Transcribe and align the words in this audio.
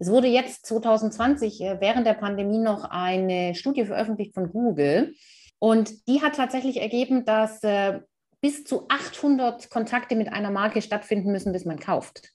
Es 0.00 0.10
wurde 0.10 0.28
jetzt 0.28 0.64
2020 0.64 1.60
äh, 1.60 1.76
während 1.78 2.06
der 2.06 2.14
Pandemie 2.14 2.58
noch 2.58 2.84
eine 2.90 3.54
Studie 3.54 3.84
veröffentlicht 3.84 4.32
von 4.32 4.50
Google 4.50 5.14
und 5.58 6.08
die 6.08 6.22
hat 6.22 6.36
tatsächlich 6.36 6.80
ergeben, 6.80 7.26
dass 7.26 7.62
äh, 7.62 8.00
bis 8.40 8.64
zu 8.64 8.88
800 8.88 9.68
Kontakte 9.68 10.16
mit 10.16 10.32
einer 10.32 10.50
Marke 10.50 10.80
stattfinden 10.80 11.30
müssen, 11.30 11.52
bis 11.52 11.66
man 11.66 11.78
kauft. 11.78 12.32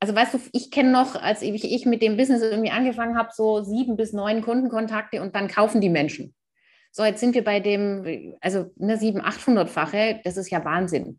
Also 0.00 0.14
weißt 0.14 0.34
du, 0.34 0.38
ich 0.52 0.70
kenne 0.70 0.92
noch, 0.92 1.14
als 1.16 1.40
ich 1.40 1.86
mit 1.86 2.02
dem 2.02 2.18
Business 2.18 2.42
irgendwie 2.42 2.70
angefangen 2.70 3.16
habe, 3.16 3.30
so 3.32 3.62
sieben 3.62 3.96
bis 3.96 4.12
neun 4.12 4.42
Kundenkontakte 4.42 5.22
und 5.22 5.34
dann 5.34 5.48
kaufen 5.48 5.80
die 5.80 5.88
Menschen. 5.88 6.34
So, 6.92 7.04
jetzt 7.04 7.20
sind 7.20 7.34
wir 7.34 7.42
bei 7.42 7.60
dem, 7.60 8.36
also 8.42 8.66
eine 8.78 8.98
700, 8.98 9.34
800-fache, 9.34 10.20
das 10.24 10.36
ist 10.36 10.50
ja 10.50 10.62
Wahnsinn. 10.62 11.18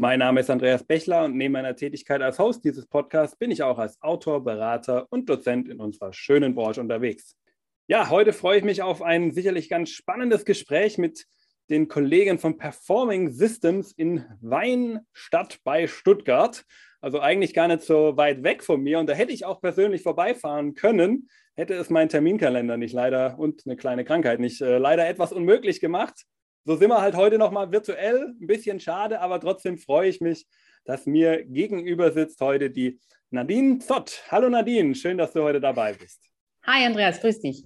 Mein 0.00 0.20
Name 0.20 0.38
ist 0.38 0.48
Andreas 0.48 0.84
Bechler 0.84 1.24
und 1.24 1.36
neben 1.36 1.54
meiner 1.54 1.74
Tätigkeit 1.74 2.22
als 2.22 2.38
Host 2.38 2.64
dieses 2.64 2.86
Podcasts 2.86 3.36
bin 3.36 3.50
ich 3.50 3.64
auch 3.64 3.78
als 3.78 4.00
Autor, 4.00 4.44
Berater 4.44 5.08
und 5.10 5.28
Dozent 5.28 5.68
in 5.68 5.80
unserer 5.80 6.12
schönen 6.12 6.54
Branche 6.54 6.80
unterwegs. 6.80 7.36
Ja, 7.88 8.08
heute 8.08 8.32
freue 8.32 8.58
ich 8.58 8.64
mich 8.64 8.80
auf 8.80 9.02
ein 9.02 9.32
sicherlich 9.32 9.68
ganz 9.68 9.90
spannendes 9.90 10.44
Gespräch 10.44 10.98
mit 10.98 11.26
den 11.68 11.88
Kollegen 11.88 12.38
von 12.38 12.58
Performing 12.58 13.30
Systems 13.32 13.90
in 13.90 14.24
Weinstadt 14.40 15.58
bei 15.64 15.88
Stuttgart. 15.88 16.64
Also 17.00 17.18
eigentlich 17.18 17.52
gar 17.52 17.66
nicht 17.66 17.82
so 17.82 18.16
weit 18.16 18.44
weg 18.44 18.62
von 18.62 18.80
mir. 18.80 19.00
Und 19.00 19.08
da 19.08 19.14
hätte 19.14 19.32
ich 19.32 19.46
auch 19.46 19.60
persönlich 19.60 20.04
vorbeifahren 20.04 20.74
können, 20.74 21.28
hätte 21.56 21.74
es 21.74 21.90
mein 21.90 22.08
Terminkalender 22.08 22.76
nicht 22.76 22.92
leider 22.92 23.36
und 23.36 23.66
eine 23.66 23.74
kleine 23.74 24.04
Krankheit 24.04 24.38
nicht 24.38 24.60
äh, 24.60 24.78
leider 24.78 25.08
etwas 25.08 25.32
unmöglich 25.32 25.80
gemacht 25.80 26.24
so 26.68 26.76
sind 26.76 26.90
wir 26.90 27.00
halt 27.00 27.16
heute 27.16 27.38
nochmal 27.38 27.72
virtuell. 27.72 28.34
Ein 28.38 28.46
bisschen 28.46 28.78
schade, 28.78 29.22
aber 29.22 29.40
trotzdem 29.40 29.78
freue 29.78 30.10
ich 30.10 30.20
mich, 30.20 30.46
dass 30.84 31.06
mir 31.06 31.42
gegenüber 31.46 32.12
sitzt 32.12 32.42
heute 32.42 32.68
die 32.68 33.00
Nadine 33.30 33.78
Zott. 33.78 34.22
Hallo 34.30 34.50
Nadine, 34.50 34.94
schön, 34.94 35.16
dass 35.16 35.32
du 35.32 35.42
heute 35.42 35.62
dabei 35.62 35.94
bist. 35.94 36.20
Hi 36.64 36.84
Andreas, 36.84 37.22
grüß 37.22 37.40
dich. 37.40 37.64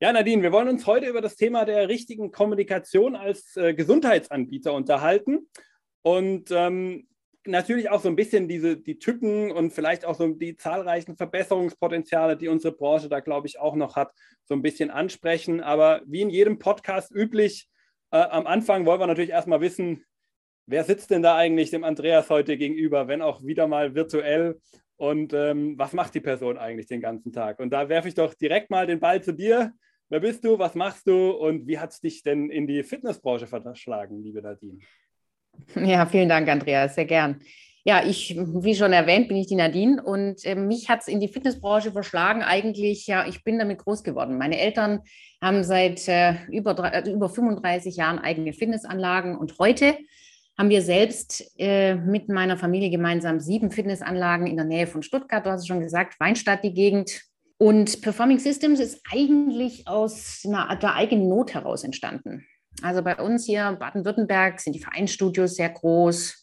Ja, 0.00 0.12
Nadine, 0.12 0.42
wir 0.42 0.50
wollen 0.50 0.66
uns 0.66 0.88
heute 0.88 1.06
über 1.06 1.20
das 1.20 1.36
Thema 1.36 1.64
der 1.64 1.88
richtigen 1.88 2.32
Kommunikation 2.32 3.14
als 3.14 3.56
äh, 3.56 3.74
Gesundheitsanbieter 3.74 4.74
unterhalten 4.74 5.46
und 6.02 6.50
ähm, 6.50 7.06
natürlich 7.46 7.90
auch 7.90 8.00
so 8.00 8.08
ein 8.08 8.16
bisschen 8.16 8.48
diese 8.48 8.76
die 8.76 8.98
Tücken 8.98 9.52
und 9.52 9.72
vielleicht 9.72 10.04
auch 10.04 10.16
so 10.16 10.26
die 10.26 10.56
zahlreichen 10.56 11.16
Verbesserungspotenziale, 11.16 12.36
die 12.36 12.48
unsere 12.48 12.74
Branche 12.74 13.08
da, 13.08 13.20
glaube 13.20 13.46
ich, 13.46 13.60
auch 13.60 13.76
noch 13.76 13.94
hat, 13.94 14.12
so 14.42 14.54
ein 14.54 14.62
bisschen 14.62 14.90
ansprechen. 14.90 15.60
Aber 15.60 16.02
wie 16.06 16.22
in 16.22 16.30
jedem 16.30 16.58
Podcast 16.58 17.12
üblich, 17.12 17.68
äh, 18.12 18.18
am 18.18 18.46
Anfang 18.46 18.86
wollen 18.86 19.00
wir 19.00 19.06
natürlich 19.06 19.30
erstmal 19.30 19.60
wissen, 19.60 20.04
wer 20.66 20.84
sitzt 20.84 21.10
denn 21.10 21.22
da 21.22 21.36
eigentlich 21.36 21.70
dem 21.70 21.84
Andreas 21.84 22.30
heute 22.30 22.56
gegenüber, 22.56 23.08
wenn 23.08 23.22
auch 23.22 23.42
wieder 23.42 23.66
mal 23.66 23.94
virtuell 23.94 24.60
und 24.96 25.32
ähm, 25.32 25.76
was 25.78 25.92
macht 25.92 26.14
die 26.14 26.20
Person 26.20 26.58
eigentlich 26.58 26.86
den 26.86 27.00
ganzen 27.00 27.32
Tag? 27.32 27.58
Und 27.58 27.70
da 27.70 27.88
werfe 27.88 28.08
ich 28.08 28.14
doch 28.14 28.34
direkt 28.34 28.70
mal 28.70 28.86
den 28.86 29.00
Ball 29.00 29.22
zu 29.22 29.32
dir. 29.32 29.72
Wer 30.08 30.20
bist 30.20 30.44
du, 30.44 30.58
was 30.58 30.74
machst 30.74 31.08
du 31.08 31.30
und 31.30 31.66
wie 31.66 31.78
hat 31.78 31.90
es 31.90 32.00
dich 32.00 32.22
denn 32.22 32.50
in 32.50 32.66
die 32.66 32.82
Fitnessbranche 32.82 33.46
verschlagen, 33.46 34.22
liebe 34.22 34.42
Nadine? 34.42 34.78
Ja, 35.74 36.06
vielen 36.06 36.28
Dank, 36.28 36.48
Andreas, 36.48 36.94
sehr 36.94 37.06
gern. 37.06 37.40
Ja, 37.84 38.04
ich, 38.06 38.36
wie 38.38 38.76
schon 38.76 38.92
erwähnt, 38.92 39.26
bin 39.26 39.36
ich 39.36 39.48
die 39.48 39.56
Nadine 39.56 40.00
und 40.00 40.44
äh, 40.44 40.54
mich 40.54 40.88
hat 40.88 41.00
es 41.00 41.08
in 41.08 41.18
die 41.18 41.26
Fitnessbranche 41.26 41.90
verschlagen. 41.90 42.42
Eigentlich, 42.42 43.08
ja, 43.08 43.26
ich 43.26 43.42
bin 43.42 43.58
damit 43.58 43.78
groß 43.78 44.04
geworden. 44.04 44.38
Meine 44.38 44.60
Eltern 44.60 45.00
haben 45.42 45.64
seit 45.64 46.06
äh, 46.06 46.34
über, 46.48 46.78
äh, 46.92 47.10
über 47.10 47.28
35 47.28 47.96
Jahren 47.96 48.20
eigene 48.20 48.52
Fitnessanlagen 48.52 49.36
und 49.36 49.58
heute 49.58 49.96
haben 50.56 50.68
wir 50.68 50.82
selbst 50.82 51.58
äh, 51.58 51.96
mit 51.96 52.28
meiner 52.28 52.56
Familie 52.56 52.90
gemeinsam 52.90 53.40
sieben 53.40 53.72
Fitnessanlagen 53.72 54.46
in 54.46 54.56
der 54.56 54.66
Nähe 54.66 54.86
von 54.86 55.02
Stuttgart. 55.02 55.44
Du 55.44 55.50
hast 55.50 55.62
es 55.62 55.66
schon 55.66 55.80
gesagt, 55.80 56.20
Weinstadt 56.20 56.62
die 56.62 56.74
Gegend. 56.74 57.22
Und 57.58 58.00
Performing 58.02 58.38
Systems 58.38 58.78
ist 58.78 59.00
eigentlich 59.10 59.88
aus 59.88 60.42
einer, 60.46 60.76
der 60.76 60.94
eigenen 60.94 61.28
Not 61.28 61.54
heraus 61.54 61.84
entstanden. 61.84 62.44
Also 62.82 63.02
bei 63.02 63.16
uns 63.16 63.44
hier 63.44 63.68
in 63.68 63.78
Baden-Württemberg 63.78 64.60
sind 64.60 64.74
die 64.74 64.80
Vereinsstudios 64.80 65.56
sehr 65.56 65.70
groß 65.70 66.41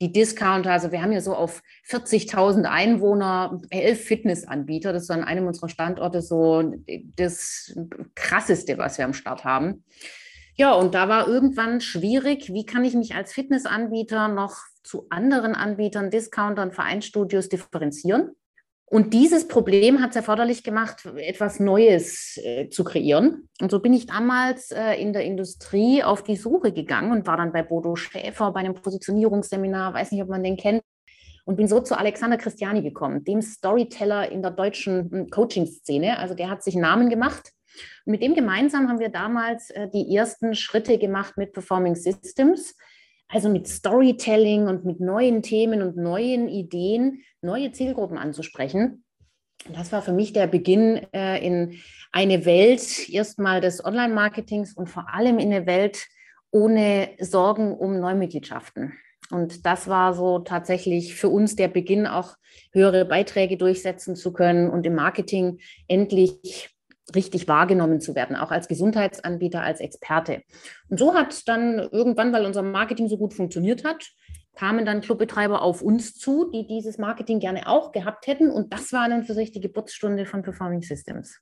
die 0.00 0.12
Discounter, 0.12 0.72
also 0.72 0.92
wir 0.92 1.02
haben 1.02 1.12
ja 1.12 1.20
so 1.20 1.34
auf 1.34 1.62
40.000 1.88 2.64
Einwohner 2.64 3.60
elf 3.70 4.04
Fitnessanbieter. 4.04 4.92
Das 4.92 5.04
ist 5.04 5.10
an 5.10 5.24
einem 5.24 5.46
unserer 5.46 5.68
Standorte 5.68 6.22
so 6.22 6.72
das 7.16 7.76
krasseste, 8.14 8.78
was 8.78 8.98
wir 8.98 9.04
am 9.04 9.14
Start 9.14 9.44
haben. 9.44 9.84
Ja, 10.54 10.72
und 10.72 10.94
da 10.94 11.08
war 11.08 11.28
irgendwann 11.28 11.80
schwierig, 11.80 12.52
wie 12.52 12.66
kann 12.66 12.84
ich 12.84 12.94
mich 12.94 13.14
als 13.14 13.32
Fitnessanbieter 13.32 14.28
noch 14.28 14.56
zu 14.82 15.06
anderen 15.08 15.54
Anbietern, 15.54 16.10
Discountern, 16.10 16.72
Vereinsstudios 16.72 17.48
differenzieren? 17.48 18.30
Und 18.90 19.12
dieses 19.12 19.48
Problem 19.48 20.00
hat 20.00 20.10
es 20.10 20.16
erforderlich 20.16 20.64
gemacht, 20.64 21.04
etwas 21.16 21.60
Neues 21.60 22.38
äh, 22.42 22.70
zu 22.70 22.84
kreieren. 22.84 23.48
Und 23.60 23.70
so 23.70 23.80
bin 23.80 23.92
ich 23.92 24.06
damals 24.06 24.70
äh, 24.70 24.94
in 24.94 25.12
der 25.12 25.24
Industrie 25.24 26.02
auf 26.02 26.22
die 26.22 26.36
Suche 26.36 26.72
gegangen 26.72 27.12
und 27.12 27.26
war 27.26 27.36
dann 27.36 27.52
bei 27.52 27.62
Bodo 27.62 27.96
Schäfer 27.96 28.50
bei 28.50 28.60
einem 28.60 28.74
Positionierungsseminar, 28.74 29.92
weiß 29.92 30.12
nicht, 30.12 30.22
ob 30.22 30.30
man 30.30 30.42
den 30.42 30.56
kennt, 30.56 30.82
und 31.44 31.56
bin 31.56 31.66
so 31.66 31.80
zu 31.80 31.98
Alexander 31.98 32.36
Christiani 32.36 32.82
gekommen, 32.82 33.24
dem 33.24 33.40
Storyteller 33.40 34.30
in 34.30 34.42
der 34.42 34.50
deutschen 34.50 35.10
hm, 35.10 35.30
Coaching-Szene. 35.30 36.18
Also 36.18 36.34
der 36.34 36.50
hat 36.50 36.62
sich 36.62 36.74
Namen 36.74 37.08
gemacht. 37.08 37.52
Und 38.04 38.12
mit 38.12 38.22
dem 38.22 38.34
gemeinsam 38.34 38.88
haben 38.88 38.98
wir 38.98 39.10
damals 39.10 39.70
äh, 39.70 39.88
die 39.88 40.14
ersten 40.14 40.54
Schritte 40.54 40.98
gemacht 40.98 41.36
mit 41.36 41.52
Performing 41.52 41.94
Systems 41.94 42.74
also 43.28 43.48
mit 43.48 43.68
Storytelling 43.68 44.68
und 44.68 44.84
mit 44.84 45.00
neuen 45.00 45.42
Themen 45.42 45.82
und 45.82 45.96
neuen 45.96 46.48
Ideen, 46.48 47.22
neue 47.42 47.72
Zielgruppen 47.72 48.18
anzusprechen. 48.18 49.04
Das 49.72 49.92
war 49.92 50.02
für 50.02 50.12
mich 50.12 50.32
der 50.32 50.46
Beginn 50.46 51.06
äh, 51.12 51.44
in 51.44 51.78
eine 52.12 52.44
Welt 52.44 53.08
erstmal 53.08 53.60
des 53.60 53.84
Online-Marketings 53.84 54.74
und 54.74 54.88
vor 54.88 55.12
allem 55.12 55.38
in 55.38 55.52
eine 55.52 55.66
Welt 55.66 56.06
ohne 56.50 57.10
Sorgen 57.20 57.74
um 57.74 58.00
Neumitgliedschaften. 58.00 58.94
Und 59.30 59.66
das 59.66 59.88
war 59.88 60.14
so 60.14 60.38
tatsächlich 60.38 61.14
für 61.14 61.28
uns 61.28 61.54
der 61.54 61.68
Beginn, 61.68 62.06
auch 62.06 62.36
höhere 62.72 63.04
Beiträge 63.04 63.58
durchsetzen 63.58 64.16
zu 64.16 64.32
können 64.32 64.70
und 64.70 64.86
im 64.86 64.94
Marketing 64.94 65.58
endlich 65.86 66.70
richtig 67.14 67.48
wahrgenommen 67.48 68.00
zu 68.00 68.14
werden, 68.14 68.36
auch 68.36 68.50
als 68.50 68.68
Gesundheitsanbieter, 68.68 69.62
als 69.62 69.80
Experte. 69.80 70.42
Und 70.88 70.98
so 70.98 71.14
hat 71.14 71.48
dann 71.48 71.78
irgendwann, 71.78 72.32
weil 72.32 72.44
unser 72.44 72.62
Marketing 72.62 73.08
so 73.08 73.16
gut 73.16 73.34
funktioniert 73.34 73.84
hat, 73.84 74.04
kamen 74.54 74.84
dann 74.84 75.00
Clubbetreiber 75.00 75.62
auf 75.62 75.82
uns 75.82 76.14
zu, 76.14 76.50
die 76.50 76.66
dieses 76.66 76.98
Marketing 76.98 77.38
gerne 77.38 77.68
auch 77.68 77.92
gehabt 77.92 78.26
hätten. 78.26 78.50
Und 78.50 78.72
das 78.72 78.92
war 78.92 79.08
dann 79.08 79.24
für 79.24 79.34
sich 79.34 79.52
die 79.52 79.60
Geburtsstunde 79.60 80.26
von 80.26 80.42
Performing 80.42 80.82
Systems. 80.82 81.40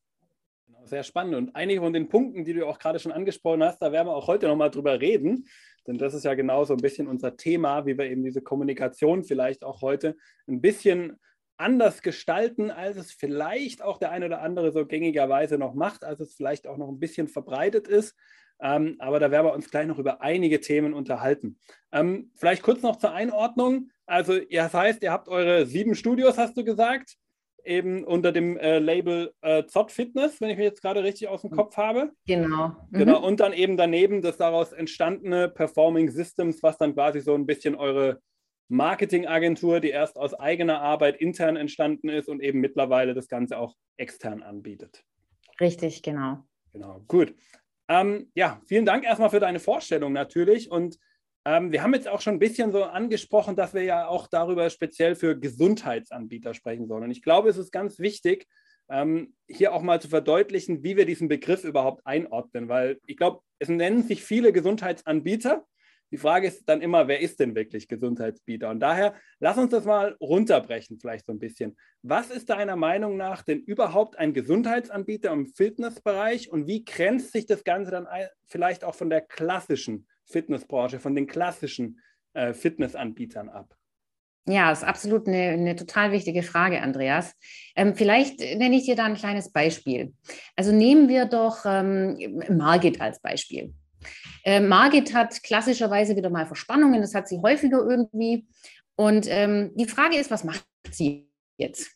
Genau, 0.67 0.85
sehr 0.85 1.03
spannend. 1.03 1.35
Und 1.35 1.57
einige 1.57 1.81
von 1.81 1.93
den 1.93 2.09
Punkten, 2.09 2.45
die 2.45 2.53
du 2.53 2.67
auch 2.67 2.79
gerade 2.79 2.99
schon 2.99 3.13
angesprochen 3.13 3.65
hast, 3.65 3.79
da 3.81 3.91
werden 3.91 4.09
wir 4.09 4.15
auch 4.15 4.27
heute 4.27 4.47
nochmal 4.47 4.71
drüber 4.71 5.01
reden. 5.01 5.47
Denn 5.87 5.99
das 5.99 6.15
ist 6.15 6.25
ja 6.25 6.35
genau 6.35 6.65
so 6.65 6.75
ein 6.75 6.81
bisschen 6.81 7.07
unser 7.07 7.37
Thema, 7.37 7.87
wie 7.87 7.97
wir 7.97 8.05
eben 8.05 8.23
diese 8.23 8.43
Kommunikation 8.43 9.25
vielleicht 9.25 9.65
auch 9.65 9.83
heute 9.83 10.17
ein 10.47 10.61
bisschen 10.61 11.19
anders 11.57 12.03
gestalten, 12.03 12.71
als 12.71 12.97
es 12.97 13.13
vielleicht 13.13 13.83
auch 13.83 13.99
der 13.99 14.11
eine 14.11 14.27
oder 14.27 14.43
andere 14.43 14.73
so 14.73 14.87
gängigerweise 14.87 15.59
noch 15.59 15.75
macht, 15.75 16.05
als 16.05 16.21
es 16.21 16.35
vielleicht 16.35 16.67
auch 16.67 16.77
noch 16.77 16.89
ein 16.89 17.01
bisschen 17.01 17.29
verbreitet 17.29 17.89
ist. 17.89 18.15
Ähm, 18.61 18.97
aber 18.99 19.21
da 19.21 19.31
werden 19.31 19.47
wir 19.47 19.53
uns 19.53 19.71
gleich 19.71 19.87
noch 19.87 19.99
über 19.99 20.23
einige 20.23 20.61
Themen 20.61 20.95
unterhalten. 20.95 21.59
Ähm, 21.93 22.31
vielleicht 22.35 22.63
kurz 22.63 22.83
noch 22.83 22.97
zur 22.97 23.13
Einordnung. 23.13 23.91
Also, 24.07 24.39
das 24.39 24.73
heißt, 24.73 25.03
ihr 25.03 25.13
habt 25.13 25.29
eure 25.29 25.67
sieben 25.67 25.95
Studios, 25.95 26.39
hast 26.39 26.57
du 26.57 26.65
gesagt, 26.65 27.17
eben 27.65 28.05
unter 28.05 28.33
dem 28.33 28.57
äh, 28.57 28.79
Label 28.79 29.35
äh, 29.43 29.65
Zott 29.67 29.91
Fitness, 29.91 30.41
wenn 30.41 30.51
ich 30.51 30.57
mich 30.57 30.65
jetzt 30.65 30.83
gerade 30.83 31.03
richtig 31.03 31.29
aus 31.29 31.43
dem 31.43 31.51
Kopf 31.51 31.77
habe. 31.77 32.13
Genau. 32.27 32.69
Mhm. 32.91 32.99
Genau. 32.99 33.27
Und 33.27 33.41
dann 33.41 33.53
eben 33.53 33.77
daneben 33.77 34.23
das 34.23 34.37
daraus 34.37 34.73
entstandene 34.73 35.49
Performing 35.49 36.09
Systems, 36.11 36.63
was 36.63 36.79
dann 36.79 36.95
quasi 36.95 37.21
so 37.21 37.35
ein 37.35 37.47
bisschen 37.47 37.75
eure 37.75 38.21
Marketingagentur, 38.69 39.81
die 39.81 39.91
erst 39.91 40.17
aus 40.17 40.35
eigener 40.35 40.81
Arbeit 40.81 41.17
intern 41.17 41.57
entstanden 41.57 42.09
ist 42.09 42.29
und 42.29 42.43
eben 42.43 42.61
mittlerweile 42.61 43.15
das 43.15 43.29
Ganze 43.29 43.59
auch 43.59 43.75
extern 43.97 44.43
anbietet. 44.43 45.05
Richtig, 45.61 46.03
genau. 46.03 46.45
Genau, 46.73 47.05
gut. 47.09 47.35
Ähm, 47.89 48.31
ja, 48.35 48.61
vielen 48.67 48.85
Dank 48.85 49.05
erstmal 49.05 49.31
für 49.31 49.41
deine 49.41 49.61
Vorstellung 49.61 50.13
natürlich. 50.13 50.71
Und 50.71 50.99
Ähm, 51.49 51.71
wir 51.71 51.81
haben 51.85 51.95
jetzt 51.95 52.09
auch 52.09 52.21
schon 52.21 52.35
ein 52.35 52.39
bisschen 52.41 52.73
so 52.73 52.83
angesprochen, 52.83 53.55
dass 53.55 53.73
wir 53.73 53.85
ja 53.85 54.09
auch 54.09 54.27
darüber 54.27 54.69
speziell 54.69 55.15
für 55.15 55.39
Gesundheitsanbieter 55.39 56.55
sprechen 56.55 56.89
sollen. 56.89 57.05
Und 57.05 57.13
ich 57.13 57.23
glaube, 57.23 57.49
es 57.49 57.57
ist 57.57 57.71
ganz 57.71 58.01
wichtig, 58.01 58.49
ähm, 58.91 59.33
hier 59.47 59.73
auch 59.73 59.83
mal 59.83 60.01
zu 60.01 60.09
verdeutlichen, 60.09 60.83
wie 60.83 60.97
wir 60.97 61.07
diesen 61.07 61.29
Begriff 61.29 61.63
überhaupt 61.63 62.05
einordnen, 62.05 62.69
weil 62.69 62.99
ich 63.07 63.17
glaube, 63.17 63.43
es 63.61 63.69
nennen 63.69 64.03
sich 64.03 64.25
viele 64.25 64.53
Gesundheitsanbieter. 64.53 65.65
Die 66.13 66.19
Frage 66.19 66.47
ist 66.47 66.69
dann 66.69 66.83
immer, 66.83 67.09
wer 67.09 67.21
ist 67.21 67.41
denn 67.41 67.55
wirklich 67.55 67.89
Gesundheitsbieter? 67.89 68.71
Und 68.71 68.81
daher 68.81 69.15
lass 69.41 69.59
uns 69.59 69.71
das 69.71 69.85
mal 69.85 70.17
runterbrechen, 70.21 70.99
vielleicht 71.01 71.27
so 71.27 71.33
ein 71.33 71.39
bisschen. 71.39 71.77
Was 72.03 72.31
ist 72.31 72.49
deiner 72.51 72.77
Meinung 72.77 73.17
nach 73.17 73.43
denn 73.43 73.61
überhaupt 73.61 74.19
ein 74.19 74.33
Gesundheitsanbieter 74.33 75.33
im 75.33 75.47
Fitnessbereich 75.47 76.51
und 76.51 76.67
wie 76.67 76.85
grenzt 76.85 77.33
sich 77.33 77.47
das 77.47 77.65
Ganze 77.65 77.91
dann 77.91 78.07
vielleicht 78.47 78.85
auch 78.85 78.95
von 78.95 79.11
der 79.11 79.21
klassischen 79.21 80.07
Fitnessbranche, 80.27 81.01
von 81.01 81.15
den 81.15 81.27
klassischen 81.27 82.01
äh, 82.35 82.53
Fitnessanbietern 82.53 83.49
ab? 83.49 83.75
Ja, 84.49 84.71
ist 84.71 84.85
absolut 84.85 85.27
eine, 85.27 85.51
eine 85.51 85.75
total 85.75 86.13
wichtige 86.13 86.45
Frage, 86.45 86.81
Andreas. 86.81 87.35
Ähm, 87.75 87.97
vielleicht 87.97 88.39
nenne 88.39 88.77
ich 88.77 88.85
dir 88.85 88.95
da 88.95 89.05
ein 89.05 89.17
kleines 89.17 89.51
Beispiel. 89.51 90.15
Also 90.55 90.71
nehmen 90.71 91.09
wir 91.09 91.25
doch 91.25 91.65
ähm, 91.67 92.17
Margit 92.49 93.01
als 93.01 93.21
Beispiel. 93.21 93.75
Äh, 94.47 94.61
Margit 94.61 95.13
hat 95.13 95.43
klassischerweise 95.43 96.15
wieder 96.15 96.31
mal 96.31 96.47
Verspannungen, 96.47 97.01
das 97.01 97.15
hat 97.15 97.27
sie 97.27 97.41
häufiger 97.43 97.79
irgendwie. 97.79 98.47
Und 98.95 99.27
ähm, 99.29 99.73
die 99.75 99.87
Frage 99.87 100.17
ist, 100.17 100.31
was 100.31 100.45
macht 100.45 100.65
sie 100.91 101.29
jetzt? 101.59 101.91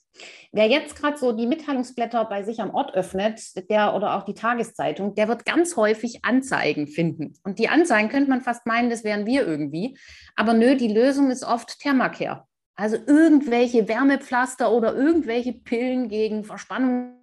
Wer 0.51 0.67
jetzt 0.67 0.97
gerade 0.97 1.17
so 1.17 1.31
die 1.31 1.47
Mitteilungsblätter 1.47 2.25
bei 2.25 2.43
sich 2.43 2.61
am 2.61 2.75
Ort 2.75 2.93
öffnet, 2.95 3.41
der 3.71 3.95
oder 3.95 4.17
auch 4.17 4.25
die 4.25 4.35
Tageszeitung, 4.35 5.15
der 5.15 5.29
wird 5.29 5.47
ganz 5.47 5.77
häufig 5.77 6.25
Anzeigen 6.25 6.89
finden. 6.89 7.35
Und 7.45 7.61
die 7.61 7.69
Anzeigen 7.69 8.09
könnte 8.09 8.29
man 8.29 8.41
fast 8.41 8.67
meinen, 8.67 8.91
das 8.91 9.05
wären 9.05 9.27
wir 9.27 9.47
irgendwie. 9.47 9.97
Aber 10.35 10.53
nö, 10.53 10.75
die 10.75 10.93
Lösung 10.93 11.31
ist 11.31 11.45
oft 11.45 11.79
Thermacare. 11.79 12.49
Also 12.75 12.97
irgendwelche 12.97 13.87
Wärmepflaster 13.87 14.73
oder 14.73 14.97
irgendwelche 14.97 15.53
Pillen 15.53 16.09
gegen 16.09 16.43
Verspannungen 16.43 17.15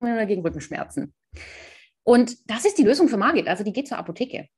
oder 0.00 0.24
gegen 0.24 0.40
Rückenschmerzen. 0.40 1.12
Und 2.04 2.50
das 2.50 2.64
ist 2.64 2.78
die 2.78 2.84
Lösung 2.84 3.08
für 3.08 3.18
Margit. 3.18 3.48
Also 3.48 3.64
die 3.64 3.72
geht 3.74 3.86
zur 3.86 3.98
Apotheke. 3.98 4.48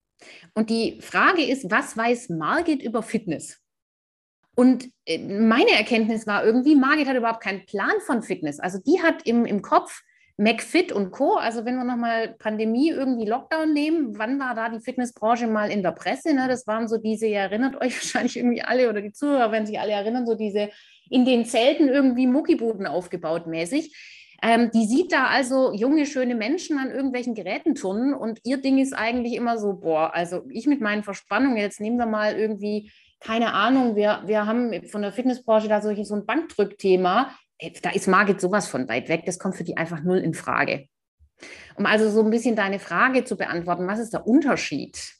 Und 0.54 0.70
die 0.70 1.00
Frage 1.00 1.44
ist, 1.44 1.70
was 1.70 1.96
weiß 1.96 2.30
Margit 2.30 2.82
über 2.82 3.02
Fitness? 3.02 3.60
Und 4.54 4.88
äh, 5.04 5.18
meine 5.18 5.72
Erkenntnis 5.72 6.26
war 6.26 6.44
irgendwie, 6.44 6.76
Margit 6.76 7.08
hat 7.08 7.16
überhaupt 7.16 7.42
keinen 7.42 7.66
Plan 7.66 8.00
von 8.06 8.22
Fitness. 8.22 8.60
Also 8.60 8.78
die 8.78 9.02
hat 9.02 9.26
im, 9.26 9.44
im 9.44 9.62
Kopf 9.62 10.02
McFit 10.36 10.92
und 10.92 11.12
Co. 11.12 11.36
Also 11.36 11.64
wenn 11.64 11.76
wir 11.76 11.84
nochmal 11.84 12.34
Pandemie 12.38 12.90
irgendwie 12.90 13.26
Lockdown 13.26 13.72
nehmen, 13.72 14.18
wann 14.18 14.38
war 14.40 14.54
da 14.54 14.68
die 14.68 14.80
Fitnessbranche 14.80 15.46
mal 15.46 15.70
in 15.70 15.82
der 15.82 15.92
Presse? 15.92 16.34
Ne? 16.34 16.46
Das 16.48 16.66
waren 16.66 16.88
so 16.88 16.98
diese, 16.98 17.26
ihr 17.26 17.38
erinnert 17.38 17.80
euch 17.80 17.94
wahrscheinlich 18.02 18.36
irgendwie 18.36 18.62
alle 18.62 18.88
oder 18.88 19.00
die 19.00 19.12
Zuhörer, 19.12 19.52
wenn 19.52 19.66
sich 19.66 19.78
alle 19.78 19.92
erinnern, 19.92 20.26
so 20.26 20.34
diese 20.34 20.70
in 21.10 21.24
den 21.24 21.44
Zelten 21.44 21.88
irgendwie 21.88 22.26
Muckibuden 22.26 22.86
aufgebaut 22.86 23.46
mäßig. 23.46 23.94
Ähm, 24.46 24.70
die 24.70 24.84
sieht 24.84 25.10
da 25.10 25.28
also 25.28 25.72
junge, 25.72 26.04
schöne 26.04 26.34
Menschen 26.34 26.78
an 26.78 26.90
irgendwelchen 26.90 27.34
Geräten 27.34 27.74
turnen 27.74 28.12
und 28.12 28.40
ihr 28.44 28.58
Ding 28.58 28.76
ist 28.76 28.92
eigentlich 28.92 29.34
immer 29.34 29.56
so, 29.56 29.72
boah, 29.72 30.12
also 30.12 30.42
ich 30.50 30.66
mit 30.66 30.82
meinen 30.82 31.02
Verspannungen, 31.02 31.56
jetzt 31.56 31.80
nehmen 31.80 31.96
wir 31.96 32.04
mal 32.04 32.36
irgendwie 32.36 32.90
keine 33.24 33.54
Ahnung, 33.54 33.96
wir, 33.96 34.22
wir 34.26 34.46
haben 34.46 34.86
von 34.86 35.00
der 35.00 35.12
Fitnessbranche 35.12 35.66
da 35.66 35.80
solche, 35.80 36.04
so 36.04 36.14
ein 36.14 36.26
Bankdrückthema. 36.26 37.34
Da 37.82 37.90
ist 37.90 38.06
Margit 38.06 38.40
sowas 38.40 38.68
von 38.68 38.86
weit 38.88 39.08
weg, 39.08 39.22
das 39.24 39.38
kommt 39.38 39.56
für 39.56 39.64
die 39.64 39.78
einfach 39.78 40.02
null 40.02 40.18
in 40.18 40.34
Frage. 40.34 40.88
Um 41.76 41.86
also 41.86 42.10
so 42.10 42.22
ein 42.22 42.30
bisschen 42.30 42.54
deine 42.54 42.78
Frage 42.78 43.24
zu 43.24 43.36
beantworten, 43.36 43.86
was 43.86 43.98
ist 43.98 44.12
der 44.12 44.26
Unterschied? 44.26 45.14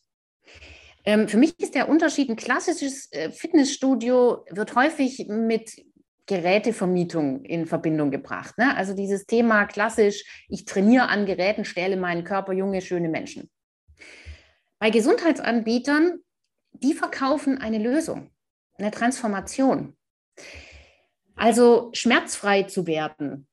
Ähm, 1.06 1.29
für 1.29 1.38
mich 1.38 1.59
ist 1.59 1.75
der 1.75 1.88
Unterschied, 1.88 2.29
ein 2.29 2.37
klassisches 2.37 3.11
äh, 3.12 3.31
Fitnessstudio 3.31 4.44
wird 4.50 4.75
häufig 4.75 5.27
mit 5.29 5.75
Gerätevermietung 6.26 7.44
in 7.44 7.67
Verbindung 7.67 8.11
gebracht. 8.11 8.56
Ne? 8.59 8.76
Also 8.76 8.94
dieses 8.94 9.26
Thema 9.26 9.67
klassisch, 9.67 10.44
ich 10.49 10.65
trainiere 10.65 11.09
an 11.09 11.26
Geräten, 11.26 11.65
stelle 11.65 11.97
meinen 11.97 12.25
Körper 12.25 12.53
junge, 12.53 12.81
schöne 12.81 13.09
Menschen. 13.09 13.50
Bei 14.79 14.91
Gesundheitsanbietern 14.91 16.25
die 16.75 16.93
verkaufen 16.93 17.59
eine 17.59 17.79
Lösung, 17.79 18.31
eine 18.79 18.91
Transformation. 18.91 19.97
Also 21.37 21.91
schmerzfrei 21.93 22.65
zu 22.65 22.87
werden 22.87 23.47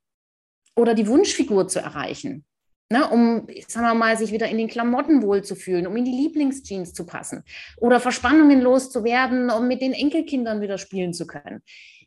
oder 0.75 0.94
die 0.94 1.07
Wunschfigur 1.07 1.67
zu 1.67 1.79
erreichen, 1.79 2.45
ne, 2.89 3.07
um, 3.09 3.47
sagen 3.67 3.88
wir 3.88 3.94
mal, 3.94 4.17
sich 4.17 4.31
wieder 4.31 4.50
in 4.50 4.57
den 4.57 4.67
Klamotten 4.67 5.21
wohlzufühlen, 5.21 5.88
um 5.88 5.95
in 5.95 6.06
die 6.06 6.12
Lieblingsjeans 6.12 6.94
zu 6.94 7.06
passen 7.06 7.44
oder 7.77 8.00
Verspannungen 8.00 8.62
loszuwerden, 8.62 9.50
um 9.50 9.67
mit 9.67 9.81
den 9.81 9.94
Enkelkindern 9.94 10.62
wieder 10.62 10.77
spielen 10.77 11.13
zu 11.13 11.27
können. 11.27 11.62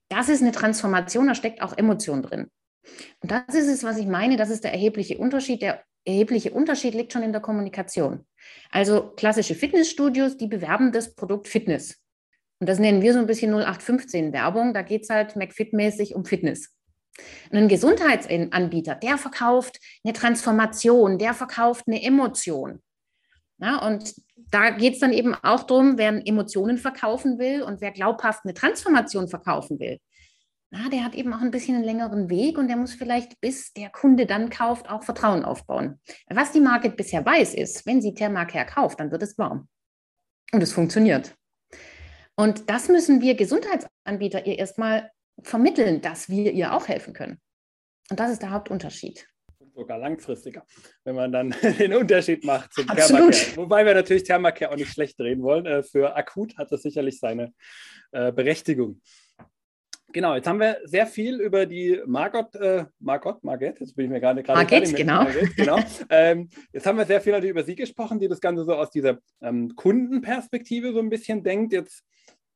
Das 0.09 0.29
ist 0.29 0.43
eine 0.43 0.53
Transformation, 0.53 1.27
da 1.27 1.35
steckt 1.35 1.63
auch 1.63 1.77
Emotion 1.77 2.23
drin. 2.23 2.51
Und 3.21 3.31
das 3.31 3.55
ist 3.55 3.69
es, 3.69 3.85
was 3.85 3.97
ich 3.97 4.07
meine, 4.07 4.37
das 4.37 4.51
ist 4.51 4.65
der 4.65 4.73
erhebliche 4.73 5.19
Unterschied. 5.19 5.63
Der 5.63 5.83
erhebliche 6.05 6.53
Unterschied 6.53 6.95
liegt 6.95 7.13
schon 7.13 7.23
in 7.23 7.33
der 7.33 7.41
Kommunikation. 7.41 8.27
Also 8.71 9.13
klassische 9.17 9.55
Fitnessstudios, 9.55 10.37
die 10.37 10.47
bewerben 10.47 10.93
das 10.93 11.15
Produkt 11.15 11.49
Fitness. 11.49 11.97
Und 12.61 12.69
das 12.69 12.79
nennen 12.79 13.03
wir 13.03 13.13
so 13.13 13.19
ein 13.19 13.27
bisschen 13.27 13.53
0815 13.53 14.33
Werbung. 14.33 14.75
Da 14.75 14.83
geht 14.83 15.03
es 15.03 15.11
halt 15.11 15.37
McFit-mäßig 15.37 16.15
um 16.15 16.25
Fitness. 16.25 16.75
Und 17.51 17.59
ein 17.59 17.69
Gesundheitsanbieter, 17.69 18.97
der 18.97 19.19
verkauft 19.19 19.79
eine 20.05 20.13
Transformation, 20.13 21.19
der 21.19 21.33
verkauft 21.35 21.85
eine 21.87 22.03
Emotion. 22.03 22.83
Ja, 23.65 23.79
und 23.79 24.15
da 24.51 24.69
geht 24.69 24.95
es 24.95 25.01
dann 25.01 25.15
eben 25.15 25.35
auch 25.35 25.63
darum, 25.63 25.97
wer 25.97 26.21
Emotionen 26.27 26.77
verkaufen 26.77 27.39
will 27.39 27.63
und 27.63 27.81
wer 27.81 27.93
glaubhaft 27.93 28.45
eine 28.45 28.53
Transformation 28.53 29.27
verkaufen 29.27 29.81
will, 29.81 30.01
na, 30.71 30.91
der 30.91 31.03
hat 31.03 31.15
eben 31.15 31.33
auch 31.33 31.41
ein 31.41 31.51
bisschen 31.51 31.77
einen 31.77 31.85
längeren 31.85 32.29
Weg 32.29 32.59
und 32.59 32.69
der 32.69 32.77
muss 32.77 32.93
vielleicht, 32.93 33.41
bis 33.41 33.73
der 33.73 33.89
Kunde 33.89 34.27
dann 34.27 34.51
kauft, 34.51 34.91
auch 34.91 35.03
Vertrauen 35.03 35.45
aufbauen. 35.45 35.99
Was 36.29 36.53
die 36.53 36.61
Market 36.61 36.97
bisher 36.97 37.25
weiß, 37.25 37.55
ist, 37.55 37.87
wenn 37.87 38.03
sie 38.03 38.13
Thermacare 38.13 38.67
kauft, 38.67 39.01
dann 39.01 39.11
wird 39.11 39.23
es 39.23 39.39
warm. 39.39 39.69
Und 40.53 40.63
es 40.63 40.73
funktioniert. 40.73 41.35
Und 42.37 42.69
das 42.69 42.89
müssen 42.89 43.23
wir 43.23 43.35
Gesundheitsanbieter 43.35 44.45
ihr 44.45 44.59
erstmal 44.59 45.11
vermitteln, 45.43 46.03
dass 46.03 46.29
wir 46.29 46.53
ihr 46.53 46.75
auch 46.75 46.89
helfen 46.89 47.15
können. 47.15 47.41
Und 48.11 48.21
das 48.21 48.31
ist 48.31 48.43
der 48.43 48.51
Hauptunterschied. 48.51 49.27
Sogar 49.75 49.99
langfristiger, 49.99 50.65
wenn 51.03 51.17
man 51.17 51.33
dann 51.33 51.51
den 51.79 51.95
Unterschied 51.95 52.45
macht 52.45 52.73
zum 52.73 52.89
Absolut. 52.89 53.33
Thermacare. 53.33 53.57
Wobei 53.57 53.85
wir 53.85 53.95
natürlich 53.95 54.23
Thermacare 54.23 54.71
auch 54.71 54.77
nicht 54.77 54.93
schlecht 54.93 55.19
drehen 55.19 55.43
wollen. 55.43 55.67
Äh, 55.67 55.83
für 55.83 56.15
akut 56.17 56.57
hat 56.57 56.71
das 56.71 56.83
sicherlich 56.83 57.19
seine 57.19 57.53
äh, 58.13 58.31
Berechtigung. 58.31 59.01
Genau, 60.15 60.37
jetzt 60.37 60.47
haben 60.47 60.61
wir 60.61 60.79
sehr 60.85 61.09
viel 61.09 61.41
über 61.41 61.67
die 61.67 62.01
Margot, 62.07 62.55
äh, 62.55 62.85
Margot, 63.01 63.43
Margit, 63.43 63.81
jetzt 63.81 63.97
bin 63.97 64.05
ich 64.05 64.13
mir 64.13 64.21
gerade 64.21 64.45
gerade. 64.45 64.61
Margit, 64.61 64.95
genau. 64.95 65.25
Margit, 65.25 65.57
genau. 65.57 65.81
ähm, 66.09 66.49
jetzt 66.73 66.87
haben 66.87 66.99
wir 66.99 67.05
sehr 67.05 67.21
viel 67.21 67.33
natürlich 67.33 67.51
über 67.51 67.65
Sie 67.65 67.75
gesprochen, 67.75 68.21
die 68.21 68.29
das 68.29 68.41
Ganze 68.41 68.63
so 68.65 68.75
aus 68.75 68.91
dieser 68.91 69.19
ähm, 69.43 69.75
Kundenperspektive 69.75 70.93
so 70.93 71.01
ein 71.01 71.11
bisschen 71.11 71.43
denkt. 71.43 71.73
Jetzt 71.73 72.05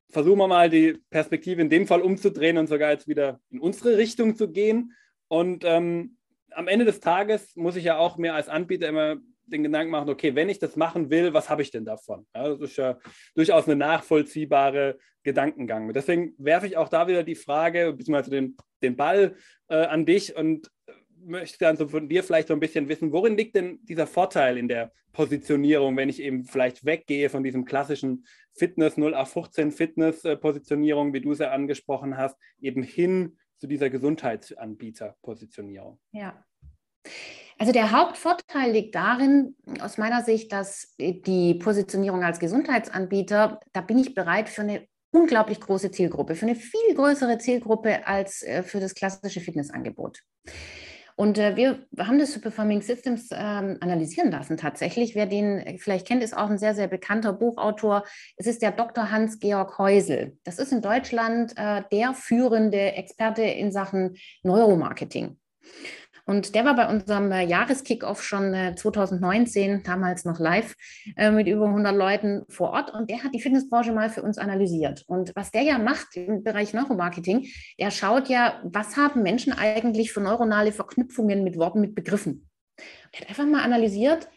versuchen 0.08 0.38
wir 0.38 0.46
mal 0.46 0.70
die 0.70 0.98
Perspektive 1.10 1.60
in 1.60 1.68
dem 1.68 1.88
Fall 1.88 2.00
umzudrehen 2.00 2.58
und 2.58 2.68
sogar 2.68 2.92
jetzt 2.92 3.08
wieder 3.08 3.40
in 3.50 3.58
unsere 3.58 3.96
Richtung 3.96 4.37
zu 4.37 4.52
gehen. 4.52 4.92
Und 5.26 5.64
ähm, 5.66 6.17
am 6.52 6.69
Ende 6.69 6.85
des 6.85 7.00
Tages 7.00 7.55
muss 7.57 7.76
ich 7.76 7.85
ja 7.85 7.99
auch 7.99 8.17
mir 8.17 8.35
als 8.35 8.49
Anbieter 8.49 8.88
immer 8.88 9.17
den 9.47 9.62
Gedanken 9.62 9.90
machen, 9.90 10.11
okay, 10.11 10.35
wenn 10.35 10.49
ich 10.49 10.59
das 10.59 10.76
machen 10.76 11.11
will, 11.11 11.33
was 11.33 11.49
habe 11.49 11.62
ich 11.62 11.71
denn 11.71 11.85
davon? 11.85 12.26
Ja, 12.35 12.49
das 12.49 12.61
ist 12.61 12.76
ja 12.76 12.99
durchaus 13.35 13.67
eine 13.67 13.76
nachvollziehbare 13.76 14.99
Gedankengang. 15.23 15.93
Deswegen 15.93 16.35
werfe 16.38 16.67
ich 16.67 16.76
auch 16.76 16.88
da 16.88 17.09
wieder 17.09 17.23
die 17.23 17.35
Frage, 17.35 17.93
beziehungsweise 17.93 18.31
den, 18.31 18.57
den 18.83 18.97
Ball 18.97 19.37
äh, 19.69 19.76
an 19.76 20.07
dich 20.07 20.37
und 20.37 20.71
möchte 21.25 21.59
dann 21.59 21.76
so 21.76 21.88
von 21.88 22.09
dir 22.09 22.23
vielleicht 22.23 22.49
so 22.49 22.55
ein 22.55 22.61
bisschen 22.61 22.88
wissen, 22.88 23.12
worin 23.12 23.37
liegt 23.37 23.57
denn 23.57 23.81
dieser 23.85 24.07
Vorteil 24.07 24.57
in 24.57 24.69
der 24.69 24.93
Positionierung, 25.12 25.97
wenn 25.97 26.09
ich 26.09 26.23
eben 26.23 26.45
vielleicht 26.45 26.85
weggehe 26.85 27.28
von 27.28 27.43
diesem 27.43 27.64
klassischen 27.64 28.25
Fitness 28.52 28.97
0 28.97 29.14
auf 29.14 29.33
15 29.33 29.73
Fitness 29.73 30.23
Positionierung, 30.40 31.12
wie 31.12 31.21
du 31.21 31.33
es 31.33 31.40
ja 31.40 31.50
angesprochen 31.50 32.17
hast, 32.17 32.37
eben 32.61 32.83
hin 32.83 33.37
zu 33.58 33.66
dieser 33.66 33.90
Gesundheitsanbieter-Positionierung? 33.90 35.98
Ja. 36.12 36.44
Also 37.58 37.72
der 37.72 37.90
Hauptvorteil 37.90 38.70
liegt 38.70 38.94
darin, 38.94 39.56
aus 39.80 39.98
meiner 39.98 40.22
Sicht, 40.22 40.52
dass 40.52 40.94
die 40.98 41.54
Positionierung 41.54 42.22
als 42.22 42.38
Gesundheitsanbieter, 42.38 43.58
da 43.72 43.80
bin 43.80 43.98
ich 43.98 44.14
bereit 44.14 44.48
für 44.48 44.62
eine 44.62 44.86
unglaublich 45.10 45.60
große 45.60 45.90
Zielgruppe, 45.90 46.36
für 46.36 46.46
eine 46.46 46.54
viel 46.54 46.94
größere 46.94 47.38
Zielgruppe 47.38 48.06
als 48.06 48.42
äh, 48.42 48.62
für 48.62 48.78
das 48.78 48.94
klassische 48.94 49.40
Fitnessangebot. 49.40 50.22
Und 51.18 51.37
äh, 51.37 51.56
wir 51.56 51.84
haben 51.98 52.20
das 52.20 52.40
Performing 52.40 52.80
Systems 52.80 53.30
ähm, 53.32 53.78
analysieren 53.80 54.30
lassen 54.30 54.56
tatsächlich. 54.56 55.16
Wer 55.16 55.26
den 55.26 55.76
vielleicht 55.78 56.06
kennt, 56.06 56.22
ist 56.22 56.37
auch 56.37 56.48
ein 56.48 56.58
sehr, 56.58 56.76
sehr 56.76 56.87
bekannter 56.87 57.32
Buchautor. 57.32 58.04
Es 58.37 58.46
ist 58.46 58.62
der 58.62 58.70
Dr. 58.70 59.10
Hans-Georg 59.10 59.78
Heusel. 59.78 60.38
Das 60.44 60.60
ist 60.60 60.70
in 60.70 60.80
Deutschland 60.80 61.54
äh, 61.56 61.82
der 61.90 62.14
führende 62.14 62.92
Experte 62.92 63.42
in 63.42 63.72
Sachen 63.72 64.16
Neuromarketing. 64.44 65.40
Und 66.28 66.54
der 66.54 66.66
war 66.66 66.76
bei 66.76 66.87
unserem 66.87 67.32
äh, 67.32 67.47
Jahreskickoff 67.47 68.23
schon 68.23 68.54
2019, 68.76 69.70
äh, 69.70 69.82
damals 69.82 70.26
noch 70.26 70.38
live, 70.38 70.75
äh, 71.16 71.30
mit 71.30 71.47
über 71.47 71.64
100 71.64 71.97
Leuten 71.97 72.44
vor 72.50 72.73
Ort. 72.73 72.92
Und 72.92 73.08
der 73.08 73.25
hat 73.25 73.32
die 73.32 73.40
Fitnessbranche 73.40 73.92
mal 73.92 74.11
für 74.11 74.20
uns 74.20 74.37
analysiert. 74.37 75.04
Und 75.06 75.32
was 75.35 75.52
der 75.52 75.62
ja 75.62 75.78
macht 75.78 76.16
im 76.16 76.44
Bereich 76.44 76.75
Neuromarketing, 76.75 77.47
der 77.80 77.90
schaut 77.90 78.28
ja, 78.28 78.61
was 78.62 78.99
haben 78.99 79.23
Menschen 79.23 79.54
eigentlich 79.54 80.12
für 80.12 80.20
neuronale 80.20 80.70
Verknüpfungen 80.70 81.44
mit 81.44 81.56
Worten, 81.56 81.80
mit 81.80 81.94
Begriffen. 81.94 82.50
Der 83.14 83.23
hat 83.23 83.30
einfach 83.30 83.47
mal 83.47 83.62
analysiert, 83.62 84.28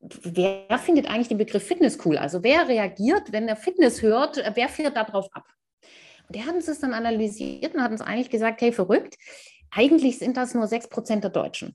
wer 0.00 0.78
findet 0.78 1.10
eigentlich 1.10 1.28
den 1.28 1.36
Begriff 1.36 1.66
Fitness 1.66 1.98
cool? 2.06 2.16
Also 2.16 2.42
wer 2.42 2.68
reagiert, 2.68 3.32
wenn 3.32 3.48
er 3.48 3.56
Fitness 3.56 4.00
hört, 4.00 4.42
wer 4.54 4.68
fährt 4.70 4.96
darauf 4.96 5.28
ab? 5.32 5.44
Und 6.26 6.36
der 6.36 6.46
hat 6.46 6.54
uns 6.54 6.64
das 6.64 6.80
dann 6.80 6.94
analysiert 6.94 7.74
und 7.74 7.82
hat 7.82 7.90
uns 7.92 8.00
eigentlich 8.00 8.30
gesagt, 8.30 8.62
hey, 8.62 8.72
verrückt, 8.72 9.16
eigentlich 9.74 10.18
sind 10.18 10.36
das 10.36 10.54
nur 10.54 10.64
6% 10.64 11.20
der 11.20 11.30
Deutschen. 11.30 11.74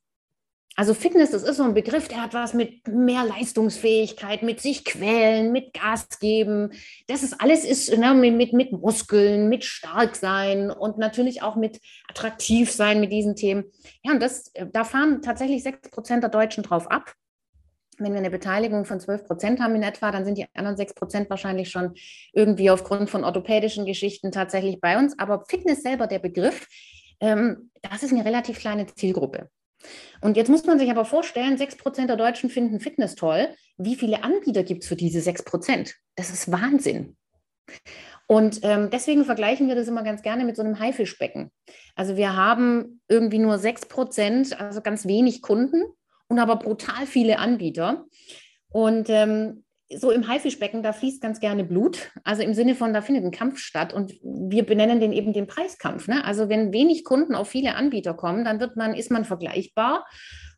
Also 0.79 0.93
Fitness, 0.93 1.31
das 1.31 1.43
ist 1.43 1.57
so 1.57 1.63
ein 1.63 1.73
Begriff, 1.73 2.07
der 2.07 2.21
hat 2.21 2.33
was 2.33 2.53
mit 2.53 2.87
mehr 2.87 3.25
Leistungsfähigkeit, 3.25 4.43
mit 4.43 4.61
sich 4.61 4.85
quälen, 4.85 5.51
mit 5.51 5.73
Gas 5.73 6.07
geben. 6.19 6.71
Das 7.07 7.21
ist 7.21 7.41
alles 7.41 7.65
ist 7.65 7.97
ne, 7.97 8.13
mit, 8.13 8.53
mit 8.53 8.71
Muskeln, 8.71 9.49
mit 9.49 9.65
stark 9.65 10.15
sein 10.15 10.71
und 10.71 10.97
natürlich 10.97 11.41
auch 11.41 11.57
mit 11.57 11.81
attraktiv 12.07 12.71
sein 12.71 13.01
mit 13.01 13.11
diesen 13.11 13.35
Themen. 13.35 13.65
Ja, 14.03 14.13
und 14.13 14.21
das, 14.21 14.53
da 14.71 14.85
fahren 14.85 15.21
tatsächlich 15.21 15.65
6% 15.65 16.21
der 16.21 16.29
Deutschen 16.29 16.63
drauf 16.63 16.89
ab. 16.89 17.13
Wenn 17.97 18.13
wir 18.13 18.19
eine 18.19 18.31
Beteiligung 18.31 18.85
von 18.85 19.01
12 19.01 19.25
Prozent 19.25 19.59
haben 19.59 19.75
in 19.75 19.83
etwa, 19.83 20.11
dann 20.11 20.23
sind 20.23 20.37
die 20.37 20.45
anderen 20.53 20.77
6 20.77 20.93
Prozent 20.93 21.29
wahrscheinlich 21.29 21.69
schon 21.69 21.93
irgendwie 22.31 22.69
aufgrund 22.69 23.09
von 23.09 23.25
orthopädischen 23.25 23.85
Geschichten 23.85 24.31
tatsächlich 24.31 24.79
bei 24.79 24.97
uns. 24.97 25.19
Aber 25.19 25.43
Fitness 25.49 25.81
selber, 25.81 26.07
der 26.07 26.19
Begriff, 26.19 26.65
das 27.19 28.03
ist 28.03 28.13
eine 28.13 28.25
relativ 28.25 28.59
kleine 28.59 28.87
Zielgruppe. 28.87 29.49
Und 30.21 30.35
jetzt 30.35 30.49
muss 30.49 30.65
man 30.65 30.79
sich 30.79 30.89
aber 30.89 31.05
vorstellen, 31.05 31.57
6% 31.57 32.07
der 32.07 32.17
Deutschen 32.17 32.49
finden 32.49 32.79
Fitness 32.79 33.15
toll. 33.15 33.49
Wie 33.77 33.95
viele 33.95 34.23
Anbieter 34.23 34.63
gibt 34.63 34.83
es 34.83 34.89
für 34.89 34.95
diese 34.95 35.19
6%? 35.19 35.93
Das 36.15 36.29
ist 36.29 36.51
Wahnsinn. 36.51 37.15
Und 38.27 38.59
ähm, 38.63 38.89
deswegen 38.91 39.25
vergleichen 39.25 39.67
wir 39.67 39.75
das 39.75 39.87
immer 39.87 40.03
ganz 40.03 40.21
gerne 40.21 40.45
mit 40.45 40.55
so 40.55 40.61
einem 40.61 40.79
Haifischbecken. 40.79 41.51
Also 41.95 42.15
wir 42.15 42.35
haben 42.35 43.01
irgendwie 43.07 43.39
nur 43.39 43.55
6%, 43.55 44.53
also 44.55 44.81
ganz 44.81 45.07
wenig 45.07 45.41
Kunden 45.41 45.83
und 46.27 46.39
aber 46.39 46.57
brutal 46.57 47.07
viele 47.07 47.39
Anbieter. 47.39 48.05
Und 48.69 49.09
ähm, 49.09 49.63
so 49.95 50.11
im 50.11 50.27
Haifischbecken, 50.27 50.83
da 50.83 50.93
fließt 50.93 51.21
ganz 51.21 51.39
gerne 51.39 51.63
Blut. 51.63 52.11
Also 52.23 52.43
im 52.43 52.53
Sinne 52.53 52.75
von, 52.75 52.93
da 52.93 53.01
findet 53.01 53.23
ein 53.23 53.31
Kampf 53.31 53.57
statt 53.57 53.93
und 53.93 54.13
wir 54.21 54.65
benennen 54.65 54.99
den 54.99 55.11
eben 55.11 55.33
den 55.33 55.47
Preiskampf. 55.47 56.07
Ne? 56.07 56.23
Also 56.23 56.47
wenn 56.49 56.71
wenig 56.73 57.03
Kunden 57.03 57.33
auf 57.33 57.49
viele 57.49 57.75
Anbieter 57.75 58.13
kommen, 58.13 58.45
dann 58.45 58.59
wird 58.59 58.75
man, 58.75 58.93
ist 58.93 59.11
man 59.11 59.25
vergleichbar. 59.25 60.05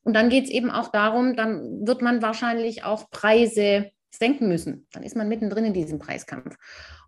Und 0.04 0.14
dann 0.16 0.30
geht 0.30 0.46
es 0.46 0.50
eben 0.50 0.70
auch 0.70 0.90
darum, 0.90 1.36
dann 1.36 1.86
wird 1.86 2.02
man 2.02 2.22
wahrscheinlich 2.22 2.84
auch 2.84 3.10
Preise 3.10 3.92
senken 4.10 4.48
müssen. 4.48 4.88
Dann 4.92 5.04
ist 5.04 5.16
man 5.16 5.30
mittendrin 5.30 5.66
in 5.66 5.74
diesem 5.74 6.00
Preiskampf. 6.00 6.56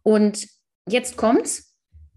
Und 0.04 0.48
jetzt 0.88 1.18
kommt's. 1.18 1.72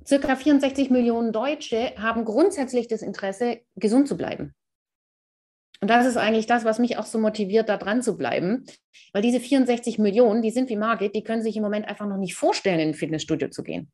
Circa 0.06 0.36
64 0.36 0.90
Millionen 0.90 1.32
Deutsche 1.32 1.92
haben 1.96 2.24
grundsätzlich 2.24 2.86
das 2.86 3.02
Interesse, 3.02 3.58
gesund 3.74 4.06
zu 4.06 4.16
bleiben. 4.16 4.54
Und 5.80 5.90
das 5.90 6.06
ist 6.06 6.16
eigentlich 6.16 6.46
das, 6.46 6.64
was 6.64 6.78
mich 6.78 6.96
auch 6.96 7.06
so 7.06 7.18
motiviert, 7.18 7.68
da 7.68 7.76
dran 7.76 8.02
zu 8.02 8.16
bleiben. 8.16 8.64
Weil 9.12 9.22
diese 9.22 9.40
64 9.40 9.98
Millionen, 9.98 10.42
die 10.42 10.50
sind 10.50 10.68
wie 10.70 10.76
Margit, 10.76 11.14
die 11.14 11.22
können 11.22 11.42
sich 11.42 11.56
im 11.56 11.62
Moment 11.62 11.86
einfach 11.88 12.06
noch 12.06 12.16
nicht 12.16 12.34
vorstellen, 12.34 12.80
in 12.80 12.88
ein 12.88 12.94
Fitnessstudio 12.94 13.48
zu 13.48 13.62
gehen. 13.62 13.90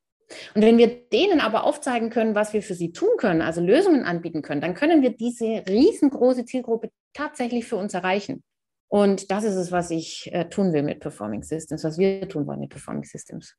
Und 0.55 0.63
wenn 0.63 0.79
wir 0.79 0.89
denen 0.89 1.41
aber 1.41 1.65
aufzeigen 1.65 2.11
können, 2.11 2.35
was 2.35 2.53
wir 2.53 2.63
für 2.63 2.75
sie 2.75 2.93
tun 2.93 3.11
können, 3.19 3.43
also 3.43 3.61
Lösungen 3.61 4.05
anbieten 4.05 4.43
können, 4.43 4.61
dann 4.61 4.75
können 4.75 5.03
wir 5.03 5.11
diese 5.11 5.65
riesengroße 5.69 6.45
Zielgruppe 6.45 6.91
tatsächlich 7.13 7.67
für 7.67 7.77
uns 7.77 7.95
erreichen. 7.95 8.43
Und 8.89 9.31
das 9.31 9.45
ist 9.45 9.57
es, 9.57 9.73
was 9.73 9.91
ich 9.91 10.31
äh, 10.33 10.49
tun 10.49 10.73
will 10.73 10.83
mit 10.83 11.01
Performing 11.01 11.43
Systems, 11.43 11.85
was 11.85 11.99
wir 11.99 12.29
tun 12.29 12.47
wollen 12.47 12.61
mit 12.61 12.71
Performing 12.71 13.05
Systems. 13.05 13.57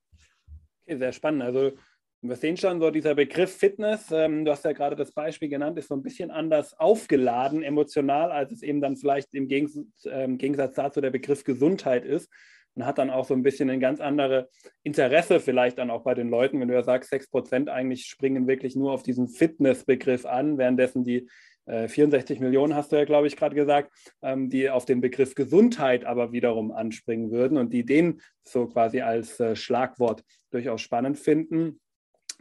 Okay, 0.83 0.97
sehr 0.97 1.11
spannend. 1.11 1.43
Also 1.43 1.71
wir 2.23 2.37
sehen 2.37 2.55
schon, 2.55 2.79
so 2.79 2.89
dieser 2.89 3.15
Begriff 3.15 3.53
Fitness, 3.55 4.09
ähm, 4.11 4.45
du 4.45 4.51
hast 4.51 4.63
ja 4.63 4.71
gerade 4.71 4.95
das 4.95 5.11
Beispiel 5.11 5.49
genannt, 5.49 5.77
ist 5.77 5.89
so 5.89 5.95
ein 5.95 6.03
bisschen 6.03 6.31
anders 6.31 6.79
aufgeladen 6.79 7.63
emotional, 7.63 8.31
als 8.31 8.51
es 8.53 8.63
eben 8.63 8.79
dann 8.79 8.95
vielleicht 8.95 9.33
im 9.33 9.47
Gegensatz, 9.47 10.05
äh, 10.05 10.27
Gegensatz 10.29 10.75
dazu 10.75 11.01
der 11.01 11.11
Begriff 11.11 11.43
Gesundheit 11.43 12.05
ist 12.05 12.29
und 12.75 12.85
hat 12.85 12.97
dann 12.97 13.09
auch 13.09 13.25
so 13.25 13.33
ein 13.33 13.43
bisschen 13.43 13.69
ein 13.69 13.81
ganz 13.81 13.99
anderes 13.99 14.45
Interesse 14.83 15.41
vielleicht 15.41 15.77
dann 15.77 15.91
auch 15.91 16.03
bei 16.03 16.13
den 16.13 16.29
Leuten, 16.29 16.61
wenn 16.61 16.69
du 16.69 16.73
ja 16.73 16.83
sagst, 16.83 17.09
6 17.09 17.29
Prozent 17.29 17.69
eigentlich 17.69 18.05
springen 18.05 18.47
wirklich 18.47 18.75
nur 18.75 18.93
auf 18.93 19.03
diesen 19.03 19.27
Fitnessbegriff 19.27 20.25
an, 20.25 20.57
währenddessen 20.57 21.03
die 21.03 21.27
äh, 21.65 21.87
64 21.87 22.39
Millionen 22.39 22.75
hast 22.75 22.91
du 22.91 22.95
ja, 22.95 23.05
glaube 23.05 23.27
ich, 23.27 23.35
gerade 23.35 23.55
gesagt, 23.55 23.91
ähm, 24.21 24.49
die 24.49 24.69
auf 24.69 24.85
den 24.85 25.01
Begriff 25.01 25.35
Gesundheit 25.35 26.05
aber 26.05 26.31
wiederum 26.31 26.71
anspringen 26.71 27.31
würden 27.31 27.57
und 27.57 27.73
die 27.73 27.85
den 27.85 28.21
so 28.43 28.67
quasi 28.67 29.01
als 29.01 29.39
äh, 29.39 29.55
Schlagwort 29.55 30.23
durchaus 30.51 30.81
spannend 30.81 31.17
finden. 31.17 31.79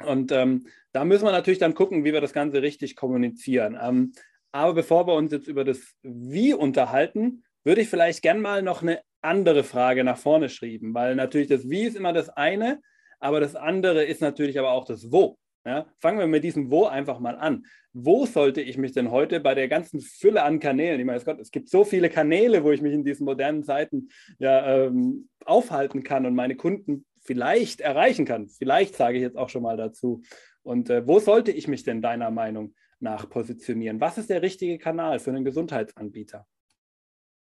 Und 0.04 0.32
ähm, 0.32 0.66
da 0.92 1.04
müssen 1.04 1.24
wir 1.24 1.32
natürlich 1.32 1.58
dann 1.58 1.74
gucken, 1.74 2.04
wie 2.04 2.12
wir 2.12 2.20
das 2.20 2.32
Ganze 2.32 2.62
richtig 2.62 2.96
kommunizieren. 2.96 3.78
Ähm, 3.80 4.12
aber 4.52 4.74
bevor 4.74 5.06
wir 5.06 5.14
uns 5.14 5.32
jetzt 5.32 5.48
über 5.48 5.64
das 5.64 5.80
Wie 6.02 6.52
unterhalten, 6.54 7.44
würde 7.64 7.80
ich 7.80 7.88
vielleicht 7.88 8.22
gern 8.22 8.40
mal 8.40 8.62
noch 8.62 8.82
eine 8.82 9.00
andere 9.22 9.64
Frage 9.64 10.04
nach 10.04 10.18
vorne 10.18 10.48
schreiben, 10.48 10.94
weil 10.94 11.14
natürlich 11.14 11.48
das 11.48 11.68
Wie 11.70 11.84
ist 11.84 11.96
immer 11.96 12.12
das 12.12 12.28
eine, 12.28 12.80
aber 13.20 13.40
das 13.40 13.54
andere 13.54 14.04
ist 14.04 14.20
natürlich 14.20 14.58
aber 14.58 14.72
auch 14.72 14.84
das 14.84 15.10
Wo. 15.10 15.38
Ja, 15.64 15.86
fangen 16.00 16.18
wir 16.18 16.26
mit 16.26 16.42
diesem 16.42 16.72
Wo 16.72 16.86
einfach 16.86 17.20
mal 17.20 17.36
an. 17.36 17.66
Wo 17.92 18.26
sollte 18.26 18.60
ich 18.60 18.78
mich 18.78 18.92
denn 18.92 19.12
heute 19.12 19.38
bei 19.38 19.54
der 19.54 19.68
ganzen 19.68 20.00
Fülle 20.00 20.42
an 20.42 20.58
Kanälen, 20.58 20.98
ich 20.98 21.06
meine, 21.06 21.20
Gott, 21.20 21.38
es 21.38 21.52
gibt 21.52 21.68
so 21.68 21.84
viele 21.84 22.10
Kanäle, 22.10 22.64
wo 22.64 22.72
ich 22.72 22.82
mich 22.82 22.92
in 22.92 23.04
diesen 23.04 23.24
modernen 23.24 23.62
Zeiten 23.62 24.08
ja, 24.38 24.86
ähm, 24.86 25.28
aufhalten 25.44 26.02
kann 26.02 26.26
und 26.26 26.34
meine 26.34 26.56
Kunden 26.56 27.04
vielleicht 27.22 27.80
erreichen 27.80 28.24
kann. 28.24 28.48
Vielleicht 28.48 28.96
sage 28.96 29.16
ich 29.16 29.22
jetzt 29.22 29.36
auch 29.36 29.48
schon 29.48 29.62
mal 29.62 29.76
dazu. 29.76 30.22
Und 30.62 30.90
äh, 30.90 31.06
wo 31.06 31.18
sollte 31.18 31.50
ich 31.50 31.68
mich 31.68 31.82
denn 31.84 32.02
deiner 32.02 32.30
Meinung 32.30 32.74
nach 33.00 33.28
positionieren? 33.28 34.00
Was 34.00 34.18
ist 34.18 34.30
der 34.30 34.42
richtige 34.42 34.78
Kanal 34.78 35.18
für 35.18 35.30
einen 35.30 35.44
Gesundheitsanbieter? 35.44 36.46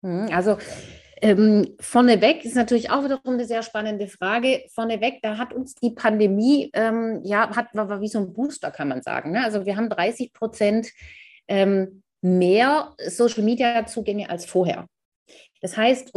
Hm, 0.03 0.29
also 0.31 0.57
ähm, 1.21 1.75
vorneweg 1.79 2.45
ist 2.45 2.55
natürlich 2.55 2.91
auch 2.91 3.03
wiederum 3.03 3.33
eine 3.33 3.45
sehr 3.45 3.63
spannende 3.63 4.07
Frage. 4.07 4.63
Vorneweg, 4.69 5.19
da 5.23 5.37
hat 5.37 5.53
uns 5.53 5.73
die 5.75 5.91
Pandemie, 5.91 6.69
ähm, 6.73 7.21
ja, 7.23 7.55
hat, 7.55 7.73
war, 7.73 7.89
war, 7.89 8.01
wie 8.01 8.07
so 8.07 8.19
ein 8.19 8.33
Booster, 8.33 8.69
kann 8.69 8.87
man 8.87 9.01
sagen. 9.01 9.31
Ne? 9.31 9.43
Also 9.43 9.65
wir 9.65 9.75
haben 9.77 9.89
30 9.89 10.31
Prozent 10.33 10.91
ähm, 11.47 12.03
mehr 12.21 12.93
Social-Media-Zugänge 12.99 14.29
als 14.29 14.45
vorher. 14.45 14.87
Das 15.61 15.75
heißt, 15.75 16.13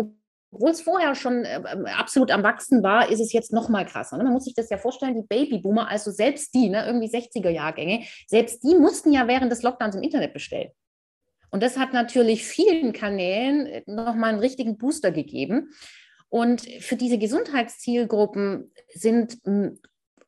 obwohl 0.53 0.71
es 0.71 0.81
vorher 0.81 1.15
schon 1.15 1.45
äh, 1.45 1.63
ähm, 1.73 1.87
absolut 1.87 2.31
am 2.31 2.43
Wachsen 2.43 2.83
war, 2.83 3.09
ist 3.09 3.21
es 3.21 3.33
jetzt 3.33 3.53
noch 3.53 3.69
mal 3.69 3.87
krasser. 3.87 4.17
Ne? 4.17 4.25
Man 4.25 4.33
muss 4.33 4.45
sich 4.45 4.55
das 4.55 4.71
ja 4.71 4.79
vorstellen, 4.79 5.15
die 5.15 5.27
Babyboomer, 5.27 5.89
also 5.89 6.11
selbst 6.11 6.55
die, 6.55 6.69
ne, 6.69 6.85
irgendwie 6.87 7.09
60er-Jahrgänge, 7.09 8.05
selbst 8.27 8.63
die 8.65 8.75
mussten 8.75 9.13
ja 9.13 9.29
während 9.29 9.53
des 9.53 9.63
Lockdowns 9.63 9.95
im 9.95 10.03
Internet 10.03 10.33
bestellen. 10.33 10.71
Und 11.51 11.63
das 11.63 11.77
hat 11.79 11.93
natürlich 11.93 12.45
vielen 12.45 12.93
Kanälen 12.93 13.67
äh, 13.67 13.83
nochmal 13.87 14.31
einen 14.31 14.41
richtigen 14.41 14.77
Booster 14.77 15.13
gegeben. 15.13 15.71
Und 16.29 16.63
für 16.81 16.97
diese 16.97 17.19
Gesundheitszielgruppen 17.19 18.73
sind 18.95 19.39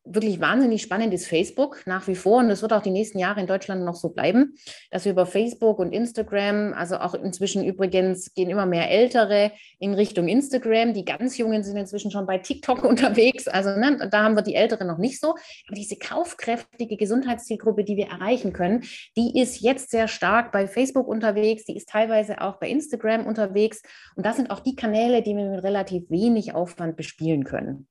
wirklich 0.05 0.41
wahnsinnig 0.41 0.83
spannend 0.83 1.15
ist 1.15 1.27
Facebook 1.27 1.83
nach 1.87 2.09
wie 2.09 2.15
vor 2.15 2.39
und 2.39 2.51
es 2.51 2.63
wird 2.63 2.73
auch 2.73 2.83
die 2.83 2.91
nächsten 2.91 3.19
Jahre 3.19 3.41
in 3.41 3.47
Deutschland 3.47 3.85
noch 3.85 3.95
so 3.95 4.09
bleiben, 4.09 4.55
dass 4.91 5.05
wir 5.05 5.13
über 5.13 5.27
Facebook 5.27 5.79
und 5.79 5.93
Instagram, 5.93 6.73
also 6.73 6.97
auch 6.97 7.15
inzwischen 7.15 7.65
übrigens 7.65 8.35
gehen 8.35 8.51
immer 8.51 8.67
mehr 8.67 8.91
Ältere 8.91 9.53
in 9.79 9.95
Richtung 9.95 10.29
Instagram, 10.29 10.93
die 10.93 11.05
ganz 11.05 11.39
Jungen 11.39 11.63
sind 11.63 11.77
inzwischen 11.77 12.11
schon 12.11 12.27
bei 12.27 12.39
TikTok 12.39 12.85
unterwegs, 12.85 13.47
also 13.49 13.71
ne, 13.71 14.09
da 14.11 14.25
haben 14.25 14.35
wir 14.35 14.43
die 14.43 14.55
Älteren 14.55 14.89
noch 14.89 14.99
nicht 14.99 15.21
so, 15.21 15.31
aber 15.69 15.77
diese 15.77 15.97
kaufkräftige 15.97 16.97
Gesundheitszielgruppe, 16.97 17.85
die 17.85 17.97
wir 17.97 18.09
erreichen 18.09 18.53
können, 18.53 18.85
die 19.17 19.41
ist 19.41 19.61
jetzt 19.61 19.91
sehr 19.91 20.09
stark 20.09 20.53
bei 20.53 20.67
Facebook 20.67 21.07
unterwegs, 21.07 21.65
die 21.65 21.77
ist 21.77 21.89
teilweise 21.89 22.41
auch 22.41 22.59
bei 22.59 22.69
Instagram 22.69 23.27
unterwegs. 23.27 23.83
Und 24.17 24.27
das 24.27 24.37
sind 24.37 24.51
auch 24.51 24.61
die 24.61 24.77
Kanäle, 24.77 25.23
die 25.23 25.37
wir 25.37 25.49
mit 25.49 25.63
relativ 25.63 26.11
wenig 26.11 26.55
Aufwand 26.55 26.97
bespielen 26.97 27.45
können. 27.45 27.87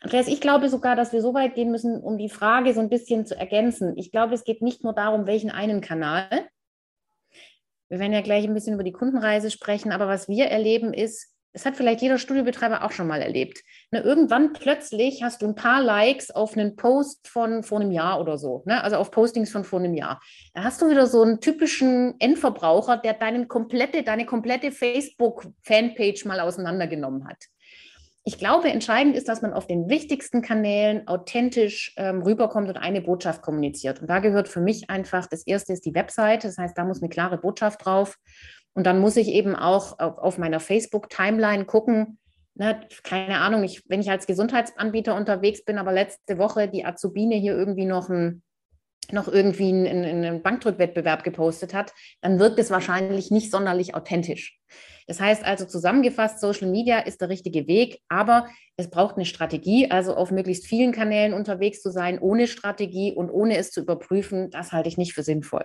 Andreas, 0.00 0.28
ich 0.28 0.40
glaube 0.40 0.68
sogar, 0.68 0.94
dass 0.94 1.12
wir 1.12 1.22
so 1.22 1.34
weit 1.34 1.54
gehen 1.54 1.70
müssen, 1.70 2.00
um 2.00 2.18
die 2.18 2.28
Frage 2.28 2.72
so 2.72 2.80
ein 2.80 2.88
bisschen 2.88 3.26
zu 3.26 3.36
ergänzen. 3.36 3.96
Ich 3.96 4.12
glaube, 4.12 4.34
es 4.34 4.44
geht 4.44 4.62
nicht 4.62 4.84
nur 4.84 4.94
darum, 4.94 5.26
welchen 5.26 5.50
einen 5.50 5.80
Kanal. 5.80 6.28
Wir 7.88 7.98
werden 7.98 8.12
ja 8.12 8.20
gleich 8.20 8.44
ein 8.44 8.54
bisschen 8.54 8.74
über 8.74 8.84
die 8.84 8.92
Kundenreise 8.92 9.50
sprechen, 9.50 9.92
aber 9.92 10.06
was 10.06 10.28
wir 10.28 10.46
erleben 10.46 10.92
ist, 10.92 11.34
es 11.52 11.64
hat 11.64 11.76
vielleicht 11.76 12.02
jeder 12.02 12.18
Studiobetreiber 12.18 12.84
auch 12.84 12.92
schon 12.92 13.06
mal 13.06 13.22
erlebt. 13.22 13.62
Ne, 13.90 14.00
irgendwann 14.00 14.52
plötzlich 14.52 15.22
hast 15.22 15.42
du 15.42 15.46
ein 15.46 15.54
paar 15.54 15.82
Likes 15.82 16.30
auf 16.30 16.56
einen 16.56 16.76
Post 16.76 17.26
von 17.26 17.62
vor 17.62 17.80
einem 17.80 17.90
Jahr 17.90 18.20
oder 18.20 18.38
so, 18.38 18.62
ne? 18.66 18.84
also 18.84 18.96
auf 18.96 19.10
Postings 19.10 19.50
von 19.50 19.64
vor 19.64 19.80
einem 19.80 19.94
Jahr. 19.94 20.20
Da 20.54 20.62
hast 20.62 20.80
du 20.82 20.90
wieder 20.90 21.06
so 21.06 21.22
einen 21.22 21.40
typischen 21.40 22.14
Endverbraucher, 22.20 22.98
der 22.98 23.14
deinen 23.14 23.48
komplette, 23.48 24.02
deine 24.02 24.26
komplette 24.26 24.70
Facebook-Fanpage 24.70 26.26
mal 26.26 26.40
auseinandergenommen 26.40 27.26
hat. 27.26 27.38
Ich 28.28 28.36
glaube, 28.36 28.68
entscheidend 28.68 29.16
ist, 29.16 29.26
dass 29.26 29.40
man 29.40 29.54
auf 29.54 29.66
den 29.66 29.88
wichtigsten 29.88 30.42
Kanälen 30.42 31.08
authentisch 31.08 31.94
ähm, 31.96 32.20
rüberkommt 32.20 32.68
und 32.68 32.76
eine 32.76 33.00
Botschaft 33.00 33.40
kommuniziert. 33.40 34.02
Und 34.02 34.10
da 34.10 34.18
gehört 34.18 34.48
für 34.48 34.60
mich 34.60 34.90
einfach, 34.90 35.26
das 35.28 35.46
erste 35.46 35.72
ist 35.72 35.86
die 35.86 35.94
Webseite, 35.94 36.46
das 36.46 36.58
heißt, 36.58 36.76
da 36.76 36.84
muss 36.84 37.00
eine 37.00 37.08
klare 37.08 37.38
Botschaft 37.38 37.86
drauf. 37.86 38.18
Und 38.74 38.86
dann 38.86 38.98
muss 38.98 39.16
ich 39.16 39.28
eben 39.28 39.56
auch 39.56 39.98
auf, 39.98 40.18
auf 40.18 40.36
meiner 40.36 40.60
Facebook-Timeline 40.60 41.64
gucken, 41.64 42.18
ne, 42.54 42.78
keine 43.02 43.38
Ahnung, 43.38 43.64
ich, 43.64 43.82
wenn 43.88 44.00
ich 44.00 44.10
als 44.10 44.26
Gesundheitsanbieter 44.26 45.14
unterwegs 45.14 45.64
bin, 45.64 45.78
aber 45.78 45.92
letzte 45.92 46.36
Woche 46.36 46.68
die 46.68 46.84
Azubine 46.84 47.36
hier 47.36 47.56
irgendwie 47.56 47.86
noch 47.86 48.10
ein 48.10 48.42
noch 49.12 49.28
irgendwie 49.28 49.68
einen, 49.68 50.04
einen 50.04 50.42
Bankdrückwettbewerb 50.42 51.24
gepostet 51.24 51.74
hat, 51.74 51.92
dann 52.20 52.38
wirkt 52.38 52.58
es 52.58 52.70
wahrscheinlich 52.70 53.30
nicht 53.30 53.50
sonderlich 53.50 53.94
authentisch. 53.94 54.58
Das 55.06 55.20
heißt 55.20 55.44
also 55.44 55.64
zusammengefasst, 55.64 56.40
Social 56.40 56.68
Media 56.68 56.98
ist 56.98 57.22
der 57.22 57.30
richtige 57.30 57.66
Weg, 57.66 58.00
aber 58.08 58.46
es 58.76 58.90
braucht 58.90 59.16
eine 59.16 59.24
Strategie, 59.24 59.90
also 59.90 60.14
auf 60.14 60.30
möglichst 60.30 60.66
vielen 60.66 60.92
Kanälen 60.92 61.32
unterwegs 61.32 61.80
zu 61.80 61.90
sein, 61.90 62.18
ohne 62.18 62.46
Strategie 62.46 63.14
und 63.14 63.30
ohne 63.30 63.56
es 63.56 63.70
zu 63.70 63.80
überprüfen, 63.80 64.50
das 64.50 64.72
halte 64.72 64.88
ich 64.90 64.98
nicht 64.98 65.14
für 65.14 65.22
sinnvoll. 65.22 65.64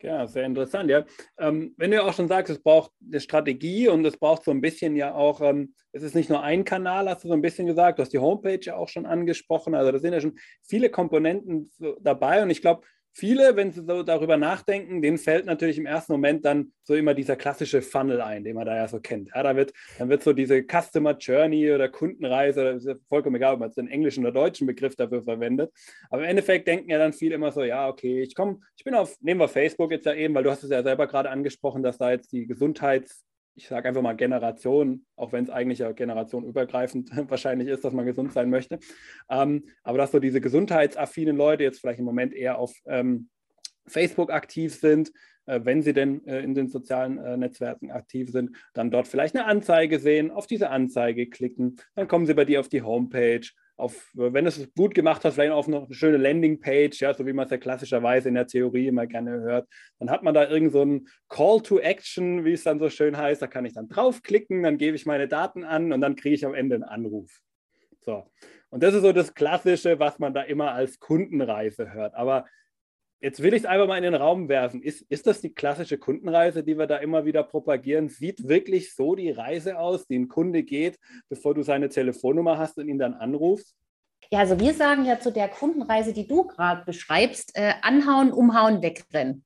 Ja, 0.00 0.28
sehr 0.28 0.44
interessant. 0.44 0.90
Ja. 0.90 1.04
Ähm, 1.38 1.74
wenn 1.76 1.90
du 1.90 2.02
auch 2.04 2.14
schon 2.14 2.28
sagst, 2.28 2.50
es 2.52 2.62
braucht 2.62 2.92
eine 3.04 3.18
Strategie 3.20 3.88
und 3.88 4.04
es 4.04 4.16
braucht 4.16 4.44
so 4.44 4.52
ein 4.52 4.60
bisschen 4.60 4.94
ja 4.94 5.12
auch, 5.12 5.40
ähm, 5.40 5.74
es 5.90 6.04
ist 6.04 6.14
nicht 6.14 6.30
nur 6.30 6.40
ein 6.42 6.64
Kanal, 6.64 7.08
hast 7.08 7.24
du 7.24 7.28
so 7.28 7.34
ein 7.34 7.42
bisschen 7.42 7.66
gesagt, 7.66 7.98
du 7.98 8.02
hast 8.02 8.12
die 8.12 8.20
Homepage 8.20 8.60
ja 8.62 8.76
auch 8.76 8.88
schon 8.88 9.06
angesprochen. 9.06 9.74
Also 9.74 9.90
da 9.90 9.98
sind 9.98 10.12
ja 10.12 10.20
schon 10.20 10.38
viele 10.62 10.88
Komponenten 10.90 11.72
dabei 12.00 12.42
und 12.44 12.50
ich 12.50 12.60
glaube, 12.60 12.86
viele, 13.18 13.56
wenn 13.56 13.72
sie 13.72 13.84
so 13.84 14.04
darüber 14.04 14.36
nachdenken, 14.36 15.02
denen 15.02 15.18
fällt 15.18 15.44
natürlich 15.44 15.76
im 15.76 15.86
ersten 15.86 16.12
Moment 16.12 16.44
dann 16.44 16.72
so 16.84 16.94
immer 16.94 17.14
dieser 17.14 17.34
klassische 17.34 17.82
Funnel 17.82 18.20
ein, 18.20 18.44
den 18.44 18.54
man 18.54 18.64
da 18.64 18.76
ja 18.76 18.86
so 18.86 19.00
kennt. 19.00 19.30
Ja, 19.34 19.42
da 19.42 19.56
wird, 19.56 19.72
dann 19.98 20.08
wird 20.08 20.22
so 20.22 20.32
diese 20.32 20.62
Customer 20.62 21.16
Journey 21.18 21.72
oder 21.72 21.88
Kundenreise, 21.88 22.68
ist 22.68 22.86
ja 22.86 22.94
vollkommen 23.08 23.36
egal, 23.36 23.54
ob 23.54 23.60
man 23.60 23.68
jetzt 23.68 23.76
den 23.78 23.88
englischen 23.88 24.24
oder 24.24 24.32
deutschen 24.32 24.66
Begriff 24.68 24.94
dafür 24.94 25.24
verwendet. 25.24 25.72
Aber 26.10 26.22
im 26.22 26.28
Endeffekt 26.28 26.68
denken 26.68 26.90
ja 26.90 26.98
dann 26.98 27.12
viele 27.12 27.34
immer 27.34 27.50
so, 27.50 27.64
ja, 27.64 27.88
okay, 27.88 28.22
ich 28.22 28.34
komme, 28.34 28.60
ich 28.76 28.84
bin 28.84 28.94
auf, 28.94 29.16
nehmen 29.20 29.40
wir 29.40 29.48
Facebook 29.48 29.90
jetzt 29.90 30.06
ja 30.06 30.14
eben, 30.14 30.34
weil 30.34 30.44
du 30.44 30.50
hast 30.50 30.62
es 30.62 30.70
ja 30.70 30.82
selber 30.82 31.08
gerade 31.08 31.30
angesprochen, 31.30 31.82
dass 31.82 31.98
da 31.98 32.12
jetzt 32.12 32.32
die 32.32 32.46
Gesundheits- 32.46 33.24
ich 33.58 33.66
sage 33.66 33.88
einfach 33.88 34.02
mal 34.02 34.14
Generation, 34.14 35.04
auch 35.16 35.32
wenn 35.32 35.42
es 35.42 35.50
eigentlich 35.50 35.80
ja 35.80 35.90
generationenübergreifend 35.90 37.10
wahrscheinlich 37.28 37.66
ist, 37.66 37.84
dass 37.84 37.92
man 37.92 38.06
gesund 38.06 38.32
sein 38.32 38.50
möchte. 38.50 38.78
Ähm, 39.28 39.64
aber 39.82 39.98
dass 39.98 40.12
so 40.12 40.20
diese 40.20 40.40
gesundheitsaffinen 40.40 41.36
Leute 41.36 41.64
jetzt 41.64 41.80
vielleicht 41.80 41.98
im 41.98 42.04
Moment 42.04 42.32
eher 42.34 42.58
auf 42.58 42.72
ähm, 42.86 43.28
Facebook 43.88 44.30
aktiv 44.30 44.76
sind, 44.76 45.10
äh, 45.46 45.60
wenn 45.64 45.82
sie 45.82 45.92
denn 45.92 46.24
äh, 46.28 46.40
in 46.40 46.54
den 46.54 46.68
sozialen 46.68 47.18
äh, 47.18 47.36
Netzwerken 47.36 47.90
aktiv 47.90 48.30
sind, 48.30 48.56
dann 48.74 48.92
dort 48.92 49.08
vielleicht 49.08 49.34
eine 49.34 49.46
Anzeige 49.46 49.98
sehen, 49.98 50.30
auf 50.30 50.46
diese 50.46 50.70
Anzeige 50.70 51.28
klicken, 51.28 51.80
dann 51.96 52.06
kommen 52.06 52.26
sie 52.26 52.34
bei 52.34 52.44
dir 52.44 52.60
auf 52.60 52.68
die 52.68 52.82
Homepage 52.82 53.40
auf, 53.78 54.10
wenn 54.12 54.44
du 54.44 54.48
es 54.48 54.74
gut 54.74 54.92
gemacht 54.92 55.24
hast, 55.24 55.34
vielleicht 55.34 55.52
auf 55.52 55.68
noch 55.68 55.86
eine 55.86 55.94
schöne 55.94 56.16
Landingpage, 56.16 57.00
ja, 57.00 57.14
so 57.14 57.24
wie 57.26 57.32
man 57.32 57.44
es 57.44 57.52
ja 57.52 57.58
klassischerweise 57.58 58.28
in 58.28 58.34
der 58.34 58.48
Theorie 58.48 58.88
immer 58.88 59.06
gerne 59.06 59.30
hört. 59.40 59.68
Dann 60.00 60.10
hat 60.10 60.24
man 60.24 60.34
da 60.34 60.48
irgend 60.48 60.72
so 60.72 61.00
Call 61.28 61.60
to 61.62 61.78
Action, 61.78 62.44
wie 62.44 62.52
es 62.52 62.64
dann 62.64 62.80
so 62.80 62.90
schön 62.90 63.16
heißt. 63.16 63.40
Da 63.40 63.46
kann 63.46 63.64
ich 63.64 63.74
dann 63.74 63.88
draufklicken, 63.88 64.64
dann 64.64 64.78
gebe 64.78 64.96
ich 64.96 65.06
meine 65.06 65.28
Daten 65.28 65.62
an 65.62 65.92
und 65.92 66.00
dann 66.00 66.16
kriege 66.16 66.34
ich 66.34 66.44
am 66.44 66.54
Ende 66.54 66.74
einen 66.74 66.84
Anruf. 66.84 67.40
So. 68.00 68.28
Und 68.70 68.82
das 68.82 68.94
ist 68.94 69.02
so 69.02 69.12
das 69.12 69.34
Klassische, 69.34 70.00
was 70.00 70.18
man 70.18 70.34
da 70.34 70.42
immer 70.42 70.72
als 70.72 70.98
Kundenreise 70.98 71.92
hört. 71.92 72.14
Aber 72.14 72.46
Jetzt 73.20 73.42
will 73.42 73.52
ich 73.52 73.62
es 73.62 73.66
einfach 73.66 73.88
mal 73.88 73.96
in 73.96 74.04
den 74.04 74.14
Raum 74.14 74.48
werfen. 74.48 74.80
Ist, 74.80 75.02
ist 75.08 75.26
das 75.26 75.40
die 75.40 75.52
klassische 75.52 75.98
Kundenreise, 75.98 76.62
die 76.62 76.78
wir 76.78 76.86
da 76.86 76.98
immer 76.98 77.24
wieder 77.24 77.42
propagieren? 77.42 78.08
Sieht 78.08 78.46
wirklich 78.46 78.94
so 78.94 79.16
die 79.16 79.32
Reise 79.32 79.78
aus, 79.78 80.06
die 80.06 80.16
ein 80.16 80.28
Kunde 80.28 80.62
geht, 80.62 80.98
bevor 81.28 81.54
du 81.54 81.62
seine 81.62 81.88
Telefonnummer 81.88 82.58
hast 82.58 82.78
und 82.78 82.88
ihn 82.88 82.98
dann 82.98 83.14
anrufst? 83.14 83.74
Ja, 84.30 84.40
also 84.40 84.60
wir 84.60 84.72
sagen 84.72 85.04
ja 85.04 85.18
zu 85.18 85.32
der 85.32 85.48
Kundenreise, 85.48 86.12
die 86.12 86.28
du 86.28 86.46
gerade 86.46 86.84
beschreibst, 86.84 87.56
äh, 87.56 87.72
anhauen, 87.82 88.32
umhauen, 88.32 88.82
wegrennen. 88.82 89.44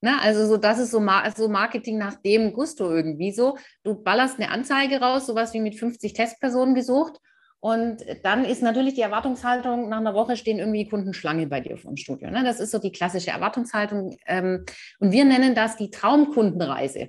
Na, 0.00 0.20
also 0.20 0.46
so, 0.46 0.56
das 0.56 0.78
ist 0.78 0.90
so, 0.90 1.00
Mar 1.00 1.30
so 1.36 1.48
Marketing 1.48 1.98
nach 1.98 2.14
dem 2.14 2.52
Gusto 2.54 2.90
irgendwie 2.90 3.32
so. 3.32 3.58
Du 3.82 3.94
ballerst 3.94 4.38
eine 4.38 4.50
Anzeige 4.50 5.00
raus, 5.00 5.26
sowas 5.26 5.52
wie 5.52 5.60
mit 5.60 5.78
50 5.78 6.14
Testpersonen 6.14 6.74
gesucht 6.74 7.20
und 7.66 8.04
dann 8.22 8.44
ist 8.44 8.62
natürlich 8.62 8.94
die 8.94 9.00
Erwartungshaltung, 9.00 9.88
nach 9.88 9.98
einer 9.98 10.14
Woche 10.14 10.36
stehen 10.36 10.60
irgendwie 10.60 10.88
Kunden 10.88 11.12
Schlange 11.12 11.48
bei 11.48 11.60
dir 11.60 11.76
vom 11.76 11.96
Studio. 11.96 12.30
Ne? 12.30 12.44
Das 12.44 12.60
ist 12.60 12.70
so 12.70 12.78
die 12.78 12.92
klassische 12.92 13.32
Erwartungshaltung. 13.32 14.16
Ähm, 14.24 14.64
und 15.00 15.10
wir 15.10 15.24
nennen 15.24 15.56
das 15.56 15.76
die 15.76 15.90
Traumkundenreise. 15.90 17.08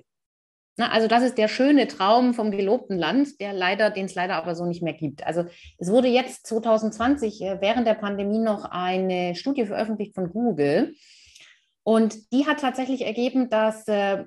Also 0.77 1.07
das 1.07 1.21
ist 1.21 1.37
der 1.37 1.47
schöne 1.47 1.87
Traum 1.87 2.33
vom 2.33 2.49
gelobten 2.49 2.97
Land, 2.97 3.39
der 3.39 3.53
leider, 3.53 3.91
den 3.91 4.05
es 4.05 4.15
leider 4.15 4.35
aber 4.35 4.55
so 4.55 4.65
nicht 4.65 4.81
mehr 4.81 4.93
gibt. 4.93 5.27
Also 5.27 5.45
es 5.77 5.91
wurde 5.91 6.07
jetzt 6.07 6.47
2020 6.47 7.39
äh, 7.43 7.61
während 7.61 7.85
der 7.85 7.93
Pandemie 7.93 8.39
noch 8.39 8.65
eine 8.65 9.35
Studie 9.35 9.67
veröffentlicht 9.67 10.15
von 10.15 10.31
Google. 10.31 10.95
Und 11.83 12.33
die 12.33 12.47
hat 12.47 12.61
tatsächlich 12.61 13.05
ergeben, 13.05 13.51
dass 13.51 13.87
äh, 13.87 14.25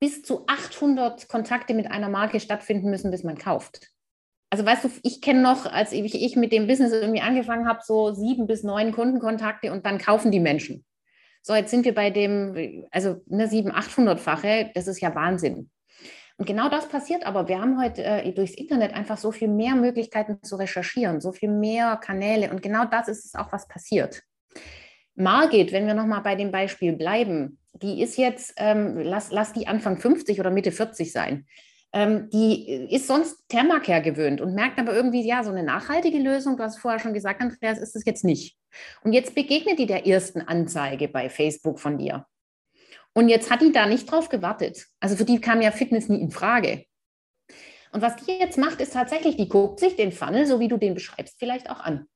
bis 0.00 0.20
zu 0.20 0.44
800 0.48 1.30
Kontakte 1.30 1.72
mit 1.72 1.90
einer 1.90 2.10
Marke 2.10 2.40
stattfinden 2.40 2.90
müssen, 2.90 3.10
bis 3.10 3.24
man 3.24 3.38
kauft 3.38 3.95
also 4.50 4.64
weißt 4.64 4.84
du, 4.84 4.90
ich 5.02 5.20
kenne 5.20 5.42
noch, 5.42 5.66
als 5.66 5.92
ich, 5.92 6.14
ich 6.14 6.36
mit 6.36 6.52
dem 6.52 6.66
Business 6.66 6.92
irgendwie 6.92 7.20
angefangen 7.20 7.68
habe, 7.68 7.80
so 7.82 8.12
sieben 8.12 8.46
bis 8.46 8.62
neun 8.62 8.92
Kundenkontakte 8.92 9.72
und 9.72 9.84
dann 9.86 9.98
kaufen 9.98 10.30
die 10.30 10.40
Menschen. 10.40 10.84
So, 11.42 11.54
jetzt 11.54 11.70
sind 11.70 11.84
wir 11.84 11.94
bei 11.94 12.10
dem, 12.10 12.86
also 12.90 13.22
ne, 13.26 13.48
sieben, 13.48 13.72
achthundertfache, 13.72 14.70
das 14.74 14.86
ist 14.88 15.00
ja 15.00 15.14
Wahnsinn. 15.14 15.70
Und 16.38 16.46
genau 16.46 16.68
das 16.68 16.88
passiert 16.88 17.24
aber. 17.24 17.48
Wir 17.48 17.60
haben 17.60 17.80
heute 17.80 18.04
äh, 18.04 18.32
durchs 18.32 18.54
Internet 18.54 18.92
einfach 18.92 19.16
so 19.16 19.32
viel 19.32 19.48
mehr 19.48 19.74
Möglichkeiten 19.74 20.42
zu 20.42 20.56
recherchieren, 20.56 21.20
so 21.20 21.32
viel 21.32 21.50
mehr 21.50 21.96
Kanäle. 21.96 22.50
Und 22.50 22.62
genau 22.62 22.84
das 22.84 23.08
ist 23.08 23.24
es 23.24 23.34
auch, 23.34 23.52
was 23.52 23.68
passiert. 23.68 24.22
Margit, 25.14 25.72
wenn 25.72 25.86
wir 25.86 25.94
nochmal 25.94 26.20
bei 26.20 26.34
dem 26.34 26.50
Beispiel 26.50 26.92
bleiben, 26.92 27.58
die 27.72 28.02
ist 28.02 28.18
jetzt, 28.18 28.54
ähm, 28.58 28.98
lass, 28.98 29.30
lass 29.30 29.54
die 29.54 29.66
Anfang 29.66 29.96
50 29.96 30.40
oder 30.40 30.50
Mitte 30.50 30.72
40 30.72 31.10
sein 31.10 31.46
ähm, 31.92 32.28
die 32.30 32.88
ist 32.90 33.06
sonst 33.06 33.48
Thermacare 33.48 34.02
gewöhnt 34.02 34.40
und 34.40 34.54
merkt 34.54 34.78
aber 34.78 34.94
irgendwie, 34.94 35.26
ja, 35.26 35.42
so 35.44 35.50
eine 35.50 35.62
nachhaltige 35.62 36.18
Lösung, 36.18 36.56
du 36.56 36.62
hast 36.62 36.78
vorher 36.78 37.00
schon 37.00 37.14
gesagt, 37.14 37.40
Andreas, 37.40 37.78
ist 37.78 37.96
es 37.96 38.04
jetzt 38.04 38.24
nicht. 38.24 38.56
Und 39.02 39.12
jetzt 39.12 39.34
begegnet 39.34 39.78
die 39.78 39.86
der 39.86 40.06
ersten 40.06 40.42
Anzeige 40.42 41.08
bei 41.08 41.30
Facebook 41.30 41.80
von 41.80 41.98
dir. 41.98 42.26
Und 43.14 43.28
jetzt 43.30 43.50
hat 43.50 43.62
die 43.62 43.72
da 43.72 43.86
nicht 43.86 44.10
drauf 44.10 44.28
gewartet. 44.28 44.86
Also 45.00 45.16
für 45.16 45.24
die 45.24 45.40
kam 45.40 45.62
ja 45.62 45.70
Fitness 45.70 46.08
nie 46.08 46.20
in 46.20 46.30
Frage. 46.30 46.84
Und 47.92 48.02
was 48.02 48.16
die 48.16 48.32
jetzt 48.32 48.58
macht, 48.58 48.80
ist 48.82 48.92
tatsächlich, 48.92 49.36
die 49.36 49.48
guckt 49.48 49.80
sich 49.80 49.96
den 49.96 50.12
Funnel, 50.12 50.44
so 50.44 50.60
wie 50.60 50.68
du 50.68 50.76
den 50.76 50.92
beschreibst, 50.92 51.38
vielleicht 51.38 51.70
auch 51.70 51.80
an. 51.80 52.06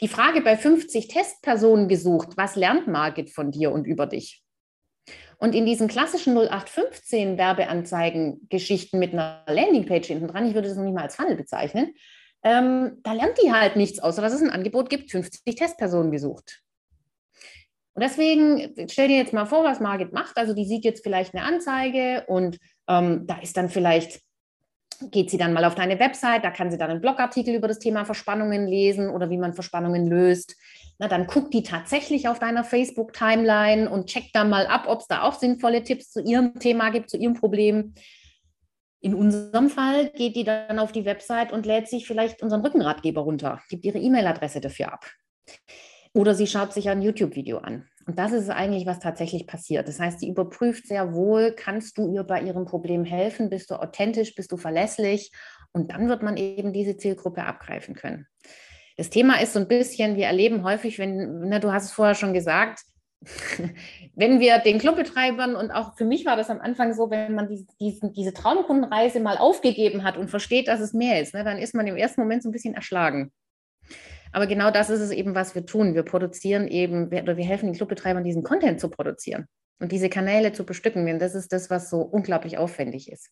Die 0.00 0.08
Frage 0.08 0.40
bei 0.40 0.56
50 0.56 1.06
Testpersonen 1.06 1.86
gesucht, 1.86 2.30
was 2.36 2.56
lernt 2.56 2.88
Margit 2.88 3.30
von 3.30 3.52
dir 3.52 3.70
und 3.70 3.86
über 3.86 4.06
dich? 4.06 4.42
Und 5.38 5.54
in 5.54 5.64
diesen 5.64 5.88
klassischen 5.88 6.36
0815 6.36 7.38
Werbeanzeigen-Geschichten 7.38 8.98
mit 8.98 9.14
einer 9.14 9.42
Landingpage 9.46 10.06
hinten 10.06 10.28
dran, 10.28 10.46
ich 10.46 10.54
würde 10.54 10.68
das 10.68 10.76
noch 10.76 10.84
nicht 10.84 10.94
mal 10.94 11.04
als 11.04 11.16
Funnel 11.16 11.36
bezeichnen, 11.36 11.94
ähm, 12.42 12.98
da 13.02 13.12
lernt 13.12 13.38
die 13.42 13.52
halt 13.52 13.76
nichts, 13.76 13.98
außer 13.98 14.22
dass 14.22 14.32
es 14.32 14.42
ein 14.42 14.50
Angebot 14.50 14.90
gibt, 14.90 15.10
50 15.10 15.54
Testpersonen 15.54 16.10
gesucht. 16.10 16.62
Und 17.94 18.02
deswegen 18.02 18.88
stell 18.88 19.08
dir 19.08 19.16
jetzt 19.16 19.32
mal 19.32 19.46
vor, 19.46 19.64
was 19.64 19.80
Margit 19.80 20.12
macht. 20.12 20.36
Also 20.36 20.54
die 20.54 20.64
sieht 20.64 20.84
jetzt 20.84 21.02
vielleicht 21.02 21.34
eine 21.34 21.44
Anzeige 21.44 22.24
und 22.28 22.58
ähm, 22.88 23.26
da 23.26 23.38
ist 23.40 23.56
dann 23.56 23.68
vielleicht, 23.68 24.20
geht 25.10 25.30
sie 25.30 25.38
dann 25.38 25.52
mal 25.52 25.64
auf 25.64 25.74
deine 25.74 25.98
Website, 25.98 26.44
da 26.44 26.50
kann 26.50 26.70
sie 26.70 26.78
dann 26.78 26.90
einen 26.90 27.00
Blogartikel 27.00 27.54
über 27.54 27.68
das 27.68 27.78
Thema 27.78 28.04
Verspannungen 28.04 28.66
lesen 28.66 29.10
oder 29.10 29.28
wie 29.28 29.38
man 29.38 29.54
Verspannungen 29.54 30.06
löst 30.06 30.56
na, 31.00 31.08
dann 31.08 31.26
guckt 31.26 31.54
die 31.54 31.62
tatsächlich 31.62 32.28
auf 32.28 32.38
deiner 32.38 32.62
Facebook-Timeline 32.62 33.88
und 33.88 34.06
checkt 34.06 34.34
dann 34.36 34.50
mal 34.50 34.66
ab, 34.66 34.84
ob 34.86 35.00
es 35.00 35.06
da 35.06 35.22
auch 35.22 35.32
sinnvolle 35.32 35.82
Tipps 35.82 36.10
zu 36.10 36.20
ihrem 36.20 36.58
Thema 36.58 36.90
gibt, 36.90 37.08
zu 37.08 37.16
ihrem 37.16 37.32
Problem. 37.32 37.94
In 39.00 39.14
unserem 39.14 39.70
Fall 39.70 40.10
geht 40.10 40.36
die 40.36 40.44
dann 40.44 40.78
auf 40.78 40.92
die 40.92 41.06
Website 41.06 41.52
und 41.52 41.64
lädt 41.64 41.88
sich 41.88 42.06
vielleicht 42.06 42.42
unseren 42.42 42.60
Rückenratgeber 42.60 43.22
runter, 43.22 43.62
gibt 43.70 43.86
ihre 43.86 43.96
E-Mail-Adresse 43.96 44.60
dafür 44.60 44.92
ab. 44.92 45.06
Oder 46.12 46.34
sie 46.34 46.46
schaut 46.46 46.74
sich 46.74 46.90
ein 46.90 47.00
YouTube-Video 47.00 47.58
an. 47.58 47.88
Und 48.06 48.18
das 48.18 48.32
ist 48.32 48.50
eigentlich, 48.50 48.84
was 48.84 48.98
tatsächlich 48.98 49.46
passiert. 49.46 49.88
Das 49.88 50.00
heißt, 50.00 50.20
sie 50.20 50.28
überprüft 50.28 50.86
sehr 50.86 51.14
wohl, 51.14 51.52
kannst 51.52 51.96
du 51.96 52.12
ihr 52.12 52.24
bei 52.24 52.42
ihrem 52.42 52.66
Problem 52.66 53.06
helfen? 53.06 53.48
Bist 53.48 53.70
du 53.70 53.76
authentisch? 53.76 54.34
Bist 54.34 54.52
du 54.52 54.58
verlässlich? 54.58 55.32
Und 55.72 55.92
dann 55.92 56.10
wird 56.10 56.22
man 56.22 56.36
eben 56.36 56.74
diese 56.74 56.98
Zielgruppe 56.98 57.44
abgreifen 57.44 57.94
können. 57.94 58.26
Das 59.00 59.08
Thema 59.08 59.40
ist 59.40 59.54
so 59.54 59.60
ein 59.60 59.66
bisschen, 59.66 60.16
wir 60.16 60.26
erleben 60.26 60.62
häufig, 60.62 60.98
wenn, 60.98 61.48
ne, 61.48 61.58
du 61.58 61.72
hast 61.72 61.84
es 61.84 61.92
vorher 61.92 62.14
schon 62.14 62.34
gesagt, 62.34 62.82
wenn 64.14 64.40
wir 64.40 64.58
den 64.58 64.78
Clubbetreibern 64.78 65.56
und 65.56 65.70
auch 65.70 65.96
für 65.96 66.04
mich 66.04 66.26
war 66.26 66.36
das 66.36 66.50
am 66.50 66.60
Anfang 66.60 66.92
so, 66.92 67.10
wenn 67.10 67.34
man 67.34 67.48
diese, 67.48 67.64
diese, 67.80 68.12
diese 68.12 68.34
Traumkundenreise 68.34 69.20
mal 69.20 69.38
aufgegeben 69.38 70.04
hat 70.04 70.18
und 70.18 70.28
versteht, 70.28 70.68
dass 70.68 70.80
es 70.80 70.92
mehr 70.92 71.18
ist, 71.22 71.32
ne, 71.32 71.44
dann 71.44 71.56
ist 71.56 71.74
man 71.74 71.86
im 71.86 71.96
ersten 71.96 72.20
Moment 72.20 72.42
so 72.42 72.50
ein 72.50 72.52
bisschen 72.52 72.74
erschlagen. 72.74 73.32
Aber 74.32 74.46
genau 74.46 74.70
das 74.70 74.90
ist 74.90 75.00
es 75.00 75.12
eben, 75.12 75.34
was 75.34 75.54
wir 75.54 75.64
tun. 75.64 75.94
Wir 75.94 76.02
produzieren 76.02 76.68
eben, 76.68 77.06
oder 77.06 77.38
wir 77.38 77.44
helfen 77.46 77.68
den 77.68 77.76
Clubbetreibern, 77.76 78.22
diesen 78.22 78.42
Content 78.42 78.80
zu 78.80 78.90
produzieren 78.90 79.46
und 79.78 79.92
diese 79.92 80.10
Kanäle 80.10 80.52
zu 80.52 80.66
bestücken, 80.66 81.06
denn 81.06 81.18
das 81.18 81.34
ist 81.34 81.54
das, 81.54 81.70
was 81.70 81.88
so 81.88 82.02
unglaublich 82.02 82.58
aufwendig 82.58 83.10
ist. 83.10 83.30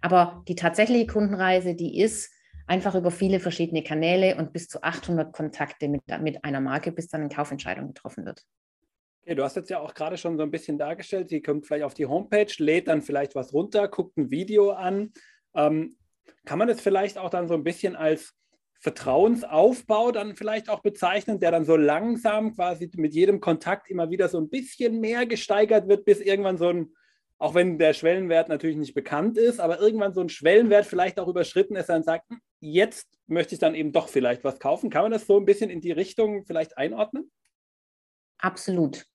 Aber 0.00 0.42
die 0.48 0.54
tatsächliche 0.54 1.06
Kundenreise, 1.06 1.74
die 1.74 2.00
ist 2.00 2.30
einfach 2.66 2.94
über 2.94 3.10
viele 3.10 3.40
verschiedene 3.40 3.82
Kanäle 3.82 4.36
und 4.36 4.52
bis 4.52 4.68
zu 4.68 4.82
800 4.82 5.32
Kontakte 5.32 5.88
mit, 5.88 6.02
mit 6.20 6.44
einer 6.44 6.60
Marke, 6.60 6.92
bis 6.92 7.08
dann 7.08 7.22
eine 7.22 7.34
Kaufentscheidung 7.34 7.88
getroffen 7.88 8.24
wird. 8.24 8.42
Okay, 9.22 9.34
du 9.34 9.42
hast 9.42 9.56
jetzt 9.56 9.70
ja 9.70 9.80
auch 9.80 9.94
gerade 9.94 10.16
schon 10.16 10.36
so 10.36 10.42
ein 10.42 10.50
bisschen 10.50 10.78
dargestellt, 10.78 11.28
sie 11.30 11.42
kommt 11.42 11.66
vielleicht 11.66 11.84
auf 11.84 11.94
die 11.94 12.06
Homepage, 12.06 12.52
lädt 12.58 12.88
dann 12.88 13.02
vielleicht 13.02 13.34
was 13.34 13.52
runter, 13.52 13.88
guckt 13.88 14.16
ein 14.16 14.30
Video 14.30 14.70
an. 14.70 15.12
Ähm, 15.54 15.96
kann 16.44 16.58
man 16.58 16.68
das 16.68 16.80
vielleicht 16.80 17.18
auch 17.18 17.30
dann 17.30 17.48
so 17.48 17.54
ein 17.54 17.64
bisschen 17.64 17.96
als 17.96 18.34
Vertrauensaufbau 18.80 20.12
dann 20.12 20.36
vielleicht 20.36 20.68
auch 20.68 20.80
bezeichnen, 20.80 21.40
der 21.40 21.50
dann 21.50 21.64
so 21.64 21.76
langsam 21.76 22.54
quasi 22.54 22.90
mit 22.96 23.14
jedem 23.14 23.40
Kontakt 23.40 23.90
immer 23.90 24.10
wieder 24.10 24.28
so 24.28 24.38
ein 24.38 24.48
bisschen 24.48 25.00
mehr 25.00 25.26
gesteigert 25.26 25.88
wird, 25.88 26.04
bis 26.04 26.20
irgendwann 26.20 26.58
so 26.58 26.68
ein, 26.68 26.94
auch 27.38 27.54
wenn 27.54 27.78
der 27.78 27.94
Schwellenwert 27.94 28.48
natürlich 28.48 28.76
nicht 28.76 28.94
bekannt 28.94 29.38
ist, 29.38 29.60
aber 29.60 29.80
irgendwann 29.80 30.14
so 30.14 30.20
ein 30.20 30.28
Schwellenwert 30.28 30.86
vielleicht 30.86 31.18
auch 31.18 31.28
überschritten 31.28 31.74
ist, 31.74 31.88
dann 31.88 32.04
sagt, 32.04 32.28
hm, 32.28 32.38
jetzt 32.60 33.08
möchte 33.26 33.54
ich 33.54 33.60
dann 33.60 33.74
eben 33.74 33.92
doch 33.92 34.08
vielleicht 34.08 34.44
was 34.44 34.58
kaufen. 34.58 34.90
Kann 34.90 35.02
man 35.02 35.12
das 35.12 35.26
so 35.26 35.38
ein 35.38 35.44
bisschen 35.44 35.70
in 35.70 35.80
die 35.80 35.92
Richtung 35.92 36.44
vielleicht 36.44 36.78
einordnen? 36.78 37.30
Absolut. 38.38 39.06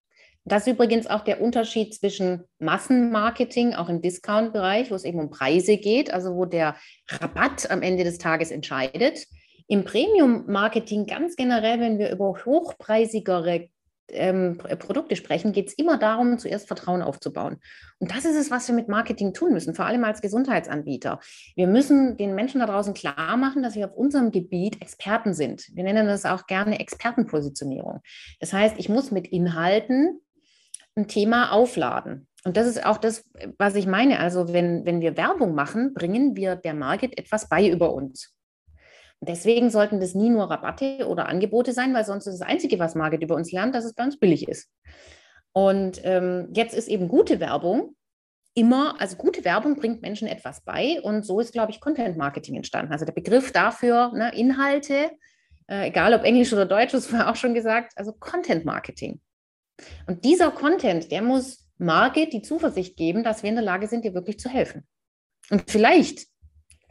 Das 0.44 0.66
ist 0.66 0.74
übrigens 0.74 1.06
auch 1.06 1.22
der 1.22 1.40
Unterschied 1.40 1.94
zwischen 1.94 2.44
Massenmarketing, 2.58 3.76
auch 3.76 3.90
im 3.90 4.02
Discount-Bereich, 4.02 4.90
wo 4.90 4.96
es 4.96 5.06
eben 5.06 5.20
um 5.20 5.30
Preise 5.30 5.78
geht, 5.78 6.12
also 6.12 6.36
wo 6.36 6.46
der 6.46 6.76
Rabatt 7.08 7.70
am 7.70 7.84
Ende 7.84 8.04
des 8.04 8.18
Tages 8.18 8.50
entscheidet. 8.50 9.28
Im 9.68 9.84
Premium-Marketing 9.86 11.06
ganz 11.06 11.36
generell, 11.36 11.80
wenn 11.80 12.00
wir 12.00 12.12
über 12.12 12.34
hochpreisigere 12.44 13.70
ähm, 14.14 14.58
Produkte 14.80 15.16
sprechen, 15.16 15.52
geht 15.52 15.70
es 15.70 15.74
immer 15.74 15.98
darum, 15.98 16.38
zuerst 16.38 16.68
Vertrauen 16.68 17.02
aufzubauen. 17.02 17.58
Und 18.00 18.12
das 18.12 18.26
ist 18.26 18.36
es, 18.36 18.52
was 18.52 18.68
wir 18.68 18.76
mit 18.76 18.88
Marketing 18.88 19.34
tun 19.34 19.54
müssen, 19.54 19.76
vor 19.76 19.86
allem 19.86 20.04
als 20.04 20.22
Gesundheitsanbieter. 20.22 21.20
Wir 21.56 21.68
müssen 21.68 22.18
den 22.18 22.36
Menschen 22.36 22.60
da 22.60 22.66
draußen 22.66 22.94
klar 22.94 23.38
machen, 23.38 23.64
dass 23.64 23.76
wir 23.76 23.90
auf 23.90 23.96
unserem 23.96 24.32
Gebiet 24.32 24.82
Experten 24.82 25.34
sind. 25.34 25.70
Wir 25.74 25.84
nennen 25.84 26.08
das 26.08 26.26
auch 26.26 26.48
gerne 26.48 26.80
Expertenpositionierung. 26.80 28.02
Das 28.40 28.54
heißt, 28.54 28.76
ich 28.78 28.90
muss 28.90 29.12
mit 29.12 29.28
Inhalten 29.28 30.22
ein 30.96 31.08
Thema 31.08 31.52
aufladen. 31.52 32.28
Und 32.44 32.58
das 32.58 32.68
ist 32.68 32.86
auch 32.86 32.98
das, 32.98 33.24
was 33.58 33.76
ich 33.76 33.86
meine. 33.86 34.20
Also 34.20 34.52
wenn, 34.52 34.86
wenn 34.86 35.00
wir 35.00 35.16
Werbung 35.16 35.54
machen, 35.54 35.94
bringen 35.94 36.36
wir 36.36 36.56
der 36.56 36.74
Market 36.74 37.18
etwas 37.18 37.48
bei 37.48 37.70
über 37.70 37.94
uns. 37.94 38.34
Deswegen 39.22 39.70
sollten 39.70 40.00
das 40.00 40.16
nie 40.16 40.30
nur 40.30 40.50
Rabatte 40.50 41.08
oder 41.08 41.30
Angebote 41.30 41.74
sein, 41.74 41.94
weil 41.94 42.06
sonst 42.06 42.26
ist 42.26 42.40
das 42.40 42.48
Einzige, 42.48 42.80
was 42.80 42.96
Market 42.96 43.22
über 43.22 43.36
uns 43.36 43.52
lernt, 43.52 43.76
dass 43.76 43.86
es 43.86 43.96
ganz 43.96 44.18
billig 44.18 44.48
ist. 44.48 44.70
Und 45.54 46.02
ähm, 46.04 46.50
jetzt 46.54 46.74
ist 46.74 46.88
eben 46.88 47.08
gute 47.08 47.40
Werbung 47.40 47.96
immer, 48.54 49.00
also 49.00 49.16
gute 49.18 49.46
Werbung 49.46 49.76
bringt 49.76 50.02
Menschen 50.02 50.28
etwas 50.28 50.62
bei. 50.62 51.00
Und 51.02 51.26
so 51.26 51.40
ist, 51.40 51.54
glaube 51.54 51.72
ich, 51.72 51.80
Content 51.80 52.18
Marketing 52.18 52.56
entstanden. 52.56 52.92
Also 52.92 53.06
der 53.06 53.14
Begriff 53.14 53.52
dafür, 53.52 54.12
ne, 54.14 54.34
Inhalte, 54.36 55.12
äh, 55.68 55.88
egal 55.88 56.14
ob 56.14 56.24
Englisch 56.24 56.52
oder 56.52 56.66
Deutsch, 56.66 56.92
das 56.92 57.14
war 57.14 57.30
auch 57.30 57.36
schon 57.36 57.54
gesagt, 57.54 57.94
also 57.96 58.14
Content 58.14 58.66
Marketing. 58.66 59.22
Und 60.08 60.26
dieser 60.26 60.52
Content, 60.52 61.12
der 61.12 61.22
muss 61.22 61.68
Market 61.78 62.34
die 62.34 62.42
Zuversicht 62.42 62.98
geben, 62.98 63.24
dass 63.24 63.44
wir 63.44 63.50
in 63.50 63.56
der 63.56 63.64
Lage 63.64 63.88
sind, 63.88 64.04
dir 64.04 64.14
wirklich 64.14 64.40
zu 64.40 64.50
helfen. 64.50 64.88
Und 65.50 65.70
vielleicht 65.70 66.28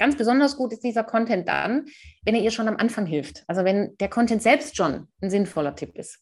ganz 0.01 0.17
besonders 0.17 0.57
gut 0.57 0.73
ist 0.73 0.83
dieser 0.83 1.05
Content 1.05 1.47
dann, 1.47 1.85
wenn 2.25 2.35
er 2.35 2.41
ihr 2.41 2.51
schon 2.51 2.69
am 2.69 2.77
Anfang 2.77 3.05
hilft. 3.05 3.45
Also 3.47 3.65
wenn 3.65 3.97
der 3.99 4.09
Content 4.09 4.43
selbst 4.43 4.77
schon 4.77 5.07
ein 5.21 5.31
sinnvoller 5.31 5.77
Tipp 5.77 5.95
ist. 5.95 6.19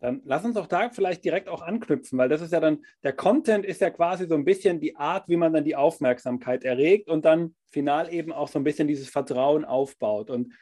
Dann 0.00 0.22
lass 0.24 0.44
uns 0.44 0.56
doch 0.56 0.66
da 0.66 0.90
vielleicht 0.90 1.24
direkt 1.24 1.48
auch 1.48 1.62
anknüpfen, 1.62 2.18
weil 2.18 2.28
das 2.28 2.40
ist 2.40 2.52
ja 2.52 2.58
dann, 2.58 2.84
der 3.04 3.12
Content 3.12 3.64
ist 3.64 3.80
ja 3.80 3.90
quasi 3.90 4.26
so 4.26 4.34
ein 4.34 4.44
bisschen 4.44 4.80
die 4.80 4.96
Art, 4.96 5.28
wie 5.28 5.36
man 5.36 5.52
dann 5.52 5.64
die 5.64 5.76
Aufmerksamkeit 5.76 6.64
erregt 6.64 7.08
und 7.08 7.24
dann 7.24 7.54
final 7.70 8.12
eben 8.12 8.32
auch 8.32 8.48
so 8.48 8.58
ein 8.58 8.64
bisschen 8.64 8.88
dieses 8.88 9.08
Vertrauen 9.08 9.64
aufbaut. 9.64 10.28
Und 10.28 10.52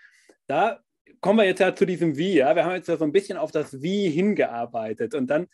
da 0.48 0.80
kommen 1.20 1.38
wir 1.38 1.46
jetzt 1.46 1.60
ja 1.60 1.74
zu 1.74 1.86
diesem 1.86 2.18
Wie. 2.18 2.34
Ja? 2.34 2.54
Wir 2.54 2.64
haben 2.64 2.74
jetzt 2.74 2.88
ja 2.88 2.98
so 2.98 3.04
ein 3.04 3.12
bisschen 3.12 3.38
auf 3.38 3.52
das 3.52 3.80
Wie 3.80 4.10
hingearbeitet. 4.10 5.14
Und 5.14 5.28
dann 5.28 5.46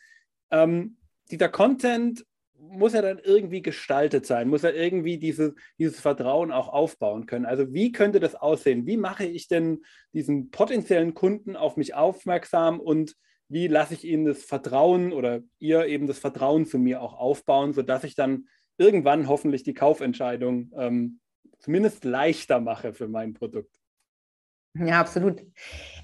ähm, 0.51 0.97
dieser 1.31 1.51
Content 1.51 2.25
muss 2.71 2.93
ja 2.93 3.03
dann 3.03 3.19
irgendwie 3.19 3.63
gestaltet 3.63 4.27
sein, 4.27 4.49
muss 4.49 4.63
ja 4.63 4.71
irgendwie 4.71 5.19
diese, 5.19 5.55
dieses 5.79 6.01
Vertrauen 6.01 6.53
auch 6.53 6.69
aufbauen 6.69 7.27
können. 7.27 7.47
Also 7.47 7.73
wie 7.73 7.93
könnte 7.93 8.21
das 8.21 8.35
aussehen? 8.35 8.87
Wie 8.87 8.97
mache 8.97 9.25
ich 9.25 9.49
denn 9.49 9.83
diesen 10.13 10.51
potenziellen 10.51 11.15
Kunden 11.15 11.57
auf 11.57 11.77
mich 11.77 11.95
aufmerksam 11.95 12.81
und 12.81 13.17
wie 13.49 13.67
lasse 13.69 13.95
ich 13.95 14.05
ihnen 14.05 14.25
das 14.25 14.43
Vertrauen 14.43 15.13
oder 15.13 15.41
ihr 15.59 15.87
eben 15.87 16.07
das 16.07 16.19
Vertrauen 16.19 16.67
zu 16.67 16.79
mir 16.79 17.03
auch 17.03 17.15
aufbauen, 17.15 17.73
sodass 17.73 18.05
ich 18.05 18.15
dann 18.15 18.49
irgendwann 18.79 19.29
hoffentlich 19.29 19.63
die 19.63 19.75
Kaufentscheidung 19.75 20.73
ähm, 20.77 21.21
zumindest 21.59 22.05
leichter 22.05 22.61
mache 22.61 22.93
für 22.93 23.09
mein 23.09 23.35
Produkt? 23.35 23.79
Ja, 24.77 25.01
absolut. 25.01 25.41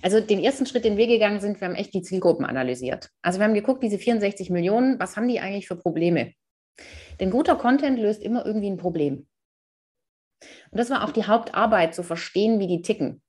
Also 0.01 0.21
den 0.21 0.39
ersten 0.39 0.65
Schritt, 0.65 0.85
den 0.85 0.97
wir 0.97 1.09
gegangen 1.09 1.41
sind, 1.41 1.61
wir 1.61 1.67
haben 1.67 1.75
echt 1.75 1.93
die 1.93 2.03
Zielgruppen 2.03 2.47
analysiert. 2.47 3.11
Also 3.21 3.41
wir 3.41 3.47
haben 3.47 3.55
geguckt, 3.55 3.83
diese 3.83 3.99
64 3.99 4.49
Millionen, 4.51 5.01
was 5.01 5.17
haben 5.17 5.27
die 5.27 5.41
eigentlich 5.41 5.67
für 5.67 5.77
Probleme? 5.77 6.35
Denn 7.19 7.31
guter 7.31 7.57
Content 7.57 7.99
löst 7.99 8.23
immer 8.23 8.47
irgendwie 8.47 8.71
ein 8.71 8.77
Problem. 8.77 9.27
Und 10.71 10.79
das 10.79 10.91
war 10.91 11.05
auch 11.05 11.13
die 11.13 11.25
Hauptarbeit, 11.25 11.95
zu 11.95 12.03
verstehen, 12.03 12.59
wie 12.61 12.67
die 12.67 12.83
ticken. 12.83 13.23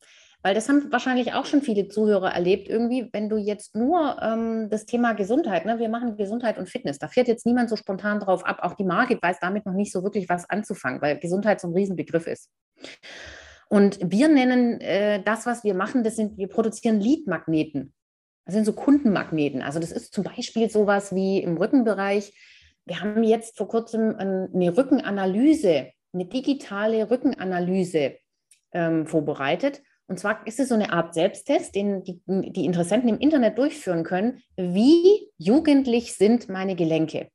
Weil 0.44 0.56
das 0.56 0.68
haben 0.70 0.92
wahrscheinlich 0.92 1.34
auch 1.34 1.46
schon 1.46 1.62
viele 1.62 1.88
Zuhörer 1.88 2.34
erlebt, 2.34 2.68
irgendwie, 2.68 3.10
wenn 3.14 3.30
du 3.30 3.38
jetzt 3.38 3.76
nur 3.76 4.18
ähm, 4.22 4.70
das 4.72 4.86
Thema 4.86 5.14
Gesundheit, 5.14 5.66
ne, 5.66 5.78
wir 5.78 5.90
machen 5.90 6.18
Gesundheit 6.18 6.58
und 6.58 6.68
Fitness, 6.68 6.98
da 6.98 7.08
fährt 7.08 7.28
jetzt 7.28 7.46
niemand 7.46 7.70
so 7.70 7.76
spontan 7.76 8.20
drauf 8.20 8.44
ab. 8.44 8.60
Auch 8.64 8.74
die 8.74 8.84
Market 8.84 9.22
weiß 9.22 9.38
damit 9.40 9.66
noch 9.68 9.74
nicht 9.74 9.92
so 9.92 10.04
wirklich 10.04 10.30
was 10.30 10.50
anzufangen, 10.50 11.02
weil 11.02 11.20
Gesundheit 11.20 11.62
so 11.62 11.68
ein 11.68 11.74
Riesenbegriff 11.74 12.26
ist. 12.26 12.50
Und 13.70 14.00
wir 14.04 14.28
nennen 14.30 14.82
äh, 14.82 15.22
das, 15.24 15.46
was 15.46 15.64
wir 15.64 15.76
machen, 15.76 16.04
das 16.04 16.16
sind, 16.16 16.38
wir 16.38 16.48
produzieren 16.48 17.00
Leadmagneten. 17.00 17.94
Das 18.46 18.56
sind 18.56 18.66
so 18.66 18.74
Kundenmagneten. 18.74 19.62
Also 19.62 19.80
das 19.80 19.92
ist 19.92 20.14
zum 20.14 20.24
Beispiel 20.24 20.70
sowas 20.72 21.14
wie 21.14 21.38
im 21.40 21.56
Rückenbereich. 21.56 22.34
Wir 22.86 23.02
haben 23.02 23.24
jetzt 23.24 23.58
vor 23.58 23.68
kurzem 23.68 24.16
eine 24.18 24.78
Rückenanalyse, 24.78 25.92
eine 26.14 26.26
digitale 26.26 27.10
Rückenanalyse 27.10 28.18
ähm, 28.74 29.06
vorbereitet. 29.06 29.82
Und 30.08 30.20
zwar 30.20 30.46
ist 30.46 30.60
es 30.60 30.70
so 30.70 30.76
eine 30.76 30.92
Art 30.92 31.14
Selbsttest, 31.14 31.74
den 31.74 32.04
die, 32.04 32.22
die 32.26 32.66
Interessenten 32.66 33.08
im 33.08 33.20
Internet 33.20 33.58
durchführen 33.58 34.04
können. 34.04 34.42
Wie 34.58 35.30
jugendlich 35.38 36.16
sind 36.16 36.50
meine 36.50 36.76
Gelenke? 36.76 37.30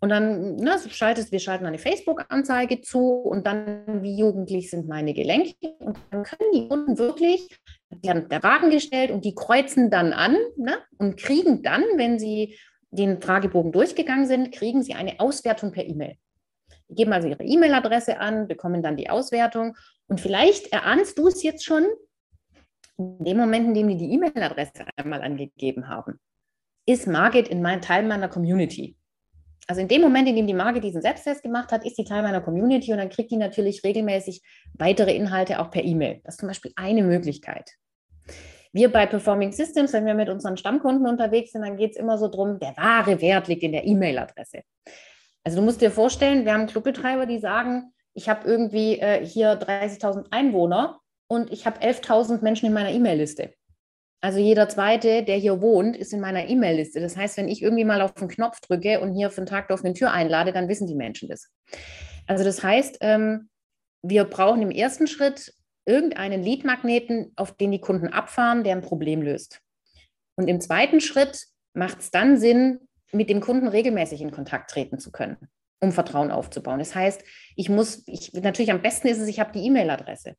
Und 0.00 0.10
dann 0.10 0.56
ne, 0.56 0.78
schaltest, 0.90 1.32
wir 1.32 1.38
schalten 1.38 1.64
eine 1.64 1.78
Facebook-Anzeige 1.78 2.82
zu 2.82 3.14
und 3.14 3.46
dann, 3.46 4.02
wie 4.02 4.18
jugendlich 4.18 4.68
sind 4.68 4.86
meine 4.86 5.14
Gelenke? 5.14 5.54
Und 5.78 5.98
dann 6.10 6.24
können 6.24 6.52
die 6.54 6.68
Kunden 6.68 6.98
wirklich, 6.98 7.48
die 7.90 8.10
haben 8.10 8.28
der 8.28 8.42
Wagen 8.42 8.68
gestellt 8.68 9.10
und 9.10 9.24
die 9.24 9.34
kreuzen 9.34 9.90
dann 9.90 10.12
an 10.12 10.36
ne, 10.56 10.76
und 10.98 11.16
kriegen 11.16 11.62
dann, 11.62 11.82
wenn 11.96 12.18
sie 12.18 12.58
den 12.94 13.20
Fragebogen 13.20 13.72
durchgegangen 13.72 14.26
sind, 14.26 14.52
kriegen 14.52 14.82
sie 14.82 14.94
eine 14.94 15.20
Auswertung 15.20 15.72
per 15.72 15.84
E-Mail. 15.84 16.16
Die 16.88 16.94
geben 16.94 17.12
also 17.12 17.28
ihre 17.28 17.44
E-Mail-Adresse 17.44 18.18
an, 18.18 18.48
bekommen 18.48 18.82
dann 18.82 18.96
die 18.96 19.10
Auswertung 19.10 19.76
und 20.06 20.20
vielleicht 20.20 20.72
erahnst 20.72 21.18
du 21.18 21.28
es 21.28 21.42
jetzt 21.42 21.64
schon, 21.64 21.86
in 22.96 23.24
dem 23.24 23.36
Moment, 23.36 23.68
in 23.68 23.74
dem 23.74 23.88
die 23.88 23.96
die 23.96 24.12
E-Mail-Adresse 24.12 24.86
einmal 24.96 25.22
angegeben 25.22 25.88
haben, 25.88 26.20
ist 26.86 27.06
Margit 27.06 27.48
in 27.48 27.62
mein 27.62 27.80
Teil 27.80 28.04
meiner 28.04 28.28
Community 28.28 28.96
also 29.66 29.80
in 29.80 29.88
dem 29.88 30.02
Moment, 30.02 30.28
in 30.28 30.36
dem 30.36 30.46
die 30.46 30.54
Marke 30.54 30.80
diesen 30.80 31.00
Selbsttest 31.00 31.42
gemacht 31.42 31.72
hat, 31.72 31.84
ist 31.84 31.96
die 31.96 32.04
Teil 32.04 32.22
meiner 32.22 32.40
Community 32.40 32.92
und 32.92 32.98
dann 32.98 33.08
kriegt 33.08 33.30
die 33.30 33.36
natürlich 33.36 33.82
regelmäßig 33.82 34.42
weitere 34.74 35.14
Inhalte 35.14 35.58
auch 35.60 35.70
per 35.70 35.84
E-Mail. 35.84 36.20
Das 36.24 36.34
ist 36.34 36.40
zum 36.40 36.48
Beispiel 36.48 36.72
eine 36.76 37.02
Möglichkeit. 37.02 37.70
Wir 38.74 38.90
bei 38.90 39.06
Performing 39.06 39.52
Systems, 39.52 39.92
wenn 39.92 40.04
wir 40.04 40.14
mit 40.14 40.28
unseren 40.28 40.56
Stammkunden 40.56 41.06
unterwegs 41.06 41.52
sind, 41.52 41.62
dann 41.62 41.76
geht 41.76 41.92
es 41.92 41.96
immer 41.96 42.18
so 42.18 42.26
drum, 42.26 42.58
der 42.58 42.76
wahre 42.76 43.20
Wert 43.20 43.46
liegt 43.46 43.62
in 43.62 43.70
der 43.70 43.86
E-Mail-Adresse. 43.86 44.62
Also 45.44 45.58
du 45.58 45.62
musst 45.64 45.80
dir 45.80 45.92
vorstellen, 45.92 46.44
wir 46.44 46.52
haben 46.52 46.66
Clubbetreiber, 46.66 47.24
die 47.26 47.38
sagen, 47.38 47.92
ich 48.14 48.28
habe 48.28 48.48
irgendwie 48.48 48.98
äh, 48.98 49.24
hier 49.24 49.60
30.000 49.60 50.26
Einwohner 50.32 50.98
und 51.28 51.52
ich 51.52 51.66
habe 51.66 51.80
11.000 51.80 52.42
Menschen 52.42 52.66
in 52.66 52.72
meiner 52.72 52.90
E-Mail-Liste. 52.90 53.54
Also 54.20 54.40
jeder 54.40 54.68
zweite, 54.68 55.22
der 55.22 55.36
hier 55.36 55.60
wohnt, 55.60 55.96
ist 55.96 56.12
in 56.12 56.20
meiner 56.20 56.48
E-Mail-Liste. 56.48 57.00
Das 57.00 57.16
heißt, 57.16 57.36
wenn 57.36 57.46
ich 57.46 57.62
irgendwie 57.62 57.84
mal 57.84 58.02
auf 58.02 58.14
den 58.14 58.26
Knopf 58.26 58.60
drücke 58.60 58.98
und 58.98 59.14
hier 59.14 59.30
für 59.30 59.38
einen 59.38 59.46
Tag 59.46 59.70
auf 59.70 59.84
eine 59.84 59.94
Tür 59.94 60.10
einlade, 60.10 60.52
dann 60.52 60.68
wissen 60.68 60.88
die 60.88 60.96
Menschen 60.96 61.28
das. 61.28 61.48
Also 62.26 62.42
das 62.42 62.60
heißt, 62.60 62.98
ähm, 63.02 63.50
wir 64.02 64.24
brauchen 64.24 64.62
im 64.62 64.72
ersten 64.72 65.06
Schritt 65.06 65.52
irgendeinen 65.86 66.42
Lead-Magneten, 66.42 67.32
auf 67.36 67.56
den 67.56 67.72
die 67.72 67.80
Kunden 67.80 68.08
abfahren, 68.08 68.64
der 68.64 68.74
ein 68.74 68.82
Problem 68.82 69.22
löst. 69.22 69.60
Und 70.36 70.48
im 70.48 70.60
zweiten 70.60 71.00
Schritt 71.00 71.46
macht 71.74 72.00
es 72.00 72.10
dann 72.10 72.38
Sinn, 72.38 72.80
mit 73.12 73.30
dem 73.30 73.40
Kunden 73.40 73.68
regelmäßig 73.68 74.20
in 74.20 74.30
Kontakt 74.30 74.70
treten 74.70 74.98
zu 74.98 75.12
können, 75.12 75.36
um 75.80 75.92
Vertrauen 75.92 76.30
aufzubauen. 76.30 76.78
Das 76.78 76.94
heißt, 76.94 77.22
ich 77.54 77.68
muss, 77.68 78.02
ich, 78.06 78.32
natürlich 78.32 78.72
am 78.72 78.82
besten 78.82 79.08
ist 79.08 79.18
es, 79.18 79.28
ich 79.28 79.40
habe 79.40 79.52
die 79.52 79.64
E-Mail-Adresse. 79.66 80.34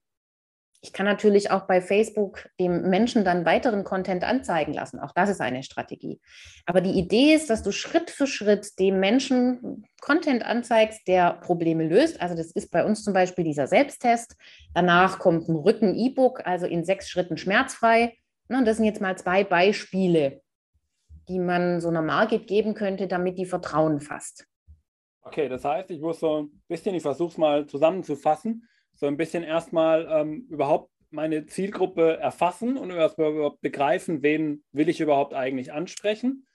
Ich 0.85 0.93
kann 0.93 1.07
natürlich 1.07 1.49
auch 1.49 1.65
bei 1.65 1.81
Facebook 1.81 2.47
dem 2.59 2.91
Menschen 2.91 3.25
dann 3.25 3.43
weiteren 3.43 3.83
Content 3.83 4.23
anzeigen 4.23 4.71
lassen. 4.71 4.99
Auch 4.99 5.13
das 5.13 5.31
ist 5.31 5.41
eine 5.41 5.63
Strategie. 5.63 6.21
Aber 6.67 6.79
die 6.79 6.91
Idee 6.91 7.33
ist, 7.33 7.49
dass 7.49 7.63
du 7.63 7.71
Schritt 7.71 8.11
für 8.11 8.27
Schritt 8.27 8.77
dem 8.77 8.99
Menschen 8.99 9.87
Content 9.99 10.45
anzeigst, 10.45 11.07
der 11.07 11.33
Probleme 11.41 11.87
löst. 11.87 12.21
Also 12.21 12.35
das 12.35 12.51
ist 12.51 12.69
bei 12.69 12.85
uns 12.85 13.03
zum 13.03 13.15
Beispiel 13.15 13.43
dieser 13.43 13.65
Selbsttest. 13.65 14.37
Danach 14.75 15.17
kommt 15.17 15.49
ein 15.49 15.55
Rücken-E-Book, 15.55 16.45
also 16.45 16.67
in 16.67 16.85
sechs 16.85 17.09
Schritten 17.09 17.37
schmerzfrei. 17.37 18.15
Und 18.47 18.65
das 18.65 18.77
sind 18.77 18.85
jetzt 18.85 19.01
mal 19.01 19.17
zwei 19.17 19.43
Beispiele, 19.43 20.43
die 21.27 21.39
man 21.39 21.81
so 21.81 21.87
einer 21.87 22.03
Marke 22.03 22.37
geben 22.37 22.75
könnte, 22.75 23.07
damit 23.07 23.39
die 23.39 23.47
Vertrauen 23.47 24.01
fasst. 24.01 24.45
Okay, 25.23 25.49
das 25.49 25.65
heißt, 25.65 25.89
ich 25.89 25.99
muss 25.99 26.19
so 26.19 26.43
ein 26.43 26.61
bisschen, 26.67 26.93
ich 26.93 27.01
versuche 27.01 27.31
es 27.31 27.37
mal 27.39 27.65
zusammenzufassen 27.65 28.67
so 28.95 29.07
ein 29.07 29.17
bisschen 29.17 29.43
erstmal 29.43 30.07
ähm, 30.09 30.47
überhaupt 30.49 30.89
meine 31.11 31.45
Zielgruppe 31.45 32.17
erfassen 32.17 32.77
und 32.77 32.91
überhaupt 32.91 33.61
begreifen, 33.61 34.21
wen 34.21 34.63
will 34.71 34.89
ich 34.89 34.99
überhaupt 34.99 35.33
eigentlich 35.33 35.71
ansprechen. 35.71 36.47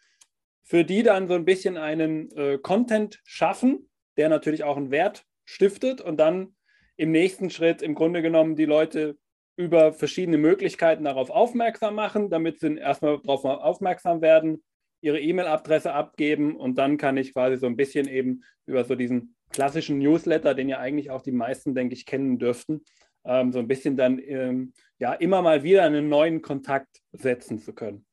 Für 0.62 0.85
die 0.85 1.03
dann 1.03 1.29
so 1.29 1.35
ein 1.35 1.44
bisschen 1.44 1.76
einen 1.76 2.31
äh, 2.37 2.59
Content 2.59 3.20
schaffen, 3.24 3.88
der 4.16 4.29
natürlich 4.29 4.64
auch 4.64 4.76
einen 4.76 4.90
Wert 4.90 5.24
stiftet 5.44 6.00
und 6.00 6.18
dann 6.18 6.55
im 6.96 7.11
nächsten 7.11 7.50
Schritt 7.50 7.83
im 7.83 7.94
Grunde 7.94 8.22
genommen 8.22 8.57
die 8.57 8.66
Leute 8.66 9.16
über 9.57 9.92
verschiedene 9.92 10.38
Möglichkeiten 10.38 11.05
darauf 11.05 11.31
aufmerksam 11.31 11.94
machen, 11.94 12.31
damit 12.31 12.61
sie 12.61 12.76
erstmal 12.76 13.18
darauf 13.20 13.44
aufmerksam 13.44 14.20
werden, 14.20 14.62
ihre 15.00 15.20
E-Mail-Adresse 15.20 15.92
abgeben 15.92 16.57
und 16.57 16.76
dann 16.76 16.98
kann 16.98 17.16
ich 17.16 17.33
quasi 17.33 17.57
so 17.57 17.66
ein 17.66 17.76
bisschen 17.76 18.07
eben 18.07 18.42
über 18.66 18.85
so 18.85 18.94
diesen 18.94 19.35
klassischen 19.51 19.99
Newsletter, 19.99 20.55
den 20.55 20.69
ja 20.69 20.79
eigentlich 20.79 21.11
auch 21.11 21.23
die 21.23 21.33
meisten, 21.33 21.75
denke 21.75 21.95
ich, 21.95 22.07
kennen 22.07 22.39
dürften, 22.39 22.85
ähm, 23.25 23.53
so 23.53 23.59
ein 23.59 23.69
bisschen 23.69 23.97
dann 23.97 24.19
ähm, 24.19 24.73
ja 24.99 25.13
immer 25.13 25.43
mal 25.43 25.63
wieder 25.63 25.85
einen 25.85 26.09
neuen 26.09 26.43
Kontakt 26.43 27.01
setzen 27.13 27.59
zu 27.59 27.75
können. 27.75 28.05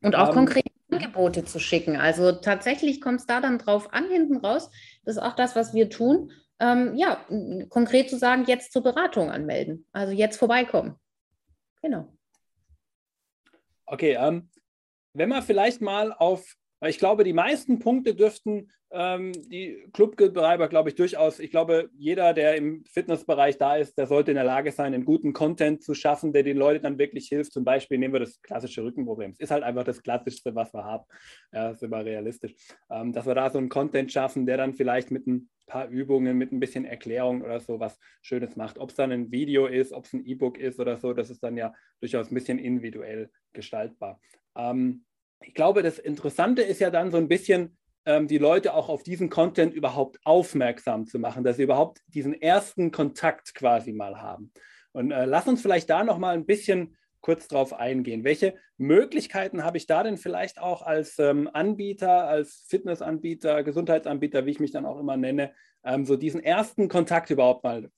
Und 0.00 0.14
auch 0.14 0.28
ähm, 0.28 0.34
konkrete 0.34 0.70
Angebote 0.90 1.44
zu 1.44 1.58
schicken. 1.58 1.96
Also 1.96 2.32
tatsächlich 2.32 3.00
kommt 3.00 3.20
es 3.20 3.26
da 3.26 3.40
dann 3.40 3.58
drauf 3.58 3.92
an, 3.92 4.08
hinten 4.08 4.36
raus. 4.36 4.70
Das 5.04 5.16
ist 5.16 5.22
auch 5.22 5.34
das, 5.34 5.56
was 5.56 5.74
wir 5.74 5.90
tun. 5.90 6.30
Ähm, 6.60 6.94
ja, 6.94 7.24
konkret 7.68 8.08
zu 8.08 8.16
sagen, 8.16 8.44
jetzt 8.46 8.72
zur 8.72 8.82
Beratung 8.82 9.30
anmelden. 9.30 9.86
Also 9.92 10.12
jetzt 10.12 10.36
vorbeikommen. 10.36 10.94
Genau. 11.82 12.08
Okay, 13.86 14.16
ähm, 14.18 14.48
wenn 15.12 15.28
wir 15.28 15.42
vielleicht 15.42 15.80
mal 15.80 16.12
auf 16.12 16.54
ich 16.88 16.98
glaube, 16.98 17.24
die 17.24 17.32
meisten 17.32 17.78
Punkte 17.78 18.14
dürften 18.14 18.70
ähm, 18.90 19.32
die 19.32 19.88
Clubbetreiber, 19.92 20.68
glaube 20.68 20.88
ich, 20.88 20.94
durchaus, 20.94 21.40
ich 21.40 21.50
glaube, 21.50 21.90
jeder, 21.96 22.32
der 22.32 22.56
im 22.56 22.84
Fitnessbereich 22.84 23.58
da 23.58 23.76
ist, 23.76 23.98
der 23.98 24.06
sollte 24.06 24.30
in 24.30 24.36
der 24.36 24.44
Lage 24.44 24.70
sein, 24.70 24.94
einen 24.94 25.04
guten 25.04 25.32
Content 25.32 25.82
zu 25.82 25.94
schaffen, 25.94 26.32
der 26.32 26.44
den 26.44 26.56
Leuten 26.56 26.84
dann 26.84 26.98
wirklich 26.98 27.28
hilft. 27.28 27.52
Zum 27.52 27.64
Beispiel 27.64 27.98
nehmen 27.98 28.14
wir 28.14 28.20
das 28.20 28.40
klassische 28.42 28.84
Rückenproblem. 28.84 29.32
Es 29.32 29.40
ist 29.40 29.50
halt 29.50 29.64
einfach 29.64 29.84
das 29.84 30.02
Klassischste, 30.02 30.54
was 30.54 30.72
wir 30.72 30.84
haben. 30.84 31.04
Ja, 31.52 31.70
ist 31.70 31.82
immer 31.82 32.04
realistisch. 32.04 32.54
Ähm, 32.90 33.12
dass 33.12 33.26
wir 33.26 33.34
da 33.34 33.50
so 33.50 33.58
einen 33.58 33.68
Content 33.68 34.12
schaffen, 34.12 34.46
der 34.46 34.58
dann 34.58 34.74
vielleicht 34.74 35.10
mit 35.10 35.26
ein 35.26 35.50
paar 35.66 35.88
Übungen, 35.88 36.38
mit 36.38 36.52
ein 36.52 36.60
bisschen 36.60 36.84
Erklärung 36.84 37.42
oder 37.42 37.58
so 37.58 37.80
was 37.80 37.98
Schönes 38.22 38.54
macht. 38.56 38.78
Ob 38.78 38.90
es 38.90 38.96
dann 38.96 39.10
ein 39.10 39.32
Video 39.32 39.66
ist, 39.66 39.92
ob 39.92 40.04
es 40.04 40.12
ein 40.12 40.24
E-Book 40.24 40.58
ist 40.58 40.78
oder 40.78 40.98
so, 40.98 41.12
das 41.12 41.30
ist 41.30 41.42
dann 41.42 41.56
ja 41.56 41.74
durchaus 42.00 42.30
ein 42.30 42.34
bisschen 42.34 42.58
individuell 42.58 43.30
gestaltbar. 43.52 44.20
Ähm, 44.56 45.04
ich 45.42 45.54
glaube, 45.54 45.82
das 45.82 45.98
Interessante 45.98 46.62
ist 46.62 46.80
ja 46.80 46.90
dann 46.90 47.10
so 47.10 47.16
ein 47.16 47.28
bisschen, 47.28 47.76
ähm, 48.06 48.28
die 48.28 48.38
Leute 48.38 48.74
auch 48.74 48.88
auf 48.88 49.02
diesen 49.02 49.30
Content 49.30 49.74
überhaupt 49.74 50.18
aufmerksam 50.24 51.06
zu 51.06 51.18
machen, 51.18 51.44
dass 51.44 51.56
sie 51.56 51.62
überhaupt 51.62 52.00
diesen 52.08 52.34
ersten 52.34 52.90
Kontakt 52.90 53.54
quasi 53.54 53.92
mal 53.92 54.20
haben. 54.20 54.52
Und 54.92 55.10
äh, 55.10 55.24
lass 55.24 55.48
uns 55.48 55.60
vielleicht 55.62 55.90
da 55.90 56.04
noch 56.04 56.18
mal 56.18 56.34
ein 56.34 56.46
bisschen 56.46 56.96
kurz 57.20 57.48
drauf 57.48 57.72
eingehen. 57.72 58.22
Welche 58.22 58.54
Möglichkeiten 58.76 59.64
habe 59.64 59.78
ich 59.78 59.86
da 59.86 60.02
denn 60.02 60.18
vielleicht 60.18 60.60
auch 60.60 60.82
als 60.82 61.18
ähm, 61.18 61.48
Anbieter, 61.52 62.26
als 62.28 62.66
Fitnessanbieter, 62.68 63.62
Gesundheitsanbieter, 63.62 64.44
wie 64.44 64.50
ich 64.50 64.60
mich 64.60 64.72
dann 64.72 64.84
auch 64.84 65.00
immer 65.00 65.16
nenne, 65.16 65.52
ähm, 65.84 66.04
so 66.04 66.16
diesen 66.16 66.42
ersten 66.42 66.88
Kontakt 66.88 67.30
überhaupt 67.30 67.64
mal 67.64 67.90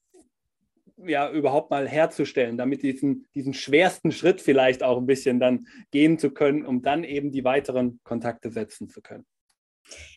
ja 0.97 1.31
überhaupt 1.31 1.71
mal 1.71 1.89
herzustellen, 1.89 2.57
damit 2.57 2.83
diesen, 2.83 3.27
diesen 3.35 3.55
schwersten 3.55 4.13
Schritt 4.13 4.41
vielleicht 4.41 4.83
auch 4.83 4.99
ein 4.99 5.07
bisschen 5.07 5.41
dann 5.41 5.67
gehen 5.91 6.19
zu 6.19 6.31
können, 6.31 6.65
um 6.65 6.83
dann 6.83 7.05
eben 7.05 7.31
die 7.33 7.45
weiteren 7.45 8.01
Kontakte 8.05 8.51
setzen 8.51 8.89
zu 8.89 9.03
können? 9.03 9.27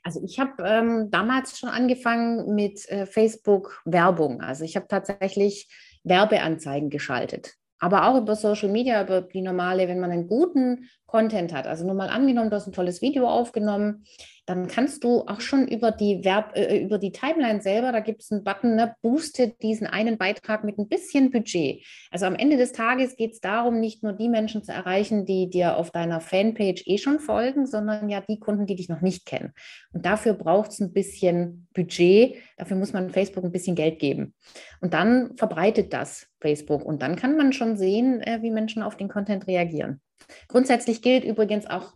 Also 0.03 0.21
ich 0.23 0.39
habe 0.39 0.63
ähm, 0.65 1.11
damals 1.11 1.59
schon 1.59 1.69
angefangen 1.69 2.55
mit 2.55 2.89
äh, 2.89 3.05
Facebook 3.05 3.81
Werbung. 3.85 4.41
Also 4.41 4.63
ich 4.63 4.75
habe 4.75 4.87
tatsächlich 4.87 5.67
Werbeanzeigen 6.03 6.89
geschaltet 6.89 7.59
aber 7.79 8.07
auch 8.07 8.17
über 8.17 8.35
Social 8.35 8.69
Media, 8.69 9.01
über 9.01 9.21
die 9.21 9.41
normale, 9.41 9.87
wenn 9.87 9.99
man 9.99 10.11
einen 10.11 10.27
guten 10.27 10.89
Content 11.05 11.53
hat. 11.53 11.65
Also 11.65 11.85
nur 11.85 11.95
mal 11.95 12.09
angenommen, 12.09 12.49
du 12.49 12.57
hast 12.57 12.67
ein 12.67 12.73
tolles 12.73 13.01
Video 13.01 13.27
aufgenommen, 13.27 14.03
dann 14.49 14.67
kannst 14.67 15.03
du 15.03 15.21
auch 15.27 15.41
schon 15.41 15.67
über 15.67 15.91
die 15.91 16.25
Verb, 16.25 16.53
äh, 16.55 16.79
über 16.79 16.97
die 16.97 17.11
Timeline 17.11 17.61
selber, 17.61 17.91
da 17.91 17.99
gibt 17.99 18.23
es 18.23 18.31
einen 18.31 18.43
Button, 18.43 18.75
ne, 18.75 18.95
boostet 19.03 19.61
diesen 19.61 19.85
einen 19.85 20.17
Beitrag 20.17 20.63
mit 20.63 20.79
ein 20.79 20.87
bisschen 20.87 21.29
Budget. 21.29 21.85
Also 22.09 22.25
am 22.25 22.33
Ende 22.33 22.57
des 22.57 22.71
Tages 22.71 23.15
geht 23.15 23.33
es 23.33 23.41
darum, 23.41 23.79
nicht 23.79 24.01
nur 24.01 24.13
die 24.13 24.27
Menschen 24.27 24.63
zu 24.63 24.71
erreichen, 24.71 25.27
die 25.27 25.51
dir 25.51 25.77
auf 25.77 25.91
deiner 25.91 26.19
Fanpage 26.19 26.81
eh 26.87 26.97
schon 26.97 27.19
folgen, 27.19 27.67
sondern 27.67 28.09
ja 28.09 28.21
die 28.21 28.39
Kunden, 28.39 28.65
die 28.65 28.75
dich 28.75 28.89
noch 28.89 29.01
nicht 29.01 29.27
kennen. 29.27 29.53
Und 29.93 30.07
dafür 30.07 30.33
braucht 30.33 30.71
es 30.71 30.79
ein 30.79 30.93
bisschen 30.93 31.67
Budget. 31.75 32.37
Dafür 32.57 32.75
muss 32.75 32.91
man 32.91 33.11
Facebook 33.11 33.43
ein 33.43 33.51
bisschen 33.51 33.75
Geld 33.75 33.99
geben. 33.99 34.33
Und 34.81 34.95
dann 34.95 35.37
verbreitet 35.37 35.93
das 35.93 36.25
Facebook. 36.41 36.83
Und 36.83 37.03
dann 37.03 37.15
kann 37.17 37.37
man 37.37 37.53
schon 37.53 37.77
sehen, 37.77 38.21
äh, 38.21 38.39
wie 38.41 38.49
Menschen 38.49 38.81
auf 38.81 38.97
den 38.97 39.09
Content 39.09 39.45
reagieren. 39.45 40.01
Grundsätzlich 40.47 41.03
gilt 41.03 41.23
übrigens 41.23 41.67
auch 41.67 41.93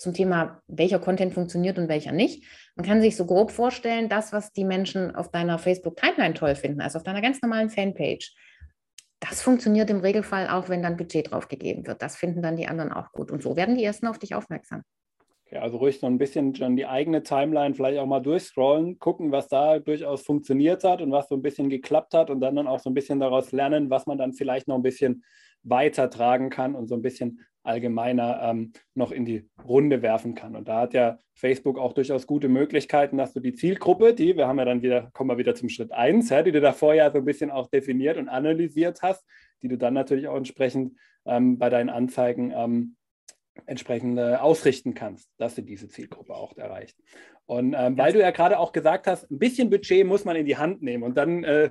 zum 0.00 0.14
Thema, 0.14 0.62
welcher 0.66 0.98
Content 0.98 1.34
funktioniert 1.34 1.78
und 1.78 1.88
welcher 1.88 2.12
nicht. 2.12 2.44
Man 2.74 2.86
kann 2.86 3.00
sich 3.02 3.16
so 3.16 3.26
grob 3.26 3.50
vorstellen, 3.50 4.08
das, 4.08 4.32
was 4.32 4.52
die 4.52 4.64
Menschen 4.64 5.14
auf 5.14 5.30
deiner 5.30 5.58
Facebook-Timeline 5.58 6.34
toll 6.34 6.54
finden, 6.54 6.80
also 6.80 6.98
auf 6.98 7.04
deiner 7.04 7.20
ganz 7.20 7.42
normalen 7.42 7.68
Fanpage, 7.68 8.34
das 9.20 9.42
funktioniert 9.42 9.90
im 9.90 10.00
Regelfall 10.00 10.48
auch, 10.48 10.70
wenn 10.70 10.82
dann 10.82 10.96
Budget 10.96 11.30
drauf 11.30 11.48
gegeben 11.48 11.86
wird. 11.86 12.00
Das 12.00 12.16
finden 12.16 12.40
dann 12.40 12.56
die 12.56 12.66
anderen 12.66 12.90
auch 12.90 13.12
gut. 13.12 13.30
Und 13.30 13.42
so 13.42 13.54
werden 13.54 13.76
die 13.76 13.84
Ersten 13.84 14.06
auf 14.06 14.18
dich 14.18 14.34
aufmerksam. 14.34 14.82
Okay, 15.44 15.58
also 15.58 15.76
ruhig 15.76 16.00
so 16.00 16.06
ein 16.06 16.16
bisschen 16.16 16.54
schon 16.54 16.76
die 16.76 16.86
eigene 16.86 17.22
Timeline 17.22 17.74
vielleicht 17.74 17.98
auch 17.98 18.06
mal 18.06 18.20
durchscrollen, 18.20 18.98
gucken, 18.98 19.32
was 19.32 19.48
da 19.48 19.78
durchaus 19.78 20.22
funktioniert 20.22 20.84
hat 20.84 21.02
und 21.02 21.12
was 21.12 21.28
so 21.28 21.34
ein 21.34 21.42
bisschen 21.42 21.68
geklappt 21.68 22.14
hat 22.14 22.30
und 22.30 22.40
dann, 22.40 22.56
dann 22.56 22.66
auch 22.66 22.80
so 22.80 22.88
ein 22.88 22.94
bisschen 22.94 23.20
daraus 23.20 23.52
lernen, 23.52 23.90
was 23.90 24.06
man 24.06 24.16
dann 24.16 24.32
vielleicht 24.32 24.68
noch 24.68 24.76
ein 24.76 24.82
bisschen 24.82 25.24
weitertragen 25.62 26.48
kann 26.48 26.74
und 26.74 26.88
so 26.88 26.94
ein 26.94 27.02
bisschen 27.02 27.44
allgemeiner 27.62 28.40
ähm, 28.42 28.72
noch 28.94 29.12
in 29.12 29.24
die 29.24 29.48
Runde 29.66 30.02
werfen 30.02 30.34
kann. 30.34 30.56
Und 30.56 30.68
da 30.68 30.80
hat 30.80 30.94
ja 30.94 31.18
Facebook 31.34 31.78
auch 31.78 31.92
durchaus 31.92 32.26
gute 32.26 32.48
Möglichkeiten, 32.48 33.18
dass 33.18 33.32
du 33.32 33.40
die 33.40 33.54
Zielgruppe, 33.54 34.14
die, 34.14 34.36
wir 34.36 34.46
haben 34.46 34.58
ja 34.58 34.64
dann 34.64 34.82
wieder, 34.82 35.10
kommen 35.12 35.30
wir 35.30 35.38
wieder 35.38 35.54
zum 35.54 35.68
Schritt 35.68 35.92
1, 35.92 36.30
ja, 36.30 36.42
die 36.42 36.52
du 36.52 36.60
davor 36.60 36.94
ja 36.94 37.10
so 37.10 37.18
ein 37.18 37.24
bisschen 37.24 37.50
auch 37.50 37.68
definiert 37.68 38.16
und 38.16 38.28
analysiert 38.28 39.02
hast, 39.02 39.24
die 39.62 39.68
du 39.68 39.76
dann 39.76 39.94
natürlich 39.94 40.28
auch 40.28 40.36
entsprechend 40.36 40.96
ähm, 41.26 41.58
bei 41.58 41.68
deinen 41.68 41.90
Anzeigen 41.90 42.52
ähm, 42.54 42.96
entsprechend 43.66 44.18
äh, 44.18 44.36
ausrichten 44.36 44.94
kannst, 44.94 45.30
dass 45.36 45.54
du 45.54 45.62
diese 45.62 45.88
Zielgruppe 45.88 46.34
auch 46.34 46.56
erreicht. 46.56 46.96
Und 47.46 47.74
ähm, 47.76 47.98
weil 47.98 48.12
du 48.12 48.20
ja 48.20 48.30
gerade 48.30 48.58
auch 48.58 48.72
gesagt 48.72 49.06
hast, 49.06 49.30
ein 49.30 49.38
bisschen 49.38 49.70
Budget 49.70 50.06
muss 50.06 50.24
man 50.24 50.36
in 50.36 50.46
die 50.46 50.56
Hand 50.56 50.82
nehmen 50.82 51.02
und 51.02 51.16
dann 51.16 51.44
äh, 51.44 51.70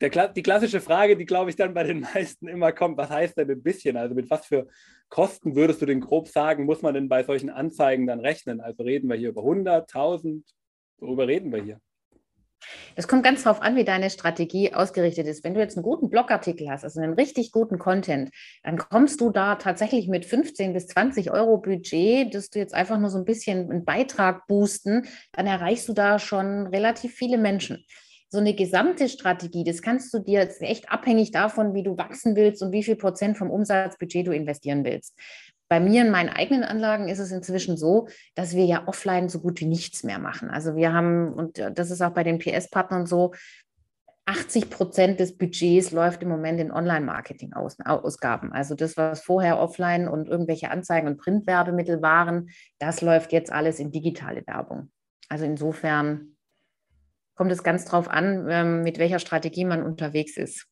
der, 0.00 0.28
die 0.28 0.42
klassische 0.42 0.80
Frage, 0.80 1.16
die, 1.16 1.24
glaube 1.24 1.50
ich, 1.50 1.56
dann 1.56 1.74
bei 1.74 1.84
den 1.84 2.00
meisten 2.14 2.48
immer 2.48 2.72
kommt, 2.72 2.96
was 2.98 3.10
heißt 3.10 3.36
denn 3.38 3.50
ein 3.50 3.62
bisschen? 3.62 3.96
Also 3.96 4.14
mit 4.14 4.30
was 4.30 4.46
für 4.46 4.66
Kosten 5.08 5.54
würdest 5.54 5.80
du 5.82 5.86
denn 5.86 6.00
grob 6.00 6.28
sagen, 6.28 6.64
muss 6.64 6.82
man 6.82 6.94
denn 6.94 7.08
bei 7.08 7.22
solchen 7.22 7.50
Anzeigen 7.50 8.06
dann 8.06 8.20
rechnen? 8.20 8.60
Also 8.60 8.82
reden 8.82 9.08
wir 9.08 9.16
hier 9.16 9.30
über 9.30 9.42
100, 9.42 9.94
1000, 9.94 10.44
worüber 10.98 11.28
reden 11.28 11.52
wir 11.52 11.62
hier? 11.62 11.80
Es 12.96 13.06
kommt 13.06 13.22
ganz 13.22 13.44
darauf 13.44 13.62
an, 13.62 13.76
wie 13.76 13.84
deine 13.84 14.10
Strategie 14.10 14.72
ausgerichtet 14.72 15.26
ist. 15.26 15.44
Wenn 15.44 15.54
du 15.54 15.60
jetzt 15.60 15.76
einen 15.76 15.84
guten 15.84 16.10
Blogartikel 16.10 16.70
hast, 16.70 16.84
also 16.84 17.00
einen 17.00 17.12
richtig 17.12 17.52
guten 17.52 17.78
Content, 17.78 18.30
dann 18.62 18.78
kommst 18.78 19.20
du 19.20 19.30
da 19.30 19.56
tatsächlich 19.56 20.08
mit 20.08 20.24
15 20.24 20.72
bis 20.72 20.88
20 20.88 21.30
Euro 21.30 21.58
Budget, 21.58 22.34
dass 22.34 22.50
du 22.50 22.58
jetzt 22.58 22.74
einfach 22.74 22.98
nur 22.98 23.10
so 23.10 23.18
ein 23.18 23.24
bisschen 23.24 23.70
einen 23.70 23.84
Beitrag 23.84 24.46
boosten, 24.46 25.06
dann 25.32 25.46
erreichst 25.46 25.88
du 25.88 25.92
da 25.92 26.18
schon 26.18 26.66
relativ 26.68 27.14
viele 27.14 27.38
Menschen 27.38 27.84
so 28.28 28.38
eine 28.38 28.54
gesamte 28.54 29.08
Strategie, 29.08 29.64
das 29.64 29.82
kannst 29.82 30.12
du 30.12 30.18
dir 30.18 30.40
jetzt 30.40 30.60
echt 30.62 30.90
abhängig 30.90 31.30
davon, 31.30 31.74
wie 31.74 31.82
du 31.82 31.96
wachsen 31.96 32.36
willst 32.36 32.62
und 32.62 32.72
wie 32.72 32.82
viel 32.82 32.96
Prozent 32.96 33.38
vom 33.38 33.50
Umsatzbudget 33.50 34.26
du 34.26 34.32
investieren 34.32 34.84
willst. 34.84 35.16
Bei 35.68 35.80
mir 35.80 36.02
in 36.02 36.10
meinen 36.10 36.28
eigenen 36.28 36.62
Anlagen 36.62 37.08
ist 37.08 37.18
es 37.18 37.32
inzwischen 37.32 37.76
so, 37.76 38.08
dass 38.34 38.54
wir 38.54 38.64
ja 38.64 38.86
offline 38.86 39.28
so 39.28 39.40
gut 39.40 39.60
wie 39.60 39.66
nichts 39.66 40.04
mehr 40.04 40.18
machen. 40.20 40.48
Also 40.48 40.76
wir 40.76 40.92
haben, 40.92 41.32
und 41.32 41.58
das 41.74 41.90
ist 41.90 42.02
auch 42.02 42.12
bei 42.12 42.22
den 42.22 42.38
PS-Partnern 42.38 43.06
so, 43.06 43.32
80 44.28 44.70
Prozent 44.70 45.20
des 45.20 45.38
Budgets 45.38 45.92
läuft 45.92 46.22
im 46.22 46.28
Moment 46.28 46.60
in 46.60 46.72
Online-Marketing-Ausgaben. 46.72 48.52
Also 48.52 48.74
das, 48.74 48.96
was 48.96 49.22
vorher 49.22 49.60
offline 49.60 50.08
und 50.08 50.28
irgendwelche 50.28 50.70
Anzeigen 50.70 51.06
und 51.06 51.18
Printwerbemittel 51.18 52.02
waren, 52.02 52.50
das 52.80 53.02
läuft 53.02 53.32
jetzt 53.32 53.52
alles 53.52 53.78
in 53.78 53.92
digitale 53.92 54.44
Werbung. 54.46 54.90
Also 55.28 55.44
insofern 55.44 56.35
kommt 57.36 57.52
es 57.52 57.62
ganz 57.62 57.84
drauf 57.84 58.08
an, 58.08 58.46
ähm, 58.50 58.82
mit 58.82 58.98
welcher 58.98 59.20
Strategie 59.20 59.64
man 59.64 59.82
unterwegs 59.82 60.36
ist. 60.36 60.66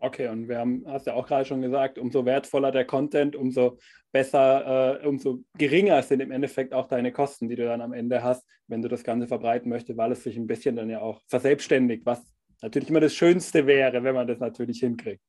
Okay, 0.00 0.28
und 0.28 0.48
wir 0.48 0.58
haben, 0.58 0.84
hast 0.86 1.06
ja 1.06 1.14
auch 1.14 1.26
gerade 1.26 1.44
schon 1.44 1.60
gesagt, 1.60 1.98
umso 1.98 2.24
wertvoller 2.24 2.70
der 2.70 2.84
Content, 2.84 3.34
umso 3.34 3.78
besser, 4.12 5.00
äh, 5.02 5.06
umso 5.06 5.40
geringer 5.56 6.02
sind 6.02 6.20
im 6.20 6.30
Endeffekt 6.30 6.72
auch 6.72 6.86
deine 6.86 7.12
Kosten, 7.12 7.48
die 7.48 7.56
du 7.56 7.64
dann 7.64 7.80
am 7.80 7.92
Ende 7.92 8.22
hast, 8.22 8.46
wenn 8.68 8.80
du 8.80 8.88
das 8.88 9.02
Ganze 9.02 9.26
verbreiten 9.26 9.68
möchtest, 9.68 9.98
weil 9.98 10.12
es 10.12 10.22
sich 10.22 10.36
ein 10.36 10.46
bisschen 10.46 10.76
dann 10.76 10.88
ja 10.88 11.00
auch 11.00 11.20
verselbstständigt, 11.26 12.06
was 12.06 12.22
natürlich 12.62 12.90
immer 12.90 13.00
das 13.00 13.14
Schönste 13.14 13.66
wäre, 13.66 14.04
wenn 14.04 14.14
man 14.14 14.28
das 14.28 14.38
natürlich 14.38 14.80
hinkriegt. 14.80 15.22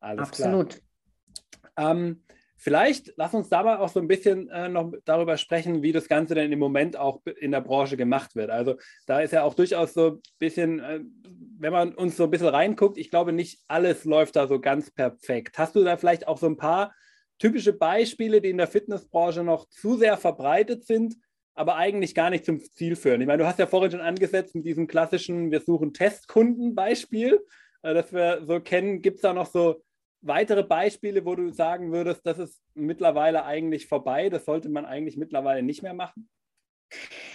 Alles 0.00 0.28
Absolut. 0.28 0.80
klar. 1.74 1.92
Ähm, 1.92 2.22
Vielleicht 2.60 3.12
lass 3.16 3.34
uns 3.34 3.48
da 3.48 3.62
mal 3.62 3.76
auch 3.76 3.88
so 3.88 4.00
ein 4.00 4.08
bisschen 4.08 4.48
äh, 4.48 4.68
noch 4.68 4.92
darüber 5.04 5.36
sprechen, 5.36 5.80
wie 5.82 5.92
das 5.92 6.08
Ganze 6.08 6.34
denn 6.34 6.50
im 6.50 6.58
Moment 6.58 6.96
auch 6.96 7.20
in 7.24 7.52
der 7.52 7.60
Branche 7.60 7.96
gemacht 7.96 8.34
wird. 8.34 8.50
Also 8.50 8.74
da 9.06 9.20
ist 9.20 9.32
ja 9.32 9.44
auch 9.44 9.54
durchaus 9.54 9.94
so 9.94 10.06
ein 10.08 10.22
bisschen, 10.40 10.80
äh, 10.80 11.00
wenn 11.60 11.72
man 11.72 11.94
uns 11.94 12.16
so 12.16 12.24
ein 12.24 12.30
bisschen 12.30 12.48
reinguckt, 12.48 12.98
ich 12.98 13.10
glaube, 13.10 13.32
nicht 13.32 13.60
alles 13.68 14.04
läuft 14.04 14.34
da 14.34 14.48
so 14.48 14.58
ganz 14.58 14.90
perfekt. 14.90 15.56
Hast 15.56 15.76
du 15.76 15.84
da 15.84 15.96
vielleicht 15.96 16.26
auch 16.26 16.36
so 16.36 16.46
ein 16.46 16.56
paar 16.56 16.92
typische 17.38 17.72
Beispiele, 17.72 18.40
die 18.40 18.50
in 18.50 18.58
der 18.58 18.66
Fitnessbranche 18.66 19.44
noch 19.44 19.68
zu 19.68 19.96
sehr 19.96 20.16
verbreitet 20.16 20.84
sind, 20.84 21.14
aber 21.54 21.76
eigentlich 21.76 22.12
gar 22.12 22.28
nicht 22.28 22.44
zum 22.44 22.60
Ziel 22.60 22.96
führen? 22.96 23.20
Ich 23.20 23.28
meine, 23.28 23.40
du 23.40 23.48
hast 23.48 23.60
ja 23.60 23.68
vorhin 23.68 23.92
schon 23.92 24.00
angesetzt 24.00 24.56
mit 24.56 24.66
diesem 24.66 24.88
klassischen, 24.88 25.52
wir 25.52 25.60
suchen 25.60 25.94
Testkunden-Beispiel, 25.94 27.38
äh, 27.82 27.94
das 27.94 28.12
wir 28.12 28.42
so 28.44 28.58
kennen. 28.58 29.00
Gibt 29.00 29.18
es 29.18 29.22
da 29.22 29.32
noch 29.32 29.46
so 29.46 29.80
weitere 30.20 30.62
Beispiele, 30.62 31.24
wo 31.24 31.34
du 31.34 31.50
sagen 31.52 31.92
würdest, 31.92 32.26
das 32.26 32.38
ist 32.38 32.60
mittlerweile 32.74 33.44
eigentlich 33.44 33.86
vorbei, 33.86 34.28
das 34.30 34.44
sollte 34.44 34.68
man 34.68 34.84
eigentlich 34.84 35.16
mittlerweile 35.16 35.62
nicht 35.62 35.82
mehr 35.82 35.94
machen? 35.94 36.28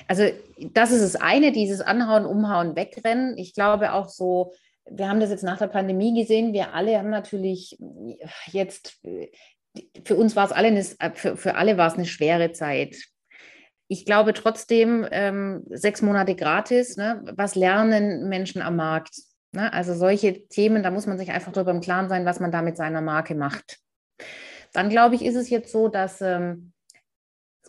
Also 0.07 0.25
das 0.57 0.91
ist 0.91 1.01
das 1.01 1.15
eine, 1.15 1.51
dieses 1.51 1.81
Anhauen, 1.81 2.25
Umhauen, 2.25 2.75
Wegrennen. 2.75 3.37
Ich 3.37 3.53
glaube 3.53 3.93
auch 3.93 4.09
so, 4.09 4.53
wir 4.89 5.07
haben 5.07 5.19
das 5.19 5.29
jetzt 5.29 5.43
nach 5.43 5.57
der 5.57 5.67
Pandemie 5.67 6.19
gesehen, 6.19 6.53
wir 6.53 6.73
alle 6.73 6.97
haben 6.97 7.09
natürlich 7.09 7.77
jetzt, 8.51 8.99
für 10.03 10.15
uns 10.15 10.35
war 10.35 10.45
es 10.45 10.51
alle, 10.51 10.67
eine, 10.67 10.83
für, 10.83 11.37
für 11.37 11.55
alle 11.55 11.77
war 11.77 11.87
es 11.87 11.93
eine 11.93 12.05
schwere 12.05 12.51
Zeit. 12.51 12.97
Ich 13.87 14.05
glaube 14.05 14.33
trotzdem, 14.33 15.07
ähm, 15.11 15.63
sechs 15.69 16.01
Monate 16.01 16.35
gratis, 16.35 16.97
ne? 16.97 17.23
was 17.35 17.55
lernen 17.55 18.27
Menschen 18.27 18.61
am 18.61 18.75
Markt? 18.75 19.15
Ne? 19.53 19.71
Also 19.71 19.93
solche 19.93 20.47
Themen, 20.47 20.83
da 20.83 20.91
muss 20.91 21.07
man 21.07 21.17
sich 21.17 21.31
einfach 21.31 21.51
darüber 21.51 21.71
im 21.71 21.81
Klaren 21.81 22.09
sein, 22.09 22.25
was 22.25 22.39
man 22.39 22.51
da 22.51 22.61
mit 22.61 22.75
seiner 22.75 23.01
Marke 23.01 23.35
macht. 23.35 23.79
Dann 24.73 24.89
glaube 24.89 25.15
ich, 25.15 25.23
ist 25.23 25.35
es 25.35 25.49
jetzt 25.49 25.71
so, 25.71 25.87
dass 25.87 26.19
ähm, 26.21 26.73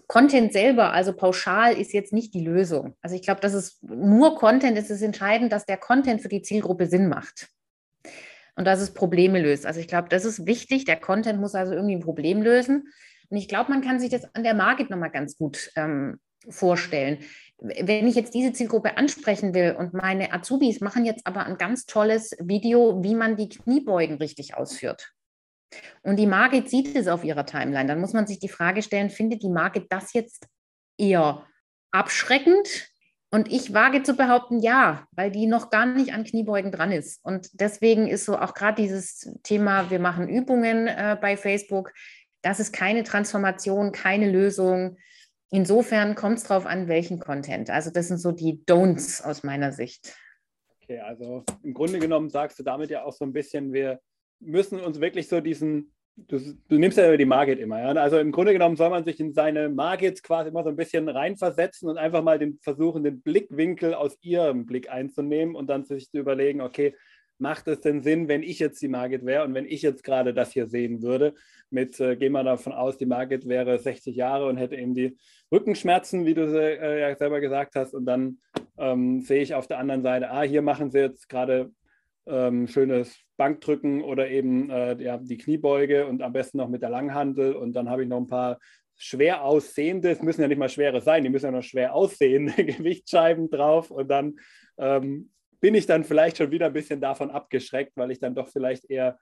Content 0.06 0.52
selber, 0.52 0.92
also 0.92 1.12
pauschal, 1.12 1.78
ist 1.78 1.92
jetzt 1.92 2.12
nicht 2.12 2.34
die 2.34 2.44
Lösung. 2.44 2.96
Also 3.02 3.14
ich 3.14 3.22
glaube, 3.22 3.40
dass 3.40 3.52
es 3.52 3.80
nur 3.82 4.36
Content 4.36 4.78
ist, 4.78 4.90
es 4.90 5.02
entscheidend, 5.02 5.52
dass 5.52 5.66
der 5.66 5.76
Content 5.76 6.22
für 6.22 6.28
die 6.28 6.42
Zielgruppe 6.42 6.86
Sinn 6.86 7.08
macht 7.08 7.48
und 8.56 8.64
dass 8.66 8.80
es 8.80 8.94
Probleme 8.94 9.40
löst. 9.40 9.66
Also 9.66 9.80
ich 9.80 9.88
glaube, 9.88 10.08
das 10.08 10.24
ist 10.24 10.46
wichtig. 10.46 10.86
Der 10.86 10.96
Content 10.96 11.40
muss 11.40 11.54
also 11.54 11.74
irgendwie 11.74 11.96
ein 11.96 12.02
Problem 12.02 12.42
lösen. 12.42 12.88
Und 13.28 13.36
ich 13.36 13.48
glaube, 13.48 13.70
man 13.70 13.82
kann 13.82 14.00
sich 14.00 14.10
das 14.10 14.24
an 14.34 14.42
der 14.42 14.54
Market 14.54 14.90
nochmal 14.90 15.10
ganz 15.10 15.36
gut 15.36 15.70
ähm, 15.76 16.18
vorstellen 16.48 17.18
wenn 17.64 18.06
ich 18.06 18.14
jetzt 18.14 18.34
diese 18.34 18.52
Zielgruppe 18.52 18.96
ansprechen 18.98 19.54
will 19.54 19.74
und 19.78 19.94
meine 19.94 20.32
Azubis 20.32 20.80
machen 20.80 21.04
jetzt 21.04 21.26
aber 21.26 21.46
ein 21.46 21.56
ganz 21.56 21.86
tolles 21.86 22.36
Video, 22.38 23.02
wie 23.02 23.14
man 23.14 23.36
die 23.36 23.48
Kniebeugen 23.48 24.18
richtig 24.18 24.54
ausführt. 24.54 25.12
Und 26.02 26.16
die 26.16 26.26
Marke 26.26 26.68
sieht 26.68 26.94
es 26.94 27.08
auf 27.08 27.24
ihrer 27.24 27.46
Timeline, 27.46 27.88
dann 27.88 28.00
muss 28.00 28.12
man 28.12 28.26
sich 28.26 28.38
die 28.38 28.48
Frage 28.48 28.82
stellen, 28.82 29.10
findet 29.10 29.42
die 29.42 29.48
Marke 29.48 29.86
das 29.88 30.12
jetzt 30.12 30.46
eher 30.98 31.46
abschreckend? 31.90 32.90
Und 33.30 33.50
ich 33.50 33.74
wage 33.74 34.04
zu 34.04 34.14
behaupten, 34.14 34.60
ja, 34.60 35.08
weil 35.10 35.32
die 35.32 35.46
noch 35.46 35.70
gar 35.70 35.86
nicht 35.86 36.12
an 36.12 36.22
Kniebeugen 36.22 36.70
dran 36.70 36.92
ist. 36.92 37.24
Und 37.24 37.48
deswegen 37.54 38.06
ist 38.06 38.26
so 38.26 38.38
auch 38.38 38.54
gerade 38.54 38.80
dieses 38.80 39.28
Thema, 39.42 39.90
wir 39.90 39.98
machen 39.98 40.28
Übungen 40.28 40.86
äh, 40.86 41.16
bei 41.20 41.36
Facebook, 41.36 41.92
das 42.42 42.60
ist 42.60 42.72
keine 42.72 43.02
Transformation, 43.02 43.90
keine 43.90 44.30
Lösung. 44.30 44.98
Insofern 45.54 46.16
kommt 46.16 46.38
es 46.38 46.44
darauf 46.44 46.66
an, 46.66 46.88
welchen 46.88 47.20
Content. 47.20 47.70
Also 47.70 47.92
das 47.92 48.08
sind 48.08 48.18
so 48.18 48.32
die 48.32 48.64
Don'ts 48.66 49.22
aus 49.22 49.44
meiner 49.44 49.70
Sicht. 49.70 50.12
Okay, 50.82 50.98
also 50.98 51.44
im 51.62 51.72
Grunde 51.74 52.00
genommen 52.00 52.28
sagst 52.28 52.58
du 52.58 52.64
damit 52.64 52.90
ja 52.90 53.04
auch 53.04 53.12
so 53.12 53.24
ein 53.24 53.32
bisschen, 53.32 53.72
wir 53.72 54.00
müssen 54.40 54.80
uns 54.80 55.00
wirklich 55.00 55.28
so 55.28 55.40
diesen, 55.40 55.92
du, 56.16 56.40
du 56.40 56.76
nimmst 56.76 56.98
ja 56.98 57.16
die 57.16 57.24
Market 57.24 57.60
immer, 57.60 57.78
ja? 57.78 57.92
also 58.02 58.18
im 58.18 58.32
Grunde 58.32 58.52
genommen 58.52 58.74
soll 58.74 58.90
man 58.90 59.04
sich 59.04 59.20
in 59.20 59.32
seine 59.32 59.68
Markets 59.68 60.24
quasi 60.24 60.48
immer 60.48 60.64
so 60.64 60.70
ein 60.70 60.76
bisschen 60.76 61.08
reinversetzen 61.08 61.88
und 61.88 61.98
einfach 61.98 62.24
mal 62.24 62.40
den 62.40 62.58
versuchen, 62.60 63.04
den 63.04 63.22
Blickwinkel 63.22 63.94
aus 63.94 64.18
ihrem 64.22 64.66
Blick 64.66 64.90
einzunehmen 64.90 65.54
und 65.54 65.68
dann 65.68 65.84
sich 65.84 66.10
zu 66.10 66.18
überlegen, 66.18 66.62
okay, 66.62 66.96
macht 67.44 67.68
es 67.68 67.80
denn 67.82 68.00
Sinn, 68.00 68.26
wenn 68.26 68.42
ich 68.42 68.58
jetzt 68.58 68.80
die 68.80 68.88
Market 68.88 69.26
wäre 69.26 69.44
und 69.44 69.52
wenn 69.52 69.66
ich 69.66 69.82
jetzt 69.82 70.02
gerade 70.02 70.32
das 70.32 70.52
hier 70.52 70.66
sehen 70.66 71.02
würde? 71.02 71.34
Mit, 71.68 72.00
äh, 72.00 72.16
gehen 72.16 72.32
wir 72.32 72.42
davon 72.42 72.72
aus, 72.72 72.96
die 72.96 73.04
Market 73.04 73.46
wäre 73.46 73.78
60 73.78 74.16
Jahre 74.16 74.46
und 74.46 74.56
hätte 74.56 74.76
eben 74.76 74.94
die 74.94 75.18
Rückenschmerzen, 75.52 76.24
wie 76.24 76.32
du 76.32 76.42
äh, 76.58 77.00
ja 77.00 77.14
selber 77.14 77.42
gesagt 77.42 77.74
hast. 77.74 77.94
Und 77.94 78.06
dann 78.06 78.38
ähm, 78.78 79.20
sehe 79.20 79.42
ich 79.42 79.54
auf 79.54 79.66
der 79.66 79.78
anderen 79.78 80.02
Seite, 80.02 80.30
ah, 80.30 80.40
hier 80.40 80.62
machen 80.62 80.90
sie 80.90 81.00
jetzt 81.00 81.28
gerade 81.28 81.70
ähm, 82.26 82.66
schönes 82.66 83.14
Bankdrücken 83.36 84.00
oder 84.00 84.30
eben 84.30 84.70
äh, 84.70 84.96
ja, 85.02 85.18
die 85.18 85.36
Kniebeuge 85.36 86.06
und 86.06 86.22
am 86.22 86.32
besten 86.32 86.56
noch 86.56 86.70
mit 86.70 86.80
der 86.80 86.88
Langhantel. 86.88 87.54
Und 87.54 87.74
dann 87.74 87.90
habe 87.90 88.04
ich 88.04 88.08
noch 88.08 88.22
ein 88.22 88.26
paar 88.26 88.58
schwer 88.96 89.44
aussehende, 89.44 90.10
es 90.10 90.22
müssen 90.22 90.40
ja 90.40 90.48
nicht 90.48 90.56
mal 90.56 90.70
schwere 90.70 91.02
sein, 91.02 91.24
die 91.24 91.28
müssen 91.28 91.46
ja 91.46 91.52
noch 91.52 91.62
schwer 91.62 91.94
aussehende 91.94 92.54
Gewichtsscheiben 92.64 93.50
drauf. 93.50 93.90
Und 93.90 94.08
dann 94.08 94.36
ähm, 94.78 95.30
bin 95.60 95.74
ich 95.74 95.86
dann 95.86 96.04
vielleicht 96.04 96.38
schon 96.38 96.50
wieder 96.50 96.66
ein 96.66 96.72
bisschen 96.72 97.00
davon 97.00 97.30
abgeschreckt, 97.30 97.92
weil 97.96 98.10
ich 98.10 98.18
dann 98.18 98.34
doch 98.34 98.48
vielleicht 98.48 98.90
eher 98.90 99.18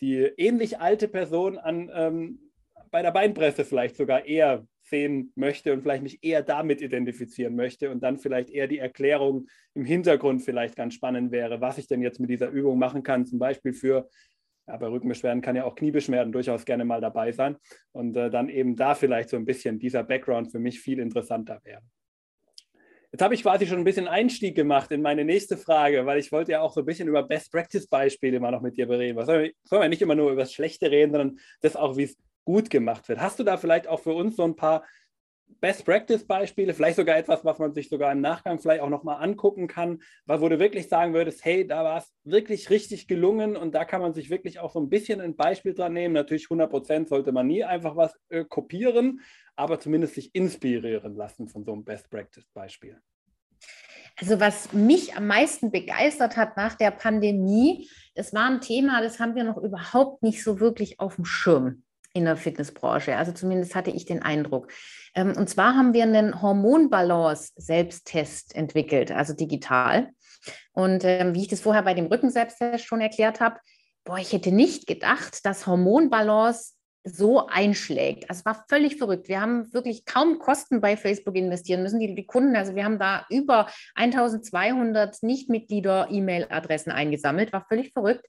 die 0.00 0.18
ähnlich 0.36 0.80
alte 0.80 1.08
Person 1.08 1.58
an, 1.58 1.90
ähm, 1.94 2.52
bei 2.90 3.02
der 3.02 3.10
Beinpresse 3.10 3.64
vielleicht 3.64 3.96
sogar 3.96 4.24
eher 4.24 4.66
sehen 4.82 5.32
möchte 5.34 5.72
und 5.72 5.82
vielleicht 5.82 6.02
mich 6.02 6.22
eher 6.22 6.42
damit 6.42 6.82
identifizieren 6.82 7.56
möchte 7.56 7.90
und 7.90 8.02
dann 8.02 8.18
vielleicht 8.18 8.50
eher 8.50 8.68
die 8.68 8.78
Erklärung 8.78 9.46
im 9.74 9.84
Hintergrund 9.84 10.42
vielleicht 10.42 10.76
ganz 10.76 10.94
spannend 10.94 11.32
wäre, 11.32 11.60
was 11.60 11.78
ich 11.78 11.88
denn 11.88 12.02
jetzt 12.02 12.20
mit 12.20 12.30
dieser 12.30 12.50
Übung 12.50 12.78
machen 12.78 13.02
kann, 13.02 13.24
zum 13.24 13.38
Beispiel 13.38 13.72
für 13.72 14.08
ja, 14.66 14.76
bei 14.76 14.86
Rückenbeschwerden 14.86 15.42
kann 15.42 15.56
ja 15.56 15.64
auch 15.64 15.74
Kniebeschwerden 15.74 16.32
durchaus 16.32 16.64
gerne 16.64 16.84
mal 16.84 17.00
dabei 17.00 17.32
sein 17.32 17.56
und 17.92 18.16
äh, 18.16 18.30
dann 18.30 18.48
eben 18.48 18.76
da 18.76 18.94
vielleicht 18.94 19.30
so 19.30 19.36
ein 19.36 19.44
bisschen 19.44 19.78
dieser 19.78 20.04
Background 20.04 20.50
für 20.50 20.58
mich 20.58 20.80
viel 20.80 20.98
interessanter 21.00 21.60
wäre. 21.64 21.82
Jetzt 23.14 23.22
habe 23.22 23.36
ich 23.36 23.42
quasi 23.42 23.64
schon 23.64 23.78
ein 23.78 23.84
bisschen 23.84 24.08
Einstieg 24.08 24.56
gemacht 24.56 24.90
in 24.90 25.00
meine 25.00 25.24
nächste 25.24 25.56
Frage, 25.56 26.04
weil 26.04 26.18
ich 26.18 26.32
wollte 26.32 26.50
ja 26.50 26.62
auch 26.62 26.72
so 26.72 26.80
ein 26.80 26.84
bisschen 26.84 27.06
über 27.06 27.22
Best-Practice-Beispiele 27.22 28.40
mal 28.40 28.50
noch 28.50 28.60
mit 28.60 28.76
dir 28.76 28.88
bereden. 28.88 29.16
Was 29.16 29.26
soll 29.26 29.52
man 29.70 29.88
nicht 29.88 30.02
immer 30.02 30.16
nur 30.16 30.32
über 30.32 30.40
das 30.40 30.52
Schlechte 30.52 30.90
reden, 30.90 31.12
sondern 31.12 31.38
das 31.60 31.76
auch, 31.76 31.96
wie 31.96 32.02
es 32.02 32.16
gut 32.42 32.70
gemacht 32.70 33.08
wird. 33.08 33.20
Hast 33.20 33.38
du 33.38 33.44
da 33.44 33.56
vielleicht 33.56 33.86
auch 33.86 34.00
für 34.00 34.14
uns 34.14 34.34
so 34.34 34.42
ein 34.42 34.56
paar 34.56 34.82
Best-Practice-Beispiele, 35.60 36.74
vielleicht 36.74 36.96
sogar 36.96 37.16
etwas, 37.16 37.44
was 37.44 37.58
man 37.58 37.72
sich 37.72 37.88
sogar 37.88 38.12
im 38.12 38.20
Nachgang 38.20 38.58
vielleicht 38.58 38.82
auch 38.82 38.90
nochmal 38.90 39.22
angucken 39.22 39.66
kann, 39.66 40.02
wo 40.26 40.48
du 40.48 40.58
wirklich 40.58 40.88
sagen 40.88 41.14
würdest, 41.14 41.44
hey, 41.44 41.66
da 41.66 41.84
war 41.84 41.98
es 41.98 42.12
wirklich 42.24 42.68
richtig 42.68 43.08
gelungen 43.08 43.56
und 43.56 43.74
da 43.74 43.84
kann 43.84 44.02
man 44.02 44.12
sich 44.12 44.28
wirklich 44.28 44.58
auch 44.58 44.72
so 44.72 44.80
ein 44.80 44.90
bisschen 44.90 45.22
ein 45.22 45.36
Beispiel 45.36 45.72
dran 45.72 45.94
nehmen. 45.94 46.14
Natürlich 46.14 46.46
100 46.46 46.68
Prozent 46.68 47.08
sollte 47.08 47.32
man 47.32 47.46
nie 47.46 47.64
einfach 47.64 47.96
was 47.96 48.14
äh, 48.28 48.44
kopieren, 48.44 49.20
aber 49.56 49.80
zumindest 49.80 50.16
sich 50.16 50.34
inspirieren 50.34 51.16
lassen 51.16 51.48
von 51.48 51.64
so 51.64 51.72
einem 51.72 51.84
Best-Practice-Beispiel. 51.84 53.00
Also 54.20 54.38
was 54.38 54.72
mich 54.72 55.16
am 55.16 55.26
meisten 55.26 55.70
begeistert 55.70 56.36
hat 56.36 56.56
nach 56.56 56.74
der 56.74 56.90
Pandemie, 56.90 57.88
das 58.14 58.32
war 58.32 58.48
ein 58.48 58.60
Thema, 58.60 59.02
das 59.02 59.18
haben 59.18 59.34
wir 59.34 59.44
noch 59.44 59.56
überhaupt 59.56 60.22
nicht 60.22 60.44
so 60.44 60.60
wirklich 60.60 61.00
auf 61.00 61.16
dem 61.16 61.24
Schirm 61.24 61.82
in 62.12 62.24
der 62.24 62.36
Fitnessbranche. 62.36 63.16
Also 63.16 63.32
zumindest 63.32 63.74
hatte 63.74 63.90
ich 63.90 64.06
den 64.06 64.22
Eindruck. 64.22 64.68
Ähm, 65.14 65.34
und 65.36 65.48
zwar 65.48 65.76
haben 65.76 65.94
wir 65.94 66.02
einen 66.02 66.42
Hormonbalance-Selbsttest 66.42 68.54
entwickelt, 68.54 69.12
also 69.12 69.32
digital. 69.34 70.10
Und 70.72 71.04
ähm, 71.04 71.34
wie 71.34 71.42
ich 71.42 71.48
das 71.48 71.60
vorher 71.60 71.82
bei 71.82 71.94
dem 71.94 72.06
Rücken-Selbsttest 72.06 72.84
schon 72.84 73.00
erklärt 73.00 73.40
habe, 73.40 73.58
boah, 74.04 74.18
ich 74.18 74.32
hätte 74.32 74.52
nicht 74.52 74.86
gedacht, 74.86 75.46
dass 75.46 75.66
Hormonbalance 75.66 76.74
so 77.04 77.46
einschlägt. 77.46 78.30
Also 78.30 78.40
es 78.40 78.46
war 78.46 78.64
völlig 78.68 78.96
verrückt. 78.96 79.28
Wir 79.28 79.40
haben 79.40 79.72
wirklich 79.74 80.06
kaum 80.06 80.38
Kosten 80.38 80.80
bei 80.80 80.96
Facebook 80.96 81.36
investieren 81.36 81.82
müssen. 81.82 82.00
Die, 82.00 82.14
die 82.14 82.26
Kunden, 82.26 82.56
also 82.56 82.74
wir 82.74 82.84
haben 82.84 82.98
da 82.98 83.26
über 83.28 83.68
1200 83.94 85.22
Nichtmitglieder-E-Mail-Adressen 85.22 86.90
eingesammelt, 86.90 87.52
war 87.52 87.66
völlig 87.68 87.92
verrückt. 87.92 88.26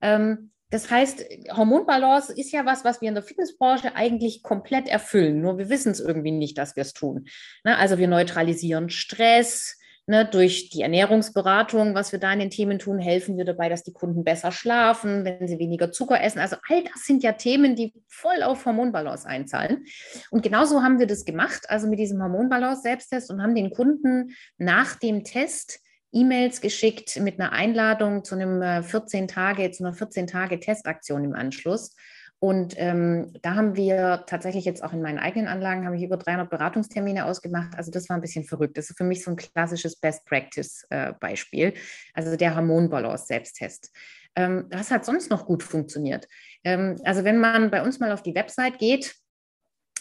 Ähm, 0.00 0.50
das 0.70 0.90
heißt, 0.90 1.24
Hormonbalance 1.56 2.32
ist 2.32 2.52
ja 2.52 2.66
was, 2.66 2.84
was 2.84 3.00
wir 3.00 3.08
in 3.08 3.14
der 3.14 3.22
Fitnessbranche 3.22 3.94
eigentlich 3.94 4.42
komplett 4.42 4.88
erfüllen. 4.88 5.40
Nur 5.40 5.58
wir 5.58 5.68
wissen 5.68 5.92
es 5.92 6.00
irgendwie 6.00 6.32
nicht, 6.32 6.58
dass 6.58 6.76
wir 6.76 6.82
es 6.82 6.92
tun. 6.92 7.26
Ne? 7.64 7.76
Also 7.78 7.98
wir 7.98 8.08
neutralisieren 8.08 8.90
Stress, 8.90 9.78
Ne, 10.08 10.24
durch 10.24 10.70
die 10.70 10.82
Ernährungsberatung, 10.82 11.96
was 11.96 12.12
wir 12.12 12.20
da 12.20 12.32
in 12.32 12.38
den 12.38 12.50
Themen 12.50 12.78
tun, 12.78 13.00
helfen 13.00 13.36
wir 13.36 13.44
dabei, 13.44 13.68
dass 13.68 13.82
die 13.82 13.92
Kunden 13.92 14.22
besser 14.22 14.52
schlafen, 14.52 15.24
wenn 15.24 15.48
sie 15.48 15.58
weniger 15.58 15.90
Zucker 15.90 16.22
essen. 16.22 16.38
Also 16.38 16.54
all 16.68 16.84
das 16.84 17.06
sind 17.06 17.24
ja 17.24 17.32
Themen, 17.32 17.74
die 17.74 17.92
voll 18.06 18.44
auf 18.44 18.64
Hormonbalance 18.64 19.26
einzahlen. 19.26 19.84
Und 20.30 20.44
genauso 20.44 20.80
haben 20.84 21.00
wir 21.00 21.08
das 21.08 21.24
gemacht, 21.24 21.68
also 21.68 21.88
mit 21.88 21.98
diesem 21.98 22.22
Hormonbalance-Selbsttest 22.22 23.32
und 23.32 23.42
haben 23.42 23.56
den 23.56 23.72
Kunden 23.72 24.36
nach 24.58 24.94
dem 24.94 25.24
Test 25.24 25.80
E-Mails 26.12 26.60
geschickt 26.60 27.18
mit 27.20 27.40
einer 27.40 27.52
Einladung 27.52 28.24
zu 28.24 28.34
einem 28.34 28.82
14 28.82 29.24
äh, 29.24 29.26
Tage, 29.26 29.70
zu 29.70 29.84
einer 29.84 29.94
14 29.94 30.26
Tage 30.26 30.60
Testaktion 30.60 31.24
im 31.24 31.34
Anschluss. 31.34 31.94
Und 32.38 32.74
ähm, 32.76 33.32
da 33.40 33.54
haben 33.54 33.76
wir 33.76 34.24
tatsächlich 34.26 34.66
jetzt 34.66 34.84
auch 34.84 34.92
in 34.92 35.00
meinen 35.00 35.18
eigenen 35.18 35.48
Anlagen 35.48 35.86
habe 35.86 35.96
ich 35.96 36.02
über 36.02 36.18
300 36.18 36.50
Beratungstermine 36.50 37.24
ausgemacht. 37.24 37.74
Also 37.76 37.90
das 37.90 38.08
war 38.08 38.16
ein 38.16 38.20
bisschen 38.20 38.44
verrückt. 38.44 38.76
Das 38.76 38.90
ist 38.90 38.98
für 38.98 39.04
mich 39.04 39.24
so 39.24 39.30
ein 39.30 39.36
klassisches 39.36 39.96
Best 39.96 40.26
Practice 40.26 40.86
äh, 40.90 41.14
Beispiel. 41.18 41.72
Also 42.12 42.36
der 42.36 42.54
Hormonbalance 42.54 43.26
Selbsttest. 43.26 43.90
Ähm, 44.36 44.66
was 44.70 44.90
hat 44.90 45.06
sonst 45.06 45.30
noch 45.30 45.46
gut 45.46 45.62
funktioniert? 45.62 46.28
Ähm, 46.62 47.00
also 47.04 47.24
wenn 47.24 47.38
man 47.38 47.70
bei 47.70 47.82
uns 47.82 48.00
mal 48.00 48.12
auf 48.12 48.22
die 48.22 48.34
Website 48.34 48.78
geht, 48.78 49.14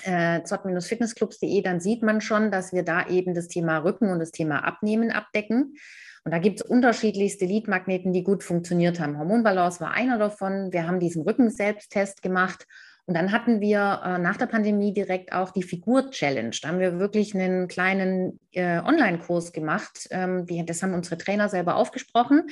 äh, 0.06 0.44
zott-fitnessclubs.de, 0.44 1.62
dann 1.62 1.80
sieht 1.80 2.04
man 2.04 2.22
schon, 2.22 2.52
dass 2.52 2.74
wir 2.74 2.84
da 2.84 3.08
eben 3.08 3.34
das 3.34 3.48
Thema 3.48 3.80
Rücken 3.80 4.10
und 4.10 4.20
das 4.20 4.32
Thema 4.32 4.64
Abnehmen 4.64 5.12
abdecken. 5.12 5.76
Und 6.24 6.32
da 6.32 6.40
gibt 6.40 6.60
es 6.60 6.66
unterschiedlichste 6.66 7.46
Leadmagneten, 7.46 8.12
die 8.12 8.24
gut 8.24 8.44
funktioniert 8.44 9.00
haben. 9.00 9.18
Hormonbalance 9.20 9.80
war 9.80 9.92
einer 9.92 10.18
davon. 10.18 10.72
Wir 10.72 10.88
haben 10.88 11.00
diesen 11.00 11.22
Rücken-Selbsttest 11.24 12.22
gemacht. 12.22 12.66
Und 13.06 13.16
dann 13.16 13.32
hatten 13.32 13.62
wir 13.62 14.02
äh, 14.04 14.18
nach 14.18 14.38
der 14.38 14.48
Pandemie 14.48 14.92
direkt 14.92 15.32
auch 15.34 15.52
die 15.52 15.62
Figur-Challenge. 15.62 16.56
Da 16.62 16.70
haben 16.70 16.80
wir 16.80 16.98
wirklich 17.00 17.36
einen 17.36 17.68
kleinen 17.68 18.40
äh, 18.54 18.80
Online-Kurs 18.80 19.54
gemacht. 19.54 20.08
Ähm, 20.10 20.48
die, 20.48 20.66
das 20.66 20.82
haben 20.82 20.96
unsere 20.96 21.20
Trainer 21.20 21.48
selber 21.48 21.76
aufgesprochen. 21.76 22.48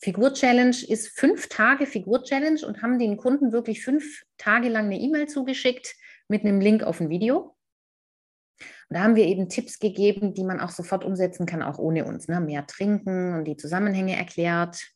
Figur-Challenge 0.00 0.76
ist 0.88 1.16
fünf 1.16 1.48
Tage 1.48 1.86
Figur-Challenge 1.86 2.66
und 2.66 2.82
haben 2.82 2.98
den 2.98 3.16
Kunden 3.16 3.52
wirklich 3.52 3.84
fünf 3.84 4.22
Tage 4.36 4.68
lang 4.68 4.86
eine 4.86 4.98
E-Mail 4.98 5.28
zugeschickt 5.28 5.94
mit 6.28 6.44
einem 6.44 6.60
Link 6.60 6.82
auf 6.82 7.00
ein 7.00 7.08
Video. 7.08 7.56
Und 8.88 8.96
da 8.96 9.02
haben 9.02 9.16
wir 9.16 9.24
eben 9.24 9.48
Tipps 9.48 9.78
gegeben, 9.78 10.34
die 10.34 10.44
man 10.44 10.60
auch 10.60 10.70
sofort 10.70 11.04
umsetzen 11.04 11.46
kann, 11.46 11.62
auch 11.62 11.78
ohne 11.78 12.04
uns. 12.04 12.28
Ne? 12.28 12.40
Mehr 12.40 12.66
trinken 12.66 13.34
und 13.34 13.44
die 13.44 13.56
Zusammenhänge 13.56 14.16
erklärt. 14.16 14.92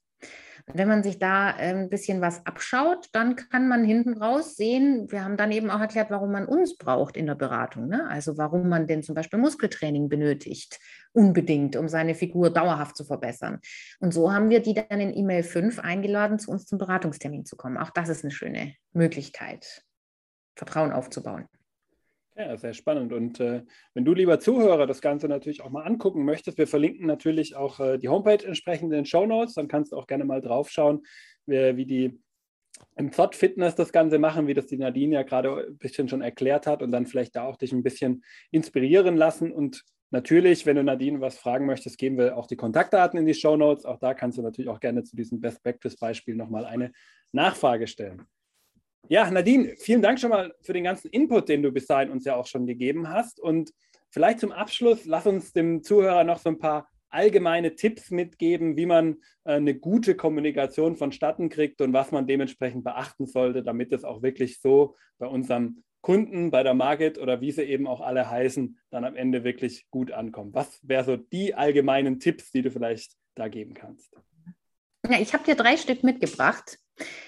Und 0.67 0.79
wenn 0.79 0.89
man 0.89 1.03
sich 1.03 1.19
da 1.19 1.51
äh, 1.51 1.75
ein 1.75 1.91
bisschen 1.91 2.21
was 2.21 2.45
abschaut, 2.47 3.09
dann 3.13 3.37
kann 3.37 3.69
man 3.69 3.85
hinten 3.85 4.17
raus 4.23 4.57
sehen, 4.57 5.11
wir 5.11 5.25
haben 5.25 5.37
dann 5.37 5.51
eben 5.53 5.71
auch 5.71 5.81
erklärt, 5.81 6.11
warum 6.11 6.31
man 6.31 6.47
uns 6.47 6.77
braucht 6.77 7.17
in 7.17 7.27
der 7.27 7.35
Beratung. 7.35 7.89
Ne? 7.89 8.07
Also 8.09 8.39
warum 8.39 8.69
man 8.69 8.87
denn 8.87 9.03
zum 9.03 9.15
Beispiel 9.15 9.39
Muskeltraining 9.39 10.09
benötigt, 10.09 10.79
unbedingt, 11.13 11.77
um 11.77 11.89
seine 11.89 12.15
Figur 12.15 12.51
dauerhaft 12.51 12.97
zu 12.97 13.05
verbessern. 13.05 13.59
Und 13.99 14.15
so 14.15 14.33
haben 14.33 14.51
wir 14.51 14.61
die 14.61 14.75
dann 14.75 15.01
in 15.01 15.17
E-Mail 15.17 15.43
5 15.43 15.81
eingeladen, 15.81 16.39
zu 16.39 16.51
uns 16.51 16.67
zum 16.67 16.79
Beratungstermin 16.79 17.45
zu 17.45 17.57
kommen. 17.57 17.77
Auch 17.77 17.91
das 17.91 18.09
ist 18.09 18.25
eine 18.25 18.31
schöne 18.31 18.75
Möglichkeit, 18.93 19.83
Vertrauen 20.57 20.93
aufzubauen. 20.93 21.47
Ja, 22.37 22.57
sehr 22.57 22.73
spannend. 22.73 23.13
Und 23.13 23.39
äh, 23.41 23.65
wenn 23.93 24.05
du, 24.05 24.15
lieber 24.15 24.41
Zuhörer, 24.41 24.87
das 24.87 25.03
Ganze 25.03 25.29
natürlich 25.29 25.63
auch 25.63 25.71
mal 25.71 25.83
angucken 25.83 26.25
möchtest, 26.25 26.57
wir 26.59 26.67
verlinken 26.67 27.07
natürlich 27.07 27.57
auch 27.57 27.81
äh, 27.81 27.99
die 27.99 28.09
Homepage 28.09 28.47
entsprechend 28.47 28.93
in 28.93 28.99
den 28.99 29.05
Show 29.05 29.27
Notes. 29.27 29.55
Dann 29.55 29.69
kannst 29.69 29.93
du 29.93 29.97
auch 29.97 30.07
gerne 30.07 30.25
mal 30.25 30.41
draufschauen, 30.41 31.03
wie, 31.47 31.77
wie 31.77 31.87
die 31.87 32.21
im 32.97 33.13
Zott 33.13 33.35
Fitness 33.35 33.75
das 33.75 33.93
Ganze 33.93 34.19
machen, 34.19 34.47
wie 34.47 34.55
das 34.55 34.67
die 34.67 34.79
Nadine 34.79 35.17
ja 35.17 35.23
gerade 35.23 35.67
ein 35.67 35.77
bisschen 35.77 36.09
schon 36.09 36.23
erklärt 36.23 36.67
hat 36.67 36.83
und 36.83 36.93
dann 36.93 37.07
vielleicht 37.07 37.37
da 37.37 37.45
auch 37.45 37.57
dich 37.57 37.73
ein 37.73 37.83
bisschen 37.83 38.25
inspirieren 38.51 39.17
lassen. 39.17 39.53
Und 39.53 39.85
natürlich, 40.11 40.65
wenn 40.65 40.77
du 40.77 40.85
Nadine 40.85 41.21
was 41.21 41.37
fragen 41.37 41.67
möchtest, 41.67 41.99
geben 41.99 42.17
wir 42.17 42.39
auch 42.39 42.47
die 42.47 42.57
Kontaktdaten 42.57 43.19
in 43.19 43.27
die 43.27 43.35
Show 43.35 43.57
Notes. 43.57 43.85
Auch 43.85 43.99
da 43.99 44.15
kannst 44.15 44.39
du 44.39 44.43
natürlich 44.43 44.71
auch 44.71 44.81
gerne 44.81 45.03
zu 45.03 45.15
diesem 45.15 45.41
Best 45.41 45.63
Practice 45.63 45.97
Beispiel 45.97 46.37
nochmal 46.37 46.65
eine 46.65 46.93
Nachfrage 47.33 47.87
stellen. 47.87 48.23
Ja, 49.09 49.31
Nadine, 49.31 49.75
vielen 49.77 50.03
Dank 50.03 50.21
schon 50.21 50.31
mal 50.31 50.55
für 50.61 50.73
den 50.73 50.85
ganzen 50.85 51.09
Input, 51.09 51.49
den 51.49 51.63
du 51.63 51.73
bis 51.73 51.87
dahin 51.87 52.11
uns 52.11 52.25
ja 52.25 52.37
auch 52.37 52.47
schon 52.47 52.67
gegeben 52.67 53.09
hast. 53.09 53.41
Und 53.41 53.73
vielleicht 54.11 54.41
zum 54.41 54.53
Abschluss, 54.53 55.05
lass 55.05 55.27
uns 55.27 55.53
dem 55.53 55.83
Zuhörer 55.83 56.25
noch 56.25 56.39
so 56.39 56.51
ein 56.51 56.59
paar 56.59 56.89
allgemeine 57.11 57.75
Tipps 57.75 58.11
mitgeben, 58.11 58.77
wie 58.77 58.87
man 58.87 59.17
äh, 59.45 59.55
eine 59.55 59.75
gute 59.75 60.15
Kommunikation 60.15 60.97
vonstatten 60.97 61.49
kriegt 61.49 61.81
und 61.81 61.93
was 61.93 62.13
man 62.13 62.27
dementsprechend 62.27 62.85
beachten 62.85 63.27
sollte, 63.27 63.63
damit 63.63 63.93
es 63.93 64.05
auch 64.05 64.23
wirklich 64.23 64.61
so 64.61 64.97
bei 65.19 65.27
unserem 65.27 65.83
Kunden, 66.03 66.51
bei 66.51 66.63
der 66.63 66.75
Market 66.75 67.19
oder 67.19 67.41
wie 67.41 67.51
sie 67.51 67.63
eben 67.63 67.87
auch 67.87 68.01
alle 68.01 68.31
heißen, 68.31 68.79
dann 68.91 69.05
am 69.05 69.17
Ende 69.17 69.45
wirklich 69.45 69.87
gut 69.91 70.13
ankommt. 70.13 70.55
Was 70.55 70.81
wären 70.83 71.05
so 71.05 71.17
die 71.17 71.55
allgemeinen 71.55 72.21
Tipps, 72.21 72.51
die 72.53 72.63
du 72.63 72.71
vielleicht 72.71 73.17
da 73.35 73.49
geben 73.49 73.75
kannst? 73.75 74.15
Ja, 75.09 75.21
ich 75.21 75.35
habe 75.35 75.45
dir 75.45 75.57
drei 75.57 75.77
Stück 75.77 76.03
mitgebracht. 76.03 76.79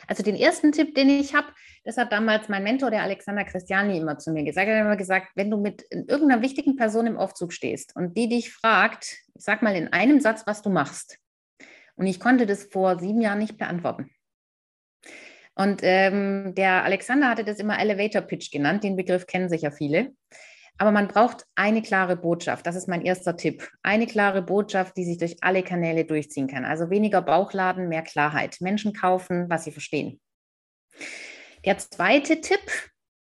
Also 0.07 0.23
den 0.23 0.37
ersten 0.37 0.73
Tipp, 0.73 0.95
den 0.95 1.09
ich 1.09 1.35
habe, 1.35 1.49
das 1.85 1.97
hat 1.97 2.13
damals 2.13 2.49
mein 2.49 2.63
Mentor, 2.63 2.91
der 2.91 3.03
Alexander 3.03 3.45
Christiani, 3.45 3.99
immer 3.99 4.19
zu 4.19 4.31
mir 4.33 4.45
gesagt. 4.45 4.69
Er 4.69 4.79
hat 4.79 4.85
immer 4.87 4.97
gesagt, 4.97 5.29
wenn 5.35 5.51
du 5.51 5.57
mit 5.57 5.85
irgendeiner 5.91 6.43
wichtigen 6.43 6.77
Person 6.77 7.07
im 7.07 7.17
Aufzug 7.17 7.53
stehst 7.53 7.97
und 7.97 8.17
die 8.17 8.29
dich 8.29 8.53
fragt, 8.53 9.17
sag 9.35 9.63
mal 9.63 9.75
in 9.75 9.93
einem 9.93 10.21
Satz, 10.21 10.47
was 10.47 10.63
du 10.63 10.71
machst. 10.71 11.19
Und 11.97 12.07
ich 12.07 12.21
konnte 12.21 12.47
das 12.47 12.65
vor 12.65 12.99
sieben 12.99 13.21
Jahren 13.21 13.39
nicht 13.39 13.59
beantworten. 13.59 14.11
Und 15.55 15.81
ähm, 15.83 16.55
der 16.55 16.85
Alexander 16.85 17.29
hatte 17.29 17.45
das 17.45 17.59
immer 17.59 17.79
Elevator 17.79 18.23
Pitch 18.23 18.51
genannt. 18.51 18.85
Den 18.85 18.97
Begriff 18.97 19.27
kennen 19.27 19.49
sicher 19.49 19.71
viele. 19.71 20.13
Aber 20.79 20.91
man 20.91 21.09
braucht 21.09 21.45
eine 21.55 21.83
klare 21.83 22.17
Botschaft. 22.17 22.67
Das 22.67 22.77
ist 22.77 22.89
mein 22.89 23.03
erster 23.03 23.37
Tipp. 23.37 23.69
Eine 23.83 24.07
klare 24.07 24.43
Botschaft, 24.43 24.97
die 24.97 25.05
sich 25.05 25.19
durch 25.19 25.37
alle 25.43 25.63
Kanäle 25.63 26.05
durchziehen 26.05 26.49
kann. 26.49 26.65
Also 26.65 26.91
weniger 26.91 27.23
Bauchladen, 27.23 27.89
mehr 27.89 28.03
Klarheit. 28.03 28.57
Menschen 28.61 28.93
kaufen, 28.93 29.49
was 29.49 29.65
sie 29.65 29.73
verstehen. 29.73 30.21
Der 31.65 31.79
zweite 31.79 32.41
Tipp, 32.41 32.61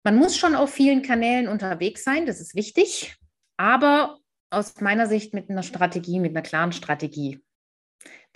man 0.03 0.15
muss 0.15 0.37
schon 0.37 0.55
auf 0.55 0.71
vielen 0.71 1.01
Kanälen 1.01 1.47
unterwegs 1.47 2.03
sein, 2.03 2.25
das 2.25 2.39
ist 2.39 2.55
wichtig, 2.55 3.15
aber 3.57 4.19
aus 4.51 4.79
meiner 4.81 5.07
Sicht 5.07 5.33
mit 5.33 5.49
einer 5.49 5.63
Strategie, 5.63 6.19
mit 6.19 6.31
einer 6.31 6.41
klaren 6.41 6.71
Strategie. 6.71 7.39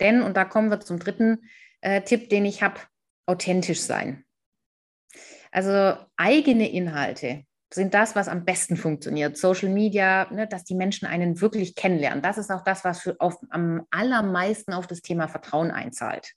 Denn, 0.00 0.22
und 0.22 0.36
da 0.36 0.44
kommen 0.44 0.70
wir 0.70 0.80
zum 0.80 0.98
dritten 0.98 1.48
äh, 1.80 2.02
Tipp, 2.02 2.28
den 2.28 2.44
ich 2.44 2.62
habe, 2.62 2.80
authentisch 3.26 3.80
sein. 3.80 4.24
Also 5.50 5.96
eigene 6.16 6.70
Inhalte, 6.70 7.44
sind 7.74 7.94
das, 7.94 8.14
was 8.14 8.28
am 8.28 8.44
besten 8.44 8.76
funktioniert. 8.76 9.36
Social 9.36 9.68
Media, 9.68 10.30
ne, 10.32 10.46
dass 10.46 10.64
die 10.64 10.74
Menschen 10.74 11.06
einen 11.06 11.40
wirklich 11.40 11.74
kennenlernen. 11.74 12.22
Das 12.22 12.38
ist 12.38 12.50
auch 12.50 12.62
das, 12.62 12.84
was 12.84 13.00
für 13.00 13.16
auf, 13.20 13.36
am 13.50 13.86
allermeisten 13.90 14.72
auf 14.72 14.86
das 14.86 15.02
Thema 15.02 15.28
Vertrauen 15.28 15.70
einzahlt. 15.70 16.32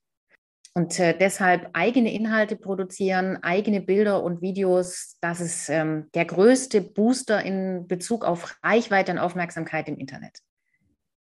Und 0.73 0.99
äh, 0.99 1.17
deshalb 1.17 1.69
eigene 1.73 2.13
Inhalte 2.13 2.55
produzieren, 2.55 3.37
eigene 3.41 3.81
Bilder 3.81 4.23
und 4.23 4.41
Videos, 4.41 5.17
das 5.21 5.41
ist 5.41 5.69
ähm, 5.69 6.07
der 6.13 6.25
größte 6.25 6.81
Booster 6.81 7.43
in 7.43 7.87
Bezug 7.87 8.23
auf 8.23 8.59
Reichweite 8.61 9.11
und 9.11 9.17
Aufmerksamkeit 9.17 9.87
im 9.87 9.97
Internet. 9.97 10.39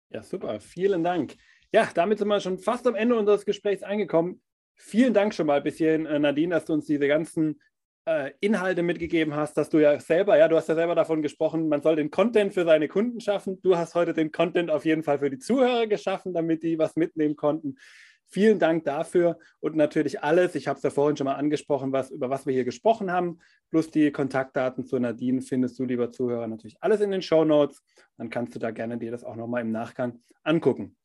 Ja, 0.09 0.21
super. 0.21 0.59
Vielen 0.59 1.03
Dank. 1.03 1.35
Ja, 1.71 1.87
damit 1.93 2.19
sind 2.19 2.27
wir 2.27 2.39
schon 2.39 2.59
fast 2.59 2.87
am 2.87 2.95
Ende 2.95 3.15
unseres 3.15 3.45
Gesprächs 3.45 3.83
angekommen. 3.83 4.41
Vielen 4.75 5.13
Dank 5.13 5.33
schon 5.33 5.47
mal 5.47 5.61
bis 5.61 5.77
hierhin, 5.77 6.05
äh, 6.05 6.19
Nadine, 6.19 6.55
dass 6.55 6.65
du 6.65 6.73
uns 6.73 6.85
diese 6.85 7.07
ganzen 7.07 7.61
äh, 8.07 8.31
Inhalte 8.39 8.83
mitgegeben 8.83 9.35
hast, 9.35 9.57
dass 9.57 9.69
du 9.69 9.79
ja 9.79 9.99
selber, 9.99 10.37
ja, 10.37 10.47
du 10.47 10.55
hast 10.55 10.69
ja 10.69 10.75
selber 10.75 10.95
davon 10.95 11.21
gesprochen, 11.21 11.67
man 11.67 11.81
soll 11.81 11.97
den 11.97 12.09
Content 12.09 12.53
für 12.53 12.63
seine 12.63 12.87
Kunden 12.87 13.19
schaffen. 13.19 13.61
Du 13.61 13.75
hast 13.75 13.95
heute 13.95 14.13
den 14.13 14.31
Content 14.31 14.71
auf 14.71 14.85
jeden 14.85 15.03
Fall 15.03 15.19
für 15.19 15.29
die 15.29 15.39
Zuhörer 15.39 15.87
geschaffen, 15.87 16.33
damit 16.33 16.63
die 16.63 16.79
was 16.79 16.95
mitnehmen 16.95 17.35
konnten. 17.35 17.75
Vielen 18.29 18.59
Dank 18.59 18.85
dafür 18.85 19.37
und 19.59 19.75
natürlich 19.75 20.21
alles, 20.21 20.55
ich 20.55 20.67
habe 20.69 20.77
es 20.77 20.83
ja 20.83 20.89
vorhin 20.89 21.17
schon 21.17 21.25
mal 21.25 21.35
angesprochen, 21.35 21.91
was, 21.91 22.09
über 22.09 22.29
was 22.29 22.45
wir 22.45 22.53
hier 22.53 22.65
gesprochen 22.65 23.11
haben, 23.11 23.39
plus 23.69 23.89
die 23.89 24.11
Kontaktdaten 24.11 24.85
zu 24.85 24.99
Nadine 24.99 25.41
findest 25.41 25.77
du, 25.77 25.83
lieber 25.83 26.11
Zuhörer, 26.11 26.47
natürlich 26.47 26.77
alles 26.81 27.01
in 27.01 27.11
den 27.11 27.21
Show 27.21 27.43
Notes. 27.43 27.83
Dann 28.17 28.29
kannst 28.29 28.55
du 28.55 28.59
da 28.59 28.71
gerne 28.71 28.97
dir 28.97 29.11
das 29.11 29.23
auch 29.25 29.35
nochmal 29.35 29.61
im 29.61 29.71
Nachgang 29.71 30.19
angucken. 30.43 30.95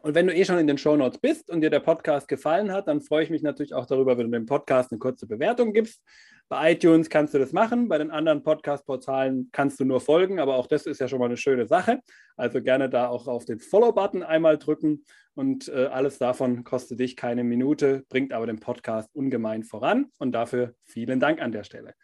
Und 0.00 0.14
wenn 0.14 0.26
du 0.26 0.34
eh 0.34 0.44
schon 0.44 0.58
in 0.58 0.66
den 0.66 0.78
Show 0.78 0.96
Notes 0.96 1.18
bist 1.18 1.50
und 1.50 1.60
dir 1.60 1.70
der 1.70 1.80
Podcast 1.80 2.28
gefallen 2.28 2.72
hat, 2.72 2.88
dann 2.88 3.00
freue 3.00 3.24
ich 3.24 3.30
mich 3.30 3.42
natürlich 3.42 3.74
auch 3.74 3.86
darüber, 3.86 4.18
wenn 4.18 4.30
du 4.30 4.38
dem 4.38 4.46
Podcast 4.46 4.92
eine 4.92 4.98
kurze 4.98 5.26
Bewertung 5.26 5.72
gibst. 5.72 6.02
Bei 6.48 6.72
iTunes 6.72 7.10
kannst 7.10 7.34
du 7.34 7.38
das 7.38 7.52
machen, 7.52 7.88
bei 7.88 7.98
den 7.98 8.12
anderen 8.12 8.44
Podcast-Portalen 8.44 9.48
kannst 9.50 9.80
du 9.80 9.84
nur 9.84 10.00
folgen, 10.00 10.38
aber 10.38 10.54
auch 10.54 10.68
das 10.68 10.86
ist 10.86 11.00
ja 11.00 11.08
schon 11.08 11.18
mal 11.18 11.24
eine 11.24 11.36
schöne 11.36 11.66
Sache. 11.66 11.98
Also 12.36 12.62
gerne 12.62 12.88
da 12.88 13.08
auch 13.08 13.26
auf 13.26 13.44
den 13.44 13.58
Follow-Button 13.58 14.22
einmal 14.22 14.56
drücken 14.56 15.04
und 15.34 15.68
äh, 15.68 15.86
alles 15.86 16.18
davon 16.18 16.62
kostet 16.62 17.00
dich 17.00 17.16
keine 17.16 17.42
Minute, 17.42 18.04
bringt 18.08 18.32
aber 18.32 18.46
den 18.46 18.60
Podcast 18.60 19.10
ungemein 19.12 19.64
voran 19.64 20.06
und 20.18 20.32
dafür 20.32 20.74
vielen 20.84 21.18
Dank 21.18 21.42
an 21.42 21.50
der 21.50 21.64
Stelle. 21.64 21.94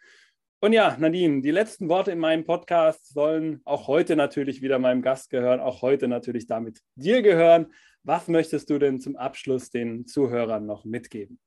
Und 0.63 0.71
ja, 0.71 0.95
Nadine, 0.97 1.41
die 1.41 1.51
letzten 1.51 1.89
Worte 1.89 2.11
in 2.11 2.19
meinem 2.19 2.45
Podcast 2.45 3.13
sollen 3.13 3.59
auch 3.65 3.89
heute 3.89 4.15
natürlich 4.15 4.61
wieder 4.61 4.79
meinem 4.79 5.01
Gast 5.01 5.29
gehören, 5.29 5.59
auch 5.59 5.81
heute 5.81 6.07
natürlich 6.07 6.47
damit 6.47 6.79
dir 6.95 7.21
gehören. 7.21 7.73
Was 8.03 8.29
möchtest 8.29 8.69
du 8.69 8.79
denn 8.79 9.01
zum 9.01 9.17
Abschluss 9.17 9.71
den 9.71 10.07
Zuhörern 10.07 10.65
noch 10.65 10.85
mitgeben? 10.85 11.37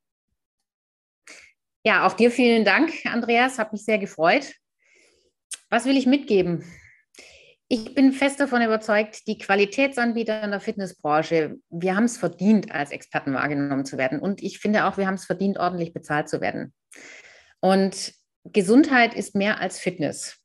Ja, 1.83 2.07
auch 2.07 2.13
dir 2.13 2.31
vielen 2.31 2.67
Dank, 2.67 2.93
Andreas. 3.07 3.59
Hat 3.59 3.73
mich 3.73 3.87
sehr 3.87 3.97
gefreut. 3.97 4.53
Was 5.71 5.87
will 5.87 5.97
ich 5.97 6.05
mitgeben? 6.05 6.63
Ich 7.69 7.95
bin 7.95 8.13
fest 8.13 8.39
davon 8.39 8.61
überzeugt, 8.61 9.27
die 9.29 9.39
Qualitätsanbieter 9.39 10.43
in 10.43 10.51
der 10.51 10.61
Fitnessbranche, 10.61 11.57
wir 11.71 11.97
haben 11.97 12.05
es 12.05 12.19
verdient, 12.19 12.71
als 12.71 12.91
Experten 12.91 13.33
wahrgenommen 13.33 13.87
zu 13.87 13.97
werden. 13.97 14.21
Und 14.21 14.43
ich 14.43 14.59
finde 14.59 14.85
auch, 14.85 14.99
wir 14.99 15.07
haben 15.07 15.15
es 15.15 15.25
verdient, 15.25 15.57
ordentlich 15.57 15.95
bezahlt 15.95 16.29
zu 16.29 16.43
werden. 16.43 16.75
Und 17.61 18.13
Gesundheit 18.53 19.15
ist 19.15 19.35
mehr 19.35 19.61
als 19.61 19.79
Fitness. 19.79 20.39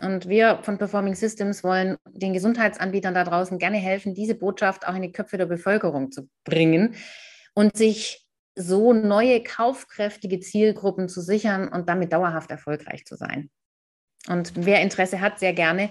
Und 0.00 0.28
wir 0.28 0.60
von 0.62 0.78
Performing 0.78 1.14
Systems 1.14 1.62
wollen 1.62 1.96
den 2.12 2.32
Gesundheitsanbietern 2.32 3.12
da 3.12 3.24
draußen 3.24 3.58
gerne 3.58 3.76
helfen, 3.76 4.14
diese 4.14 4.34
Botschaft 4.34 4.86
auch 4.86 4.94
in 4.94 5.02
die 5.02 5.12
Köpfe 5.12 5.36
der 5.36 5.46
Bevölkerung 5.46 6.10
zu 6.10 6.28
bringen 6.44 6.94
und 7.54 7.76
sich 7.76 8.26
so 8.54 8.92
neue 8.92 9.42
kaufkräftige 9.42 10.40
Zielgruppen 10.40 11.08
zu 11.08 11.20
sichern 11.20 11.68
und 11.68 11.88
damit 11.88 12.12
dauerhaft 12.12 12.50
erfolgreich 12.50 13.04
zu 13.04 13.16
sein. 13.16 13.50
Und 14.28 14.52
wer 14.54 14.82
Interesse 14.82 15.20
hat, 15.20 15.38
sehr 15.38 15.52
gerne 15.52 15.90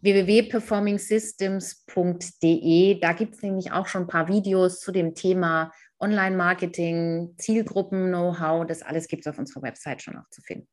www.performingsystems.de. 0.00 3.00
Da 3.00 3.12
gibt 3.12 3.34
es 3.34 3.42
nämlich 3.42 3.72
auch 3.72 3.88
schon 3.88 4.02
ein 4.02 4.08
paar 4.08 4.28
Videos 4.28 4.80
zu 4.80 4.92
dem 4.92 5.14
Thema 5.14 5.72
Online-Marketing, 6.00 7.34
Zielgruppen-Know-how. 7.36 8.66
Das 8.66 8.82
alles 8.82 9.08
gibt 9.08 9.26
es 9.26 9.32
auf 9.32 9.38
unserer 9.38 9.62
Website 9.62 10.02
schon 10.02 10.16
auch 10.16 10.28
zu 10.30 10.40
finden. 10.42 10.68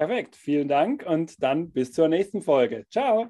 Perfekt, 0.00 0.34
vielen 0.34 0.66
Dank 0.66 1.04
und 1.06 1.42
dann 1.42 1.72
bis 1.72 1.92
zur 1.92 2.08
nächsten 2.08 2.40
Folge. 2.40 2.86
Ciao. 2.88 3.28